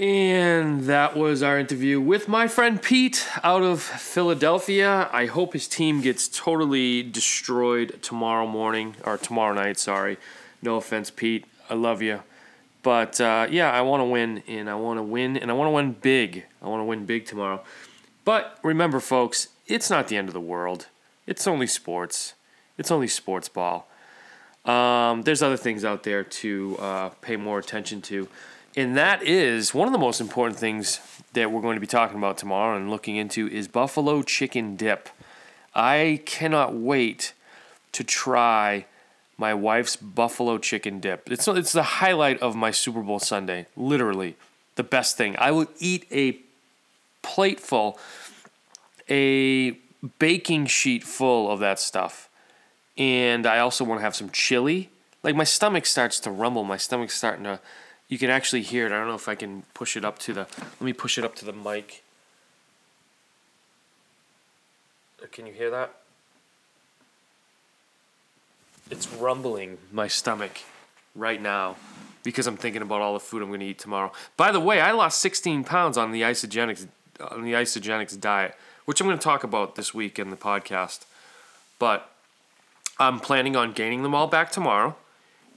And 0.00 0.84
that 0.84 1.14
was 1.14 1.42
our 1.42 1.58
interview 1.58 2.00
with 2.00 2.26
my 2.26 2.48
friend 2.48 2.80
Pete 2.80 3.28
out 3.44 3.62
of 3.62 3.82
Philadelphia. 3.82 5.10
I 5.12 5.26
hope 5.26 5.52
his 5.52 5.68
team 5.68 6.00
gets 6.00 6.26
totally 6.26 7.02
destroyed 7.02 8.02
tomorrow 8.02 8.46
morning 8.46 8.96
or 9.04 9.18
tomorrow 9.18 9.52
night. 9.52 9.78
Sorry, 9.78 10.16
no 10.62 10.76
offense, 10.76 11.10
Pete. 11.10 11.44
I 11.68 11.74
love 11.74 12.00
you, 12.00 12.22
but 12.82 13.20
uh, 13.20 13.46
yeah, 13.50 13.70
I 13.70 13.82
want 13.82 14.00
to 14.00 14.06
win, 14.06 14.42
and 14.48 14.70
I 14.70 14.74
want 14.74 14.98
to 14.98 15.02
win, 15.02 15.36
and 15.36 15.50
I 15.50 15.54
want 15.54 15.66
to 15.68 15.72
win 15.72 15.92
big. 15.92 16.46
I 16.62 16.68
want 16.68 16.80
to 16.80 16.84
win 16.84 17.04
big 17.04 17.26
tomorrow. 17.26 17.62
But 18.24 18.58
remember, 18.62 19.00
folks, 19.00 19.48
it's 19.66 19.90
not 19.90 20.08
the 20.08 20.16
end 20.16 20.28
of 20.28 20.34
the 20.34 20.40
world. 20.40 20.86
It's 21.26 21.46
only 21.46 21.66
sports. 21.66 22.34
It's 22.78 22.90
only 22.90 23.08
sports 23.08 23.50
ball. 23.50 23.86
Um, 24.64 25.22
there's 25.22 25.42
other 25.42 25.56
things 25.56 25.84
out 25.84 26.02
there 26.02 26.22
to 26.22 26.76
uh, 26.78 27.08
pay 27.20 27.36
more 27.36 27.58
attention 27.58 28.02
to. 28.02 28.28
And 28.76 28.96
that 28.96 29.22
is 29.22 29.74
one 29.74 29.88
of 29.88 29.92
the 29.92 29.98
most 29.98 30.20
important 30.20 30.58
things 30.58 31.00
that 31.32 31.50
we're 31.50 31.62
going 31.62 31.76
to 31.76 31.80
be 31.80 31.86
talking 31.86 32.18
about 32.18 32.38
tomorrow 32.38 32.76
and 32.76 32.90
looking 32.90 33.16
into 33.16 33.48
is 33.48 33.68
buffalo 33.68 34.22
chicken 34.22 34.76
dip. 34.76 35.08
I 35.74 36.22
cannot 36.24 36.74
wait 36.74 37.32
to 37.92 38.04
try 38.04 38.86
my 39.36 39.54
wife's 39.54 39.96
buffalo 39.96 40.58
chicken 40.58 41.00
dip. 41.00 41.30
It's 41.30 41.48
it's 41.48 41.72
the 41.72 41.82
highlight 41.82 42.40
of 42.40 42.54
my 42.54 42.70
Super 42.70 43.00
Bowl 43.00 43.18
Sunday. 43.18 43.66
Literally, 43.76 44.36
the 44.76 44.82
best 44.82 45.16
thing. 45.16 45.34
I 45.38 45.50
will 45.50 45.66
eat 45.78 46.06
a 46.12 46.38
plateful, 47.22 47.98
a 49.08 49.72
baking 50.18 50.66
sheet 50.66 51.02
full 51.02 51.50
of 51.50 51.58
that 51.60 51.80
stuff. 51.80 52.28
And 53.00 53.46
I 53.46 53.60
also 53.60 53.82
want 53.82 54.00
to 54.00 54.02
have 54.02 54.14
some 54.14 54.28
chili. 54.28 54.90
Like 55.22 55.34
my 55.34 55.44
stomach 55.44 55.86
starts 55.86 56.20
to 56.20 56.30
rumble. 56.30 56.64
My 56.64 56.76
stomach's 56.76 57.14
starting 57.14 57.44
to. 57.44 57.58
You 58.08 58.18
can 58.18 58.28
actually 58.28 58.60
hear 58.60 58.84
it. 58.84 58.92
I 58.92 58.98
don't 58.98 59.08
know 59.08 59.14
if 59.14 59.26
I 59.26 59.34
can 59.34 59.62
push 59.72 59.96
it 59.96 60.04
up 60.04 60.18
to 60.20 60.34
the. 60.34 60.40
Let 60.58 60.82
me 60.82 60.92
push 60.92 61.16
it 61.16 61.24
up 61.24 61.34
to 61.36 61.46
the 61.46 61.52
mic. 61.54 62.02
Uh, 65.22 65.26
Can 65.32 65.46
you 65.46 65.54
hear 65.54 65.70
that? 65.70 65.94
It's 68.90 69.10
rumbling 69.14 69.78
my 69.90 70.06
stomach 70.06 70.58
right 71.14 71.40
now 71.40 71.76
because 72.22 72.46
I'm 72.46 72.58
thinking 72.58 72.82
about 72.82 73.00
all 73.00 73.14
the 73.14 73.20
food 73.20 73.40
I'm 73.40 73.48
going 73.48 73.60
to 73.60 73.66
eat 73.66 73.78
tomorrow. 73.78 74.12
By 74.36 74.52
the 74.52 74.60
way, 74.60 74.80
I 74.80 74.90
lost 74.90 75.20
16 75.20 75.64
pounds 75.64 75.96
on 75.96 76.12
the 76.12 76.20
Isagenix 76.20 76.86
on 77.30 77.44
the 77.44 77.52
Isagenix 77.52 78.20
diet, 78.20 78.54
which 78.84 79.00
I'm 79.00 79.06
going 79.06 79.18
to 79.18 79.24
talk 79.24 79.42
about 79.42 79.76
this 79.76 79.94
week 79.94 80.18
in 80.18 80.28
the 80.28 80.36
podcast. 80.36 81.06
But 81.78 82.09
I'm 83.00 83.18
planning 83.18 83.56
on 83.56 83.72
gaining 83.72 84.02
them 84.02 84.14
all 84.14 84.26
back 84.26 84.52
tomorrow, 84.52 84.94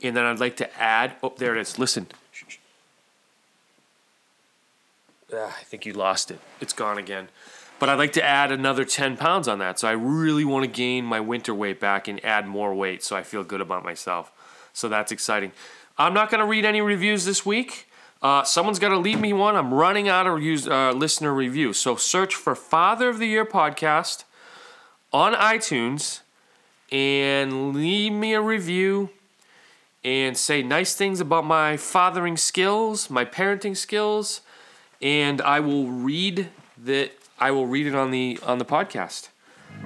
and 0.02 0.16
then 0.16 0.26
I'd 0.26 0.40
like 0.40 0.56
to 0.58 0.82
add. 0.82 1.16
Oh, 1.22 1.34
there 1.38 1.56
it 1.56 1.62
is. 1.62 1.78
Listen. 1.78 2.08
Ah, 5.36 5.56
I 5.60 5.64
think 5.64 5.86
you 5.86 5.94
lost 5.94 6.32
it. 6.32 6.40
It's 6.62 6.74
gone 6.74 6.98
again. 6.98 7.28
But 7.80 7.90
I'd 7.90 7.98
like 7.98 8.14
to 8.14 8.24
add 8.24 8.52
another 8.52 8.86
10 8.86 9.18
pounds 9.18 9.48
on 9.48 9.60
that. 9.60 9.80
So 9.80 9.90
I 9.90 9.92
really 9.92 10.46
want 10.46 10.64
to 10.64 10.72
gain 10.72 11.04
my 11.04 11.20
winter 11.20 11.54
weight 11.54 11.82
back 11.82 12.08
and 12.08 12.24
add 12.24 12.48
more 12.48 12.74
weight 12.74 13.04
so 13.04 13.16
I 13.16 13.24
feel 13.24 13.44
good 13.44 13.60
about 13.60 13.84
myself. 13.84 14.32
So 14.72 14.88
that's 14.88 15.12
exciting. 15.12 15.52
I'm 15.98 16.14
not 16.14 16.30
going 16.30 16.40
to 16.40 16.46
read 16.46 16.64
any 16.64 16.80
reviews 16.82 17.26
this 17.26 17.46
week. 17.46 17.90
Uh, 18.22 18.44
someone's 18.44 18.80
got 18.80 18.90
to 18.90 18.98
leave 18.98 19.20
me 19.20 19.34
one. 19.34 19.58
I'm 19.58 19.74
running 19.74 20.08
out 20.08 20.28
of 20.28 20.42
use, 20.42 20.66
uh, 20.66 20.94
listener 20.94 21.34
reviews. 21.34 21.78
So 21.78 21.98
search 21.98 22.36
for 22.36 22.56
Father 22.56 23.10
of 23.10 23.20
the 23.20 23.28
Year 23.28 23.46
podcast 23.46 24.24
on 25.12 25.34
iTunes 25.34 26.22
and 26.94 27.74
leave 27.74 28.14
me 28.14 28.34
a 28.34 28.42
review 28.42 29.10
and 30.06 30.38
say 30.38 30.62
nice 30.62 30.94
things 30.94 31.20
about 31.20 31.44
my 31.44 31.76
fathering 31.76 32.38
skills, 32.38 33.10
my 33.10 33.26
parenting 33.26 33.76
skills, 33.76 34.42
and 35.02 35.42
I 35.42 35.60
will 35.60 35.88
read 35.88 36.50
that 36.78 37.12
I 37.40 37.52
will 37.52 37.66
read 37.66 37.88
it 37.88 37.96
on 37.96 38.12
the 38.12 38.40
on 38.44 38.60
the 38.60 38.66
podcast. 38.66 39.30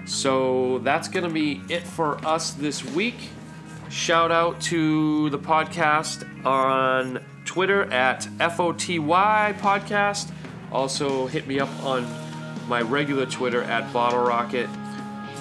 So 0.06 0.80
that's 0.80 1.08
gonna 1.08 1.30
be 1.30 1.62
it 1.70 1.84
for 1.84 2.18
us 2.26 2.52
this 2.52 2.84
week. 2.84 3.16
Shout 3.90 4.32
out 4.32 4.60
to 4.64 5.30
the 5.30 5.40
podcast 5.40 6.46
on 6.46 7.24
Twitter 7.46 7.84
at 7.94 8.28
FOTY 8.38 9.00
Podcast. 9.00 10.30
Also 10.74 11.28
hit 11.28 11.48
me 11.48 11.62
up 11.62 11.70
on 11.84 12.06
my 12.68 12.82
regular 12.82 13.26
Twitter 13.26 13.64
at 13.64 13.92
Bottle 13.94 14.26
Rocket. 14.26 14.70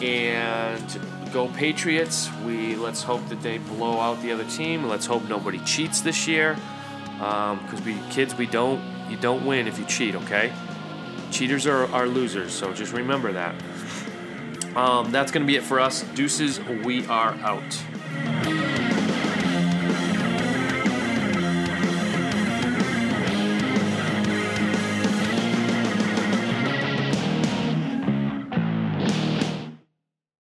And 0.00 1.00
go 1.32 1.48
Patriots. 1.48 2.30
We 2.44 2.76
let's 2.76 3.02
hope 3.02 3.26
that 3.28 3.42
they 3.42 3.58
blow 3.58 4.00
out 4.00 4.20
the 4.22 4.32
other 4.32 4.44
team. 4.44 4.84
Let's 4.84 5.06
hope 5.06 5.28
nobody 5.28 5.58
cheats 5.60 6.00
this 6.00 6.26
year. 6.26 6.56
Because 7.18 7.80
we 7.84 7.98
kids, 8.10 8.34
we 8.34 8.46
don't 8.46 8.82
you 9.08 9.16
don't 9.16 9.46
win 9.46 9.66
if 9.66 9.78
you 9.78 9.84
cheat. 9.86 10.14
Okay, 10.14 10.52
cheaters 11.30 11.66
are, 11.66 11.86
are 11.92 12.06
losers. 12.06 12.52
So 12.52 12.72
just 12.72 12.92
remember 12.92 13.32
that. 13.32 13.54
Um, 14.74 15.10
that's 15.10 15.32
gonna 15.32 15.46
be 15.46 15.56
it 15.56 15.62
for 15.62 15.80
us. 15.80 16.02
Deuces. 16.14 16.60
We 16.60 17.06
are 17.06 17.34
out. 17.42 18.95